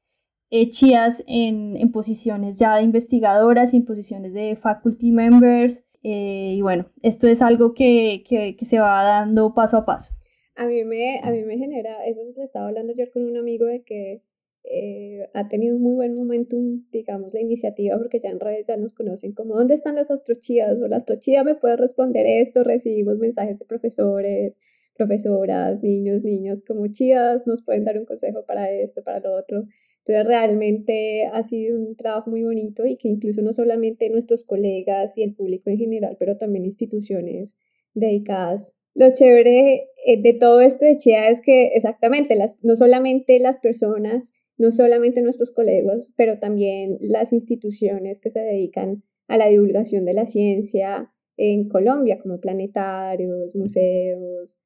hechas 0.61 1.24
en, 1.26 1.76
en, 1.76 1.90
posiciones 1.90 2.59
ya 2.59 2.76
de 2.76 2.82
investigadoras 2.82 3.74
y 3.74 3.78
en 3.78 3.84
posiciones 3.84 4.32
de 4.32 4.57
faculty 4.57 5.11
members. 5.11 5.84
Eh, 6.02 6.55
y 6.57 6.62
bueno, 6.62 6.86
esto 7.02 7.26
es 7.26 7.42
algo 7.42 7.74
que, 7.74 8.22
que, 8.28 8.57
que, 8.57 8.64
se 8.64 8.78
va 8.78 9.02
dando 9.02 9.55
paso 9.55 9.78
a 9.78 9.84
paso. 9.84 10.12
A 10.55 10.66
mí 10.66 10.84
me, 10.84 11.18
a 11.22 11.30
mí 11.30 11.42
me 11.42 11.59
genera, 11.59 12.05
eso 12.05 12.20
se 12.34 12.44
estaba 12.44 12.68
hablando 12.68 12.92
ayer 12.92 13.11
con 13.11 13.24
un 13.24 13.36
amigo 13.36 13.66
de 13.66 13.82
que 13.82 14.22
eh, 14.64 15.28
ha 15.34 15.48
tenido 15.48 15.76
un 15.76 15.82
muy 15.82 15.94
buen 15.94 16.14
momentum, 16.14 16.84
digamos, 16.90 17.34
la 17.34 17.40
iniciativa, 17.40 17.98
porque 17.98 18.20
ya 18.20 18.30
en 18.30 18.40
redes 18.40 18.66
ya 18.68 18.76
nos 18.76 18.94
conocen 18.94 19.32
como 19.32 19.57
¿dónde 19.57 19.74
están 19.74 19.96
las 19.96 20.11
astrochías? 20.11 20.78
O 20.80 20.88
la 20.88 20.96
astrochía 20.96 21.44
me 21.44 21.55
puede 21.55 21.76
responder 21.76 22.26
esto, 22.26 22.64
recibimos 22.64 23.18
mensajes 23.18 23.59
de 23.59 23.64
profesores, 23.64 24.55
profesoras, 24.96 25.82
niños, 25.82 26.22
niños, 26.22 26.62
como 26.66 26.86
chías, 26.86 27.46
nos 27.46 27.62
pueden 27.62 27.84
dar 27.84 27.98
un 27.98 28.07
consejo 28.07 28.44
para 28.46 28.70
esto, 28.70 29.02
para 29.02 29.20
lo 29.20 29.34
otro. 29.34 29.64
Entonces 30.07 30.26
realmente 30.26 31.24
ha 31.32 31.42
sido 31.42 31.78
un 31.78 31.96
trabajo 31.96 32.30
muy 32.30 32.42
bonito 32.42 32.84
y 32.84 32.96
que 32.96 33.09
incluso 33.09 33.40
no 33.40 33.55
solamente 33.55 34.11
nuestros 34.11 34.44
colegas 34.44 35.16
y 35.16 35.22
el 35.22 35.34
público 35.34 35.70
en 35.70 35.78
general, 35.78 36.16
pero 36.18 36.36
también 36.36 36.66
instituciones 36.66 37.57
dedicadas. 37.94 38.74
Lo 38.94 39.12
chévere 39.12 39.88
eh, 40.05 40.20
de 40.20 40.34
todo 40.34 40.61
esto 40.61 40.84
de 40.84 40.98
CHEA 40.98 41.30
es 41.30 41.40
que 41.40 41.68
exactamente, 41.68 42.36
las, 42.36 42.62
no 42.62 42.76
solamente 42.76 43.40
las 43.40 43.61
personas, 43.61 44.30
no 44.59 44.72
solamente 44.72 45.22
nuestros 45.22 45.50
colegas, 45.50 46.12
pero 46.16 46.38
también 46.38 46.98
las 47.00 47.32
instituciones 47.32 48.20
que 48.20 48.30
se 48.30 48.40
dedican 48.40 49.02
a 49.26 49.38
la 49.38 49.48
divulgación 49.48 50.05
de 50.05 50.12
la 50.12 50.26
ciencia 50.26 51.11
en 51.38 51.68
Colombia, 51.68 52.18
como 52.18 52.40
planetarios, 52.40 53.57
museos, 53.57 54.59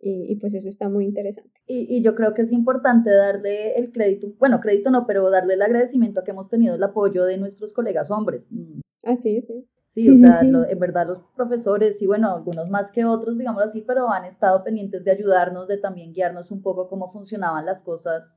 y, 0.00 0.36
pues 0.36 0.54
eso 0.54 0.68
está 0.68 0.88
muy 0.88 1.04
interesante. 1.04 1.60
Y, 1.66 1.96
y, 1.96 2.02
yo 2.02 2.14
creo 2.14 2.34
que 2.34 2.42
es 2.42 2.52
importante 2.52 3.10
darle 3.10 3.74
el 3.78 3.92
crédito, 3.92 4.28
bueno, 4.38 4.60
crédito 4.60 4.90
no, 4.90 5.06
pero 5.06 5.28
darle 5.30 5.54
el 5.54 5.62
agradecimiento 5.62 6.20
a 6.20 6.24
que 6.24 6.30
hemos 6.30 6.48
tenido 6.48 6.74
el 6.74 6.82
apoyo 6.82 7.24
de 7.24 7.36
nuestros 7.38 7.72
colegas 7.72 8.10
hombres. 8.10 8.46
Mm. 8.50 8.80
Ah, 9.04 9.16
sí, 9.16 9.40
sí. 9.40 9.66
Sí, 9.94 10.08
o 10.08 10.16
sea, 10.16 10.40
en 10.40 10.78
verdad 10.78 11.06
los 11.06 11.18
profesores, 11.36 12.00
y 12.00 12.06
bueno, 12.06 12.34
algunos 12.34 12.70
más 12.70 12.90
que 12.90 13.04
otros, 13.04 13.36
digamos 13.36 13.62
así, 13.62 13.82
pero 13.82 14.10
han 14.10 14.24
estado 14.24 14.64
pendientes 14.64 15.04
de 15.04 15.10
ayudarnos, 15.10 15.68
de 15.68 15.76
también 15.76 16.14
guiarnos 16.14 16.50
un 16.50 16.62
poco 16.62 16.88
cómo 16.88 17.12
funcionaban 17.12 17.66
las 17.66 17.82
cosas 17.82 18.32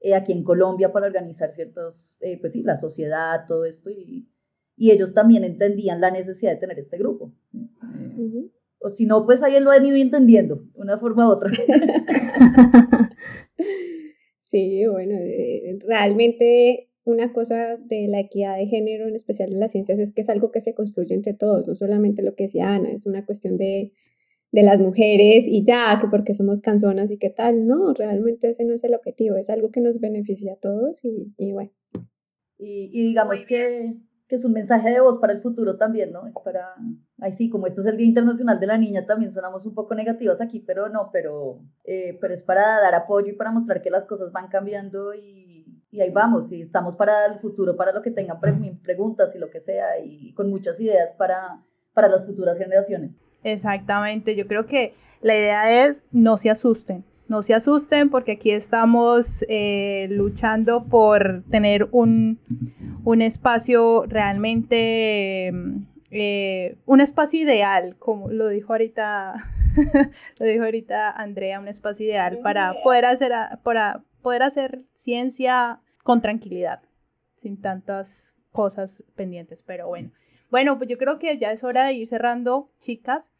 eh, 0.00 0.16
aquí 0.16 0.32
en 0.32 0.42
Colombia 0.42 0.92
para 0.92 1.06
organizar 1.06 1.52
ciertos, 1.52 2.16
eh, 2.20 2.40
pues 2.40 2.54
sí, 2.54 2.64
la 2.64 2.80
sociedad, 2.80 3.46
todo 3.46 3.66
esto, 3.66 3.88
y, 3.88 4.28
y 4.76 4.90
ellos 4.90 5.14
también 5.14 5.44
entendían 5.44 6.00
la 6.00 6.10
necesidad 6.10 6.50
de 6.50 6.58
tener 6.58 6.78
este 6.80 6.98
grupo. 6.98 7.32
Uh 7.52 8.50
o 8.80 8.90
si 8.90 9.06
no, 9.06 9.24
pues 9.24 9.42
ahí 9.42 9.58
lo 9.60 9.70
han 9.70 9.84
ido 9.86 9.96
entendiendo, 9.96 10.56
de 10.56 10.80
una 10.80 10.98
forma 10.98 11.28
u 11.28 11.32
otra. 11.32 11.50
sí, 14.38 14.86
bueno, 14.86 15.16
eh, 15.20 15.78
realmente 15.86 16.88
una 17.04 17.32
cosa 17.32 17.76
de 17.76 18.08
la 18.08 18.20
equidad 18.20 18.56
de 18.56 18.66
género, 18.66 19.06
en 19.06 19.14
especial 19.14 19.52
en 19.52 19.60
las 19.60 19.72
ciencias, 19.72 19.98
es 19.98 20.12
que 20.12 20.22
es 20.22 20.28
algo 20.28 20.50
que 20.50 20.60
se 20.60 20.74
construye 20.74 21.14
entre 21.14 21.34
todos, 21.34 21.68
no 21.68 21.74
solamente 21.74 22.22
lo 22.22 22.34
que 22.34 22.44
decía 22.44 22.68
Ana, 22.68 22.90
es 22.90 23.06
una 23.06 23.24
cuestión 23.24 23.56
de, 23.56 23.92
de 24.52 24.62
las 24.62 24.80
mujeres 24.80 25.44
y 25.46 25.64
ya, 25.64 25.98
que 26.00 26.08
porque 26.08 26.34
somos 26.34 26.60
canzonas 26.60 27.10
y 27.10 27.18
qué 27.18 27.30
tal, 27.30 27.66
no, 27.66 27.94
realmente 27.94 28.50
ese 28.50 28.64
no 28.64 28.74
es 28.74 28.84
el 28.84 28.94
objetivo, 28.94 29.36
es 29.36 29.50
algo 29.50 29.70
que 29.70 29.80
nos 29.80 30.00
beneficia 30.00 30.54
a 30.54 30.56
todos 30.56 30.98
y, 31.04 31.32
y 31.38 31.52
bueno. 31.52 31.70
Y, 32.58 32.90
y 32.92 33.02
digamos 33.04 33.44
que 33.46 33.94
que 34.28 34.36
es 34.36 34.44
un 34.44 34.52
mensaje 34.52 34.90
de 34.90 35.00
voz 35.00 35.18
para 35.18 35.32
el 35.32 35.40
futuro 35.40 35.76
también, 35.76 36.12
¿no? 36.12 36.26
Es 36.26 36.34
para, 36.44 36.74
ay 37.20 37.32
sí, 37.34 37.48
como 37.48 37.66
este 37.66 37.80
es 37.80 37.86
el 37.86 37.96
Día 37.96 38.06
Internacional 38.06 38.60
de 38.60 38.66
la 38.66 38.78
Niña, 38.78 39.06
también 39.06 39.32
sonamos 39.32 39.64
un 39.66 39.74
poco 39.74 39.94
negativos 39.94 40.40
aquí, 40.40 40.60
pero 40.60 40.88
no, 40.88 41.10
pero, 41.12 41.60
eh, 41.84 42.18
pero 42.20 42.34
es 42.34 42.42
para 42.42 42.80
dar 42.80 42.94
apoyo 42.94 43.28
y 43.28 43.36
para 43.36 43.50
mostrar 43.50 43.82
que 43.82 43.90
las 43.90 44.04
cosas 44.06 44.32
van 44.32 44.48
cambiando 44.48 45.14
y, 45.14 45.66
y 45.90 46.00
ahí 46.00 46.10
vamos, 46.10 46.50
y 46.52 46.62
estamos 46.62 46.94
para 46.96 47.26
el 47.26 47.38
futuro, 47.38 47.76
para 47.76 47.92
lo 47.92 48.02
que 48.02 48.10
tengan 48.10 48.38
preguntas 48.82 49.34
y 49.34 49.38
lo 49.38 49.50
que 49.50 49.60
sea, 49.60 49.98
y 50.04 50.32
con 50.34 50.50
muchas 50.50 50.78
ideas 50.80 51.12
para, 51.16 51.62
para 51.92 52.08
las 52.08 52.26
futuras 52.26 52.58
generaciones. 52.58 53.12
Exactamente, 53.42 54.34
yo 54.34 54.46
creo 54.46 54.66
que 54.66 54.94
la 55.22 55.34
idea 55.36 55.86
es 55.86 56.02
no 56.12 56.36
se 56.36 56.50
asusten 56.50 57.04
no 57.28 57.42
se 57.42 57.54
asusten 57.54 58.08
porque 58.08 58.32
aquí 58.32 58.50
estamos 58.50 59.44
eh, 59.48 60.06
luchando 60.10 60.84
por 60.84 61.42
tener 61.50 61.88
un, 61.90 62.38
espacio 63.20 64.04
realmente, 64.06 65.48
eh, 65.48 65.52
un 66.10 67.00
espacio 67.00 67.40
ideal, 67.40 67.96
como 67.98 68.30
lo 68.30 68.48
dijo 68.48 68.72
ahorita, 68.72 69.50
lo 70.38 70.46
dijo 70.46 70.64
ahorita 70.64 71.10
Andrea, 71.10 71.60
un 71.60 71.68
espacio 71.68 72.06
ideal 72.06 72.38
para 72.42 72.74
poder 72.82 73.04
hacer, 73.06 73.32
para 73.62 74.04
poder 74.22 74.42
hacer 74.42 74.82
ciencia 74.94 75.80
con 76.02 76.22
tranquilidad, 76.22 76.82
sin 77.34 77.60
tantas 77.60 78.44
cosas 78.52 79.02
pendientes, 79.14 79.62
pero 79.62 79.88
bueno. 79.88 80.12
Bueno, 80.50 80.78
pues 80.78 80.88
yo 80.88 80.96
creo 80.96 81.18
que 81.18 81.38
ya 81.38 81.50
es 81.52 81.64
hora 81.64 81.86
de 81.86 81.94
ir 81.94 82.06
cerrando, 82.06 82.70
chicas. 82.78 83.32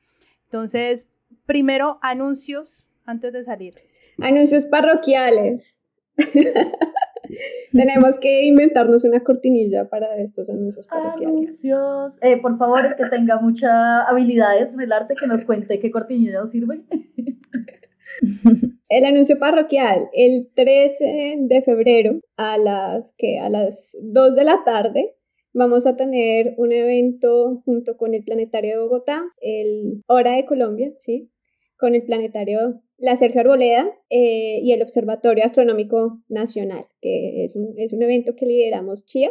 Entonces, 0.44 1.08
primero, 1.46 1.98
anuncios 2.02 2.86
antes 3.04 3.32
de 3.32 3.44
salir? 3.44 3.74
Anuncios 4.18 4.64
parroquiales. 4.66 5.78
Tenemos 7.72 8.18
que 8.18 8.44
inventarnos 8.46 9.04
una 9.04 9.20
cortinilla 9.20 9.88
para 9.88 10.16
estos 10.16 10.48
anuncios 10.50 10.86
parroquiales. 10.86 11.28
Anuncios. 11.28 12.14
Eh, 12.20 12.40
por 12.40 12.58
favor, 12.58 12.86
el 12.86 12.96
que 12.96 13.06
tenga 13.06 13.40
muchas 13.40 13.72
habilidades 14.08 14.72
en 14.72 14.80
el 14.80 14.92
arte, 14.92 15.14
que 15.18 15.26
nos 15.26 15.44
cuente 15.44 15.78
qué 15.78 15.90
cortinilla 15.90 16.40
nos 16.40 16.50
sirve. 16.50 16.82
El 18.88 19.04
anuncio 19.04 19.38
parroquial, 19.40 20.08
el 20.14 20.48
13 20.54 21.38
de 21.40 21.62
febrero 21.62 22.20
a 22.36 22.56
las, 22.56 23.12
que 23.18 23.40
a 23.40 23.50
las 23.50 23.96
2 24.00 24.36
de 24.36 24.44
la 24.44 24.62
tarde 24.64 25.16
vamos 25.52 25.88
a 25.88 25.96
tener 25.96 26.54
un 26.56 26.70
evento 26.70 27.62
junto 27.64 27.96
con 27.96 28.14
el 28.14 28.22
Planetario 28.22 28.76
de 28.76 28.82
Bogotá, 28.84 29.24
el 29.40 30.04
Hora 30.06 30.36
de 30.36 30.46
Colombia, 30.46 30.92
¿sí? 30.98 31.30
con 31.76 31.94
el 31.94 32.04
planetario 32.04 32.80
La 32.98 33.16
Sergio 33.16 33.42
Arboleda 33.42 33.90
eh, 34.08 34.60
y 34.62 34.72
el 34.72 34.82
Observatorio 34.82 35.44
Astronómico 35.44 36.22
Nacional, 36.28 36.86
que 37.00 37.44
es 37.44 37.54
un, 37.54 37.74
es 37.78 37.92
un 37.92 38.02
evento 38.02 38.34
que 38.36 38.46
lideramos 38.46 39.04
CHIA 39.04 39.30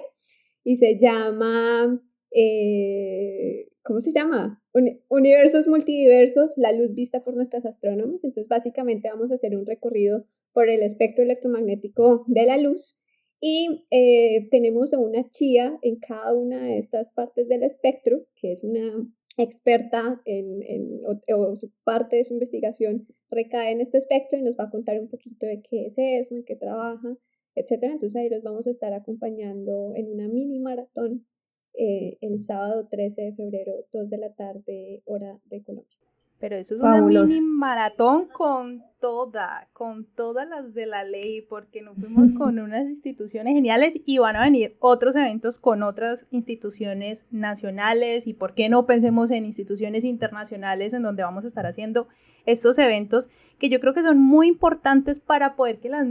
y 0.64 0.78
se 0.78 1.00
llama, 1.00 2.02
eh, 2.32 3.70
¿cómo 3.84 4.02
se 4.02 4.12
llama? 4.12 4.62
Universos 5.10 5.68
multidiversos, 5.68 6.54
la 6.58 6.72
luz 6.72 6.94
vista 6.94 7.24
por 7.24 7.36
nuestras 7.36 7.66
astrónomas. 7.66 8.24
Entonces, 8.24 8.48
básicamente 8.50 9.10
vamos 9.10 9.32
a 9.32 9.36
hacer 9.36 9.56
un 9.56 9.66
recorrido 9.66 10.26
por 10.54 10.70
el 10.70 10.84
espectro 10.84 11.24
electromagnético 11.24 12.24
de 12.28 12.46
la 12.46 12.58
luz 12.58 12.96
y 13.40 13.86
eh, 13.92 14.48
tenemos 14.50 14.94
una 14.94 15.30
chía 15.30 15.78
en 15.82 16.00
cada 16.00 16.34
una 16.34 16.64
de 16.66 16.80
estas 16.80 17.12
partes 17.12 17.48
del 17.48 17.64
espectro, 17.64 18.26
que 18.36 18.52
es 18.52 18.64
una 18.64 19.08
experta 19.38 20.22
en, 20.26 20.64
en 20.64 21.02
o, 21.06 21.56
su 21.56 21.72
parte 21.84 22.18
de 22.18 22.24
su 22.24 22.34
investigación 22.34 23.08
recae 23.30 23.72
en 23.72 23.82
este 23.82 23.98
espectro 23.98 24.40
y 24.40 24.44
nos 24.44 24.58
va 24.58 24.66
a 24.66 24.70
contar 24.70 25.00
un 25.00 25.10
poquito 25.10 25.46
de 25.46 25.62
qué 25.62 25.88
es 25.88 25.96
eso, 25.98 26.36
en 26.36 26.44
qué 26.44 26.56
trabaja, 26.56 27.18
etcétera. 27.56 27.94
Entonces 27.94 28.16
ahí 28.16 28.30
los 28.30 28.44
vamos 28.44 28.68
a 28.68 28.72
estar 28.72 28.94
acompañando 28.94 29.94
en 29.96 30.12
una 30.12 30.28
mini 30.28 30.60
maratón 30.60 31.26
eh, 31.74 32.18
el 32.22 32.44
sábado 32.44 32.88
13 32.90 33.22
de 33.22 33.34
febrero, 33.34 33.74
2 33.92 34.10
de 34.10 34.18
la 34.18 34.34
tarde, 34.34 35.02
hora 35.06 35.40
de 35.46 35.62
Colombia. 35.62 35.98
Pero 36.40 36.56
eso 36.58 36.76
es 36.76 36.82
una 36.82 37.02
mini 37.02 37.42
maratón 37.42 38.28
con 38.28 38.84
toda, 39.06 39.68
con 39.72 40.06
todas 40.16 40.50
las 40.50 40.74
de 40.74 40.88
la 40.88 41.04
ley, 41.04 41.42
porque 41.42 41.84
nos 41.84 41.96
fuimos 41.96 42.32
con 42.32 42.58
unas 42.60 42.88
instituciones 42.88 43.54
geniales 43.54 44.02
y 44.04 44.18
van 44.18 44.36
a 44.36 44.42
venir 44.42 44.78
otros 44.80 45.16
eventos 45.16 45.60
con 45.60 45.84
otras 45.84 46.26
instituciones 46.32 47.28
nacionales 47.30 48.26
y 48.26 48.34
por 48.34 48.56
qué 48.56 48.68
no 48.68 48.88
pensemos 48.88 49.30
en 49.30 49.46
instituciones 49.46 50.06
internacionales 50.06 50.96
en 50.96 51.04
donde 51.04 51.22
vamos 51.22 51.44
a 51.44 51.48
estar 51.48 51.68
haciendo 51.68 52.08
estos 52.48 52.80
eventos 52.80 53.30
que 53.60 53.70
yo 53.70 53.80
creo 53.80 53.94
que 53.94 54.02
son 54.02 54.20
muy 54.20 54.48
importantes 54.48 55.20
para 55.20 55.56
poder 55.56 55.80
que 55.80 55.90
las, 55.90 56.08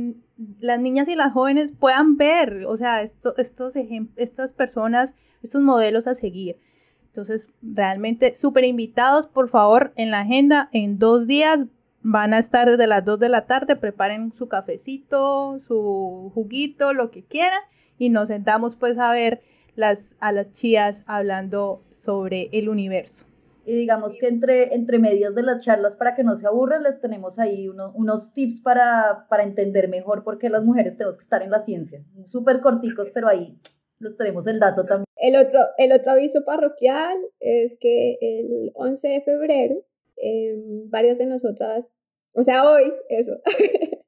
las 0.61 0.78
niñas 0.78 1.09
y 1.09 1.16
las 1.16 1.32
jóvenes 1.32 1.72
puedan 1.72 2.16
ver, 2.16 2.64
o 2.68 2.76
sea, 2.76 3.03
esto, 3.03 3.36
estos 3.38 3.74
estas 4.14 4.53
personas, 4.53 5.14
estos 5.42 5.62
modelos 5.62 6.07
a 6.07 6.14
seguir. 6.14 6.59
Entonces, 7.07 7.49
realmente 7.61 8.36
súper 8.36 8.64
invitados, 8.64 9.26
por 9.26 9.49
favor, 9.49 9.92
en 9.97 10.12
la 10.12 10.20
agenda, 10.20 10.68
en 10.70 11.01
dos 11.01 11.26
días 11.26 11.66
van 12.05 12.34
a 12.34 12.38
estar 12.38 12.68
desde 12.68 12.86
las 12.86 13.05
2 13.05 13.18
de 13.18 13.30
la 13.30 13.46
tarde, 13.46 13.76
preparen 13.76 14.32
su 14.32 14.46
cafecito, 14.46 15.59
su 15.59 16.30
juguito, 16.34 16.92
lo 16.92 17.11
que 17.11 17.24
quieran, 17.24 17.61
y 17.98 18.11
nos 18.11 18.28
sentamos 18.28 18.76
pues 18.76 18.98
a 18.98 19.11
ver 19.11 19.40
las, 19.74 20.14
a 20.20 20.30
las 20.30 20.52
chías 20.52 21.02
hablando 21.07 21.82
sobre 21.92 22.50
el 22.52 22.68
universo. 22.68 23.24
Y 23.66 23.74
digamos 23.74 24.12
que 24.20 24.28
entre, 24.28 24.74
entre 24.74 24.98
medias 24.98 25.34
de 25.34 25.42
las 25.42 25.64
charlas, 25.64 25.96
para 25.96 26.14
que 26.14 26.22
no 26.22 26.36
se 26.36 26.46
aburran, 26.46 26.82
les 26.82 27.00
tenemos 27.00 27.38
ahí 27.38 27.68
unos 27.68 28.34
tips 28.34 28.61
para, 28.61 29.26
para 29.30 29.42
entender 29.42 29.88
mejor 29.88 30.22
por 30.22 30.38
qué 30.38 30.50
las 30.50 30.62
mujeres 30.62 30.98
tenemos 30.98 31.16
que 31.16 31.24
estar 31.24 31.42
en 31.42 31.50
la 31.50 31.62
ciencia. 31.62 32.05
Súper 32.26 32.61
corticos, 32.61 33.09
pero 33.14 33.28
ahí 33.28 33.59
les 33.98 34.14
tenemos 34.18 34.46
el 34.46 34.61
dato 34.61 34.84
también. 34.84 35.07
El 35.16 35.36
otro, 35.36 35.61
el 35.78 35.92
otro 35.92 36.12
aviso 36.12 36.44
parroquial 36.44 37.16
es 37.40 37.78
que 37.80 38.18
el 38.20 38.72
11 38.74 39.09
de 39.09 39.20
febrero, 39.22 39.76
em, 40.17 40.89
varias 40.91 41.19
de 41.19 41.27
nosotras, 41.27 41.93
o 42.33 42.43
sea, 42.43 42.69
hoy, 42.71 42.93
eso, 43.09 43.41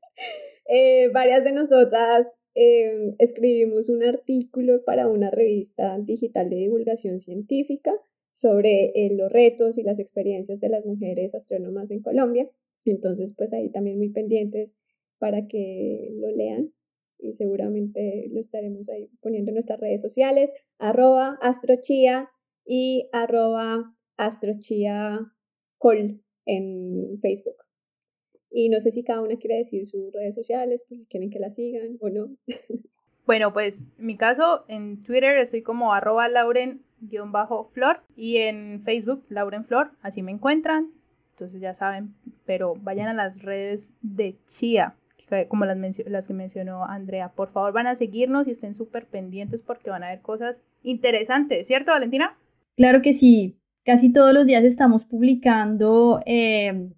eh, 0.69 1.09
varias 1.13 1.45
de 1.45 1.53
nosotras 1.53 2.39
em, 2.55 3.15
escribimos 3.19 3.89
un 3.89 4.03
artículo 4.03 4.85
para 4.85 5.09
una 5.09 5.31
revista 5.31 5.99
digital 5.99 6.51
de 6.51 6.57
divulgación 6.57 7.21
científica 7.21 7.93
sobre 8.33 8.93
eh, 8.95 9.15
los 9.17 9.33
retos 9.33 9.79
y 9.79 9.83
las 9.83 9.99
experiencias 9.99 10.61
de 10.61 10.69
las 10.69 10.85
mujeres 10.85 11.35
astrónomas 11.35 11.91
en 11.91 12.03
Colombia. 12.03 12.51
Entonces, 12.85 13.35
pues 13.35 13.53
ahí 13.53 13.71
también 13.71 13.97
muy 13.97 14.11
pendientes 14.11 14.77
para 15.19 15.47
que 15.47 16.11
lo 16.17 16.31
lean 16.31 16.73
y 17.19 17.33
seguramente 17.33 18.29
lo 18.31 18.41
estaremos 18.41 18.89
ahí 18.89 19.11
poniendo 19.21 19.51
en 19.51 19.55
nuestras 19.55 19.81
redes 19.81 20.03
sociales, 20.03 20.51
arroba 20.79 21.39
astrochia 21.41 22.29
y 22.65 23.09
arroba 23.13 23.95
astrochiacol 25.77 26.21
en 26.47 27.19
Facebook. 27.21 27.57
Y 28.51 28.69
no 28.69 28.81
sé 28.81 28.91
si 28.91 29.03
cada 29.03 29.21
una 29.21 29.37
quiere 29.37 29.57
decir 29.57 29.87
sus 29.87 30.13
redes 30.13 30.35
sociales, 30.35 30.81
pues 30.89 31.01
si 31.01 31.07
quieren 31.07 31.31
que 31.31 31.39
la 31.39 31.51
sigan 31.51 31.99
o 32.01 32.09
no. 32.09 32.37
Bueno, 33.27 33.53
pues 33.53 33.85
en 33.99 34.07
mi 34.07 34.17
caso, 34.17 34.65
en 34.69 35.03
Twitter 35.03 35.37
estoy 35.37 35.61
como 35.61 35.93
arroba 35.93 36.29
lauren-flor 36.29 38.05
y 38.15 38.37
en 38.37 38.81
Facebook 38.83 39.25
laurenflor, 39.29 39.91
así 40.01 40.23
me 40.23 40.31
encuentran. 40.31 40.93
Entonces 41.33 41.61
ya 41.61 41.75
saben, 41.75 42.15
pero 42.45 42.77
vayan 42.77 43.09
a 43.09 43.15
las 43.15 43.43
redes 43.43 43.93
de 44.01 44.37
Chia, 44.47 44.95
como 45.49 45.65
las, 45.65 45.77
las 46.07 46.29
que 46.29 46.35
mencionó 46.35 46.85
Andrea. 46.85 47.33
Por 47.33 47.51
favor, 47.51 47.73
van 47.73 47.89
a 47.89 47.97
seguirnos 47.97 48.47
y 48.47 48.53
estén 48.53 48.75
súper 48.75 49.07
pendientes 49.07 49.61
porque 49.61 49.91
van 49.91 50.05
a 50.05 50.11
ver 50.11 50.21
cosas 50.21 50.63
interesantes, 50.85 51.67
¿cierto, 51.67 51.91
Valentina? 51.91 52.39
Claro 52.77 53.03
que 53.03 53.13
sí. 53.13 53.57
Casi 53.87 54.13
todos 54.13 54.35
los 54.35 54.49
días 54.49 54.65
estamos 54.65 55.05
publicando 55.05 56.21
eh, 56.27 56.91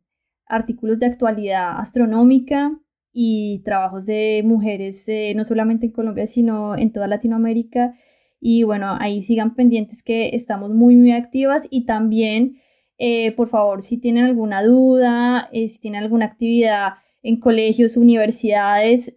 artículos 0.47 0.99
de 0.99 1.05
actualidad 1.05 1.79
astronómica 1.79 2.81
y 3.13 3.59
trabajos 3.63 4.07
de 4.07 4.41
mujeres, 4.43 5.07
eh, 5.07 5.35
no 5.37 5.45
solamente 5.45 5.85
en 5.85 5.93
Colombia, 5.93 6.27
sino 6.27 6.79
en 6.79 6.91
toda 6.91 7.07
Latinoamérica. 7.07 7.95
Y 8.41 8.63
bueno, 8.63 8.97
ahí 8.99 9.21
sigan 9.21 9.55
pendientes 9.55 10.03
que 10.03 10.31
estamos 10.35 10.71
muy, 10.71 10.97
muy 10.97 11.13
activas 11.13 11.67
y 11.69 11.85
también, 11.85 12.57
eh, 12.97 13.33
por 13.33 13.51
favor, 13.51 13.83
si 13.83 13.99
tienen 13.99 14.25
alguna 14.25 14.63
duda, 14.63 15.51
eh, 15.53 15.69
si 15.69 15.81
tienen 15.81 16.03
alguna 16.03 16.25
actividad 16.25 16.95
en 17.23 17.39
colegios, 17.39 17.99
universidades, 17.99 19.13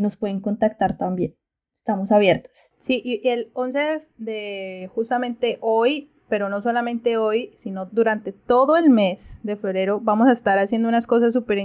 nos 0.00 0.16
pueden 0.16 0.40
contactar 0.40 0.96
también. 0.96 1.34
Estamos 1.74 2.12
abiertas. 2.12 2.72
Sí, 2.78 3.02
y 3.04 3.28
el 3.28 3.50
11 3.52 4.00
de 4.16 4.88
justamente 4.94 5.58
hoy 5.60 6.08
pero 6.30 6.48
no 6.48 6.62
solamente 6.62 7.18
hoy, 7.18 7.50
sino 7.56 7.84
durante 7.86 8.32
todo 8.32 8.78
el 8.78 8.88
mes 8.88 9.38
de 9.42 9.56
febrero 9.56 10.00
vamos 10.00 10.28
a 10.28 10.32
estar 10.32 10.58
haciendo 10.58 10.88
unas 10.88 11.06
cosas 11.06 11.34
súper, 11.34 11.58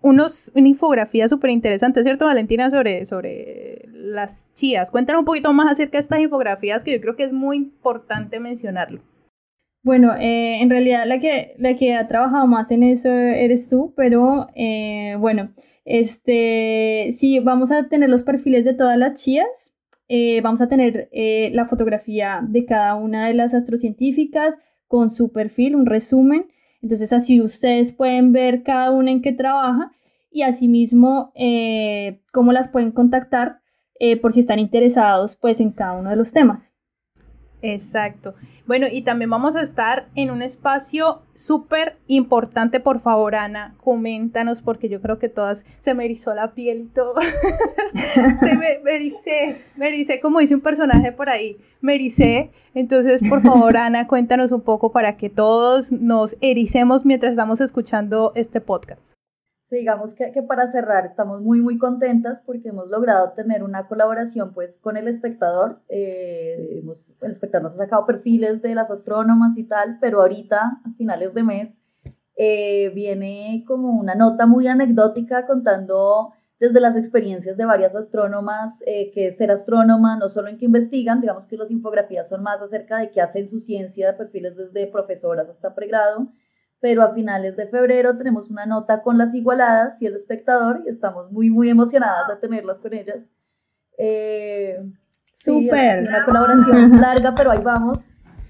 unos, 0.00 0.52
una 0.54 0.68
infografía 0.68 1.28
súper 1.28 1.50
interesante, 1.50 2.02
¿cierto 2.02 2.24
Valentina? 2.24 2.70
Sobre, 2.70 3.04
sobre 3.04 3.88
las 3.92 4.50
chías. 4.54 4.90
Cuéntanos 4.90 5.20
un 5.20 5.26
poquito 5.26 5.52
más 5.52 5.70
acerca 5.70 5.98
de 5.98 6.02
estas 6.02 6.20
infografías 6.20 6.84
que 6.84 6.92
yo 6.92 7.00
creo 7.00 7.16
que 7.16 7.24
es 7.24 7.32
muy 7.32 7.56
importante 7.56 8.40
mencionarlo. 8.40 9.02
Bueno, 9.84 10.14
eh, 10.14 10.62
en 10.62 10.70
realidad 10.70 11.04
la 11.06 11.18
que, 11.18 11.54
la 11.58 11.76
que 11.76 11.94
ha 11.94 12.06
trabajado 12.06 12.46
más 12.46 12.70
en 12.70 12.84
eso 12.84 13.10
eres 13.10 13.68
tú, 13.68 13.92
pero 13.96 14.46
eh, 14.54 15.16
bueno, 15.18 15.52
este, 15.84 17.08
sí, 17.10 17.40
vamos 17.40 17.72
a 17.72 17.88
tener 17.88 18.08
los 18.08 18.22
perfiles 18.22 18.64
de 18.64 18.74
todas 18.74 18.96
las 18.96 19.20
chías, 19.20 19.71
eh, 20.14 20.42
vamos 20.42 20.60
a 20.60 20.68
tener 20.68 21.08
eh, 21.10 21.50
la 21.54 21.64
fotografía 21.64 22.40
de 22.46 22.66
cada 22.66 22.96
una 22.96 23.28
de 23.28 23.32
las 23.32 23.54
astrocientíficas 23.54 24.54
con 24.86 25.08
su 25.08 25.32
perfil, 25.32 25.74
un 25.74 25.86
resumen. 25.86 26.50
Entonces 26.82 27.14
así 27.14 27.40
ustedes 27.40 27.92
pueden 27.92 28.30
ver 28.30 28.62
cada 28.62 28.90
una 28.90 29.10
en 29.10 29.22
qué 29.22 29.32
trabaja 29.32 29.90
y 30.30 30.42
asimismo 30.42 31.32
eh, 31.34 32.20
cómo 32.30 32.52
las 32.52 32.68
pueden 32.68 32.92
contactar 32.92 33.60
por 34.20 34.32
si 34.32 34.40
están 34.40 34.58
interesados 34.58 35.36
pues 35.36 35.60
en 35.60 35.70
cada 35.70 35.92
uno 35.92 36.10
de 36.10 36.16
los 36.16 36.32
temas. 36.32 36.74
Exacto. 37.62 38.34
Bueno, 38.66 38.86
y 38.90 39.02
también 39.02 39.30
vamos 39.30 39.54
a 39.54 39.62
estar 39.62 40.08
en 40.16 40.30
un 40.30 40.42
espacio 40.42 41.22
súper 41.34 41.96
importante, 42.08 42.80
por 42.80 43.00
favor, 43.00 43.36
Ana, 43.36 43.74
coméntanos, 43.78 44.62
porque 44.62 44.88
yo 44.88 45.00
creo 45.00 45.18
que 45.18 45.28
todas 45.28 45.64
se 45.78 45.94
me 45.94 46.04
erizó 46.04 46.34
la 46.34 46.54
piel 46.54 46.80
y 46.80 46.86
todo. 46.86 47.14
se 48.40 48.56
me, 48.56 48.80
me 48.82 49.88
ericé, 49.88 50.20
como 50.20 50.40
dice 50.40 50.56
un 50.56 50.60
personaje 50.60 51.12
por 51.12 51.30
ahí, 51.30 51.56
me 51.80 51.94
ericé. 51.94 52.50
Entonces, 52.74 53.20
por 53.28 53.42
favor, 53.42 53.76
Ana, 53.76 54.08
cuéntanos 54.08 54.50
un 54.50 54.62
poco 54.62 54.90
para 54.90 55.16
que 55.16 55.30
todos 55.30 55.92
nos 55.92 56.36
ericemos 56.40 57.04
mientras 57.04 57.32
estamos 57.32 57.60
escuchando 57.60 58.32
este 58.34 58.60
podcast 58.60 59.12
digamos 59.76 60.14
que, 60.14 60.30
para 60.42 60.70
cerrar 60.70 61.06
estamos 61.06 61.40
muy 61.40 61.60
muy 61.60 61.78
contentas 61.78 62.42
porque 62.44 62.68
hemos 62.68 62.88
logrado 62.88 63.32
tener 63.32 63.62
una 63.62 63.88
colaboración 63.88 64.52
pues 64.52 64.78
con 64.78 64.96
el 64.96 65.08
espectador. 65.08 65.80
Eh, 65.88 66.80
hemos, 66.80 67.12
el 67.22 67.32
espectador 67.32 67.64
nos 67.64 67.74
ha 67.74 67.84
sacado 67.84 68.06
perfiles 68.06 68.62
de 68.62 68.74
las 68.74 68.90
astrónomas 68.90 69.56
y 69.56 69.64
tal, 69.64 69.98
pero 70.00 70.20
ahorita 70.20 70.80
a 70.84 70.92
finales 70.96 71.34
de 71.34 71.42
mes 71.42 71.82
eh, 72.36 72.90
viene 72.94 73.64
como 73.66 73.90
una 73.90 74.14
nota 74.14 74.46
muy 74.46 74.66
anecdótica 74.66 75.46
contando 75.46 76.32
desde 76.58 76.78
las 76.78 76.96
experiencias 76.96 77.56
de 77.56 77.64
varias 77.64 77.96
astrónomas, 77.96 78.74
eh, 78.86 79.10
que 79.12 79.32
ser 79.32 79.50
astrónoma, 79.50 80.16
no 80.16 80.28
solo 80.28 80.48
en 80.48 80.58
que 80.58 80.66
investigan, 80.66 81.20
digamos 81.20 81.46
que 81.46 81.56
las 81.56 81.72
infografías 81.72 82.28
son 82.28 82.44
más 82.44 82.62
acerca 82.62 82.98
de 82.98 83.10
qué 83.10 83.20
hacen 83.20 83.48
su 83.48 83.58
ciencia, 83.58 84.16
perfiles 84.16 84.56
desde 84.56 84.86
profesoras 84.86 85.48
hasta 85.48 85.74
pregrado, 85.74 86.28
pero 86.82 87.02
a 87.02 87.14
finales 87.14 87.56
de 87.56 87.68
febrero 87.68 88.18
tenemos 88.18 88.50
una 88.50 88.66
nota 88.66 89.02
con 89.02 89.16
las 89.16 89.32
igualadas 89.36 90.02
y 90.02 90.06
el 90.06 90.16
espectador 90.16 90.82
y 90.84 90.88
estamos 90.88 91.30
muy, 91.30 91.48
muy 91.48 91.70
emocionadas 91.70 92.26
de 92.26 92.36
tenerlas 92.36 92.78
con 92.80 92.92
ellas. 92.92 93.20
Eh, 93.96 94.82
Súper. 95.32 96.08
una 96.08 96.24
colaboración 96.24 96.90
larga, 97.00 97.36
pero 97.36 97.52
ahí 97.52 97.60
vamos. 97.62 98.00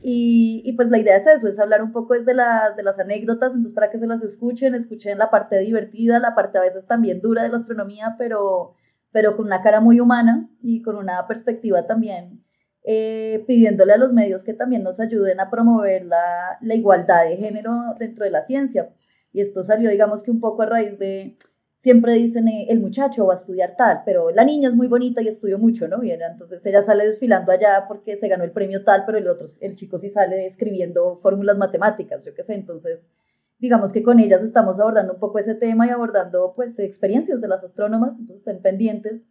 Y, 0.02 0.62
y, 0.64 0.72
pues 0.72 0.88
la 0.88 0.98
idea 0.98 1.18
es 1.18 1.26
eso, 1.26 1.46
es 1.46 1.60
hablar 1.60 1.82
un 1.82 1.92
poco 1.92 2.14
de, 2.14 2.34
las 2.34 2.74
de 2.74 2.82
las 2.82 2.98
anécdotas, 2.98 3.52
entonces 3.52 3.74
para 3.74 3.90
que 3.90 3.98
se 3.98 4.06
las 4.06 4.22
escuchen, 4.22 4.74
escuchen 4.74 5.18
la 5.18 5.30
parte 5.30 5.58
divertida, 5.58 6.18
la 6.18 6.34
parte 6.34 6.56
a 6.56 6.62
veces 6.62 6.86
también 6.86 7.20
dura 7.20 7.42
de 7.42 7.50
la 7.50 7.58
astronomía, 7.58 8.16
pero, 8.16 8.76
pero 9.12 9.36
con 9.36 9.44
una 9.44 9.60
cara 9.60 9.80
muy 9.80 10.00
humana 10.00 10.48
y 10.62 10.80
con 10.80 10.96
una 10.96 11.26
perspectiva 11.28 11.86
también 11.86 12.42
eh, 12.84 13.44
pidiéndole 13.46 13.92
a 13.92 13.96
los 13.96 14.12
medios 14.12 14.42
que 14.42 14.54
también 14.54 14.82
nos 14.82 15.00
ayuden 15.00 15.40
a 15.40 15.50
promover 15.50 16.04
la, 16.04 16.58
la, 16.60 16.74
igualdad 16.74 17.28
de 17.28 17.36
género 17.36 17.94
dentro 17.98 18.24
de 18.24 18.30
la 18.30 18.42
ciencia. 18.42 18.90
Y 19.32 19.40
esto 19.40 19.64
salió, 19.64 19.90
digamos 19.90 20.22
que 20.22 20.30
un 20.30 20.40
poco 20.40 20.62
a 20.62 20.66
raíz 20.66 20.98
de, 20.98 21.36
siempre 21.82 22.14
dicen, 22.14 22.48
eh, 22.48 22.66
el 22.70 22.80
muchacho 22.80 23.26
va 23.26 23.34
a 23.34 23.36
estudiar 23.36 23.74
tal, 23.76 24.02
pero 24.04 24.30
la 24.30 24.44
niña 24.44 24.68
es 24.68 24.74
muy 24.74 24.86
bonita 24.86 25.20
y 25.20 25.28
estudió 25.28 25.58
mucho, 25.58 25.88
¿no? 25.88 26.02
Y 26.04 26.12
entonces 26.12 26.64
ella 26.64 26.82
sale 26.82 27.06
desfilando 27.06 27.50
allá 27.52 27.86
porque 27.88 28.16
se 28.16 28.28
ganó 28.28 28.44
el 28.44 28.52
premio 28.52 28.84
tal, 28.84 29.04
pero 29.04 29.18
el 29.18 29.26
otro, 29.26 29.48
el 29.60 29.74
chico 29.74 29.98
sí 29.98 30.08
sale 30.08 30.46
escribiendo 30.46 31.18
fórmulas 31.22 31.58
matemáticas, 31.58 32.24
yo 32.24 32.34
qué 32.34 32.44
sé, 32.44 32.54
entonces 32.54 33.00
digamos 33.58 33.92
que 33.92 34.02
con 34.02 34.18
ellas 34.20 34.42
estamos 34.42 34.78
abordando 34.80 35.14
un 35.14 35.20
poco 35.20 35.38
ese 35.38 35.54
tema 35.54 35.86
y 35.86 35.90
abordando 35.90 36.52
pues 36.54 36.78
experiencias 36.78 37.40
de 37.40 37.48
las 37.48 37.62
astrónomas, 37.64 38.16
entonces 38.18 38.46
estén 38.46 38.62
pendientes, 38.62 39.22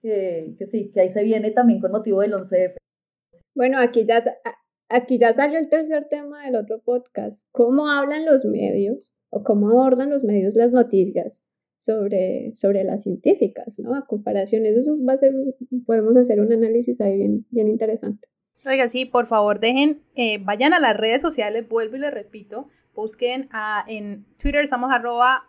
que, 0.00 0.54
que 0.58 0.66
sí, 0.66 0.90
que 0.92 1.00
ahí 1.00 1.10
se 1.10 1.22
viene 1.22 1.50
también 1.50 1.80
con 1.80 1.92
motivo 1.92 2.20
del 2.20 2.32
11F. 2.34 2.79
Bueno, 3.54 3.78
aquí 3.78 4.06
ya, 4.06 4.22
aquí 4.88 5.18
ya 5.18 5.32
salió 5.32 5.58
el 5.58 5.68
tercer 5.68 6.06
tema 6.08 6.44
del 6.44 6.56
otro 6.56 6.80
podcast. 6.80 7.48
¿Cómo 7.52 7.88
hablan 7.88 8.26
los 8.26 8.44
medios 8.44 9.12
o 9.30 9.42
cómo 9.42 9.70
abordan 9.70 10.10
los 10.10 10.24
medios 10.24 10.54
las 10.54 10.72
noticias 10.72 11.44
sobre, 11.76 12.52
sobre 12.54 12.84
las 12.84 13.04
científicas, 13.04 13.78
¿no? 13.78 13.94
A 13.94 14.06
comparación, 14.06 14.66
eso 14.66 14.96
va 15.02 15.14
a 15.14 15.18
ser, 15.18 15.32
podemos 15.86 16.16
hacer 16.16 16.40
un 16.40 16.52
análisis 16.52 17.00
ahí 17.00 17.16
bien, 17.16 17.46
bien 17.50 17.68
interesante. 17.68 18.28
Oiga, 18.66 18.88
sí, 18.88 19.06
por 19.06 19.26
favor, 19.26 19.58
dejen, 19.60 20.02
eh, 20.14 20.38
vayan 20.44 20.74
a 20.74 20.80
las 20.80 20.94
redes 20.94 21.22
sociales, 21.22 21.66
vuelvo 21.66 21.96
y 21.96 22.00
les 22.00 22.12
repito, 22.12 22.68
busquen 22.94 23.48
en 23.86 24.26
Twitter 24.36 24.62
estamos 24.62 24.90
arroba 24.92 25.48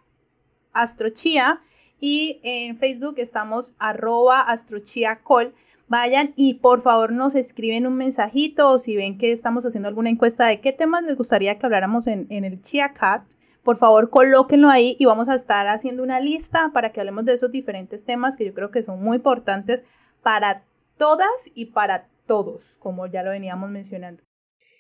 astrochia 0.71 1.59
y 1.99 2.39
en 2.43 2.77
Facebook 2.77 3.15
estamos 3.17 3.75
arroba 3.77 4.39
astrochiacol 4.41 5.53
vayan 5.91 6.31
y 6.37 6.53
por 6.53 6.81
favor 6.81 7.11
nos 7.11 7.35
escriben 7.35 7.85
un 7.85 7.95
mensajito 7.95 8.71
o 8.71 8.79
si 8.79 8.95
ven 8.95 9.17
que 9.17 9.33
estamos 9.33 9.65
haciendo 9.65 9.89
alguna 9.89 10.09
encuesta 10.09 10.47
de 10.47 10.61
qué 10.61 10.71
temas 10.71 11.03
les 11.03 11.17
gustaría 11.17 11.59
que 11.59 11.65
habláramos 11.65 12.07
en, 12.07 12.27
el 12.29 12.61
ChiaCast 12.61 13.33
por 13.61 13.75
favor 13.75 14.09
colóquenlo 14.09 14.69
ahí 14.69 14.95
y 14.99 15.05
vamos 15.05 15.27
a 15.27 15.35
estar 15.35 15.67
haciendo 15.67 16.01
una 16.01 16.21
lista 16.21 16.71
para 16.73 16.93
que 16.93 17.01
hablemos 17.01 17.25
de 17.25 17.33
esos 17.33 17.51
diferentes 17.51 18.05
temas 18.05 18.37
que 18.37 18.45
yo 18.45 18.53
creo 18.53 18.71
que 18.71 18.83
son 18.83 19.03
muy 19.03 19.17
importantes 19.17 19.83
para 20.23 20.63
todas 20.97 21.51
y 21.53 21.65
para 21.65 22.07
todos, 22.25 22.77
como 22.79 23.07
ya 23.07 23.21
lo 23.21 23.31
veníamos 23.31 23.69
mencionando. 23.69 24.23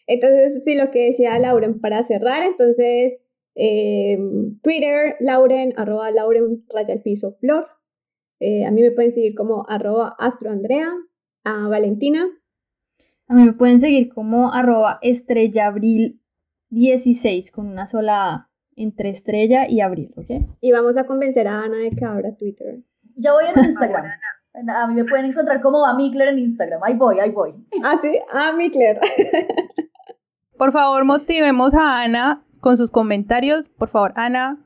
Entonces, 0.07 0.63
sí, 0.63 0.75
lo 0.75 0.91
que 0.91 1.07
decía 1.07 1.37
Lauren, 1.39 1.81
para 1.81 2.03
cerrar, 2.03 2.41
entonces, 2.43 3.21
eh, 3.55 4.17
Twitter, 4.61 5.17
Lauren, 5.19 5.73
arroba 5.75 6.09
Lauren, 6.09 6.63
raya 6.73 6.93
el 6.93 7.01
piso, 7.01 7.33
flor. 7.33 7.67
Eh, 8.41 8.65
a 8.65 8.71
mí 8.71 8.81
me 8.81 8.89
pueden 8.89 9.11
seguir 9.11 9.35
como 9.35 9.69
arroba 9.69 10.15
astroandrea, 10.17 10.91
a 11.43 11.67
Valentina. 11.67 12.25
A 13.27 13.35
mí 13.35 13.43
me 13.45 13.53
pueden 13.53 13.79
seguir 13.79 14.11
como 14.11 14.51
arroba 14.51 14.97
estrellabril16 15.03 17.51
con 17.51 17.67
una 17.67 17.85
sola 17.85 18.49
entre 18.75 19.11
estrella 19.11 19.69
y 19.69 19.81
abril, 19.81 20.11
¿ok? 20.17 20.31
Y 20.59 20.71
vamos 20.71 20.97
a 20.97 21.05
convencer 21.05 21.47
a 21.47 21.61
Ana 21.61 21.77
de 21.77 21.91
que 21.91 22.03
abra 22.03 22.35
Twitter. 22.35 22.79
Ya 23.15 23.33
voy 23.33 23.43
en 23.45 23.63
Instagram. 23.69 24.05
A 24.75 24.87
mí 24.87 24.95
me 24.95 25.05
pueden 25.05 25.25
encontrar 25.25 25.61
como 25.61 25.85
a 25.85 25.95
Mikler 25.95 26.29
en 26.29 26.39
Instagram. 26.39 26.81
Ahí 26.83 26.95
voy, 26.95 27.19
ahí 27.19 27.29
voy. 27.29 27.53
Ah, 27.83 27.99
sí, 28.01 28.17
a 28.33 28.53
Mikler. 28.53 28.99
Por 30.57 30.71
favor, 30.71 31.05
motivemos 31.05 31.75
a 31.75 32.01
Ana 32.01 32.43
con 32.59 32.77
sus 32.77 32.89
comentarios. 32.89 33.69
Por 33.69 33.89
favor, 33.89 34.13
Ana, 34.15 34.57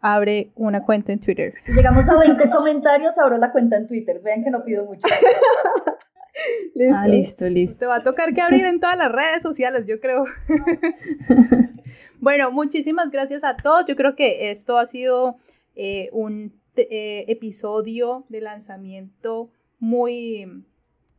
abre 0.00 0.50
una 0.54 0.82
cuenta 0.82 1.12
en 1.12 1.20
Twitter. 1.20 1.54
Llegamos 1.66 2.08
a 2.08 2.18
20 2.18 2.50
comentarios, 2.50 3.16
abro 3.18 3.38
la 3.38 3.52
cuenta 3.52 3.76
en 3.76 3.86
Twitter. 3.86 4.20
Vean 4.22 4.44
que 4.44 4.50
no 4.50 4.64
pido 4.64 4.84
mucho. 4.84 5.02
listo. 6.74 6.96
Ah, 6.96 7.08
listo, 7.08 7.48
listo. 7.48 7.78
Te 7.78 7.86
va 7.86 7.96
a 7.96 8.02
tocar 8.02 8.34
que 8.34 8.42
abrir 8.42 8.64
en 8.64 8.80
todas 8.80 8.96
las 8.96 9.10
redes 9.10 9.42
sociales, 9.42 9.86
yo 9.86 10.00
creo. 10.00 10.24
bueno, 12.20 12.50
muchísimas 12.50 13.10
gracias 13.10 13.44
a 13.44 13.56
todos. 13.56 13.84
Yo 13.86 13.96
creo 13.96 14.14
que 14.14 14.50
esto 14.50 14.78
ha 14.78 14.86
sido 14.86 15.36
eh, 15.74 16.08
un 16.12 16.52
eh, 16.76 17.24
episodio 17.28 18.24
de 18.28 18.40
lanzamiento 18.40 19.50
muy 19.80 20.64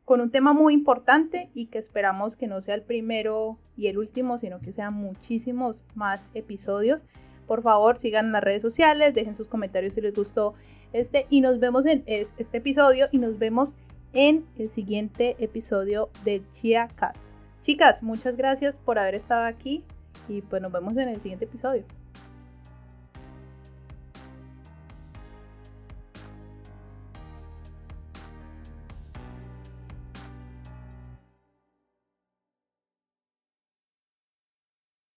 con 0.05 0.21
un 0.21 0.31
tema 0.31 0.53
muy 0.53 0.73
importante 0.73 1.51
y 1.53 1.67
que 1.67 1.77
esperamos 1.77 2.35
que 2.35 2.47
no 2.47 2.61
sea 2.61 2.73
el 2.73 2.81
primero 2.81 3.59
y 3.77 3.87
el 3.87 3.99
último, 3.99 4.39
sino 4.39 4.59
que 4.59 4.71
sean 4.71 4.95
muchísimos 4.95 5.83
más 5.93 6.29
episodios. 6.33 7.03
Por 7.49 7.63
favor, 7.63 7.97
sigan 7.97 8.31
las 8.31 8.43
redes 8.43 8.61
sociales, 8.61 9.15
dejen 9.15 9.33
sus 9.33 9.49
comentarios 9.49 9.95
si 9.95 10.01
les 10.01 10.15
gustó 10.15 10.53
este 10.93 11.25
y 11.31 11.41
nos 11.41 11.59
vemos 11.59 11.87
en 11.87 12.03
este 12.05 12.57
episodio 12.59 13.07
y 13.11 13.17
nos 13.17 13.39
vemos 13.39 13.73
en 14.13 14.45
el 14.59 14.69
siguiente 14.69 15.35
episodio 15.39 16.11
de 16.23 16.43
Chia 16.51 16.89
Cast. 16.95 17.31
Chicas, 17.61 18.03
muchas 18.03 18.37
gracias 18.37 18.77
por 18.77 18.99
haber 18.99 19.15
estado 19.15 19.47
aquí 19.47 19.83
y 20.27 20.41
pues 20.41 20.61
nos 20.61 20.71
vemos 20.71 20.95
en 20.97 21.09
el 21.09 21.19
siguiente 21.19 21.45
episodio. 21.45 21.85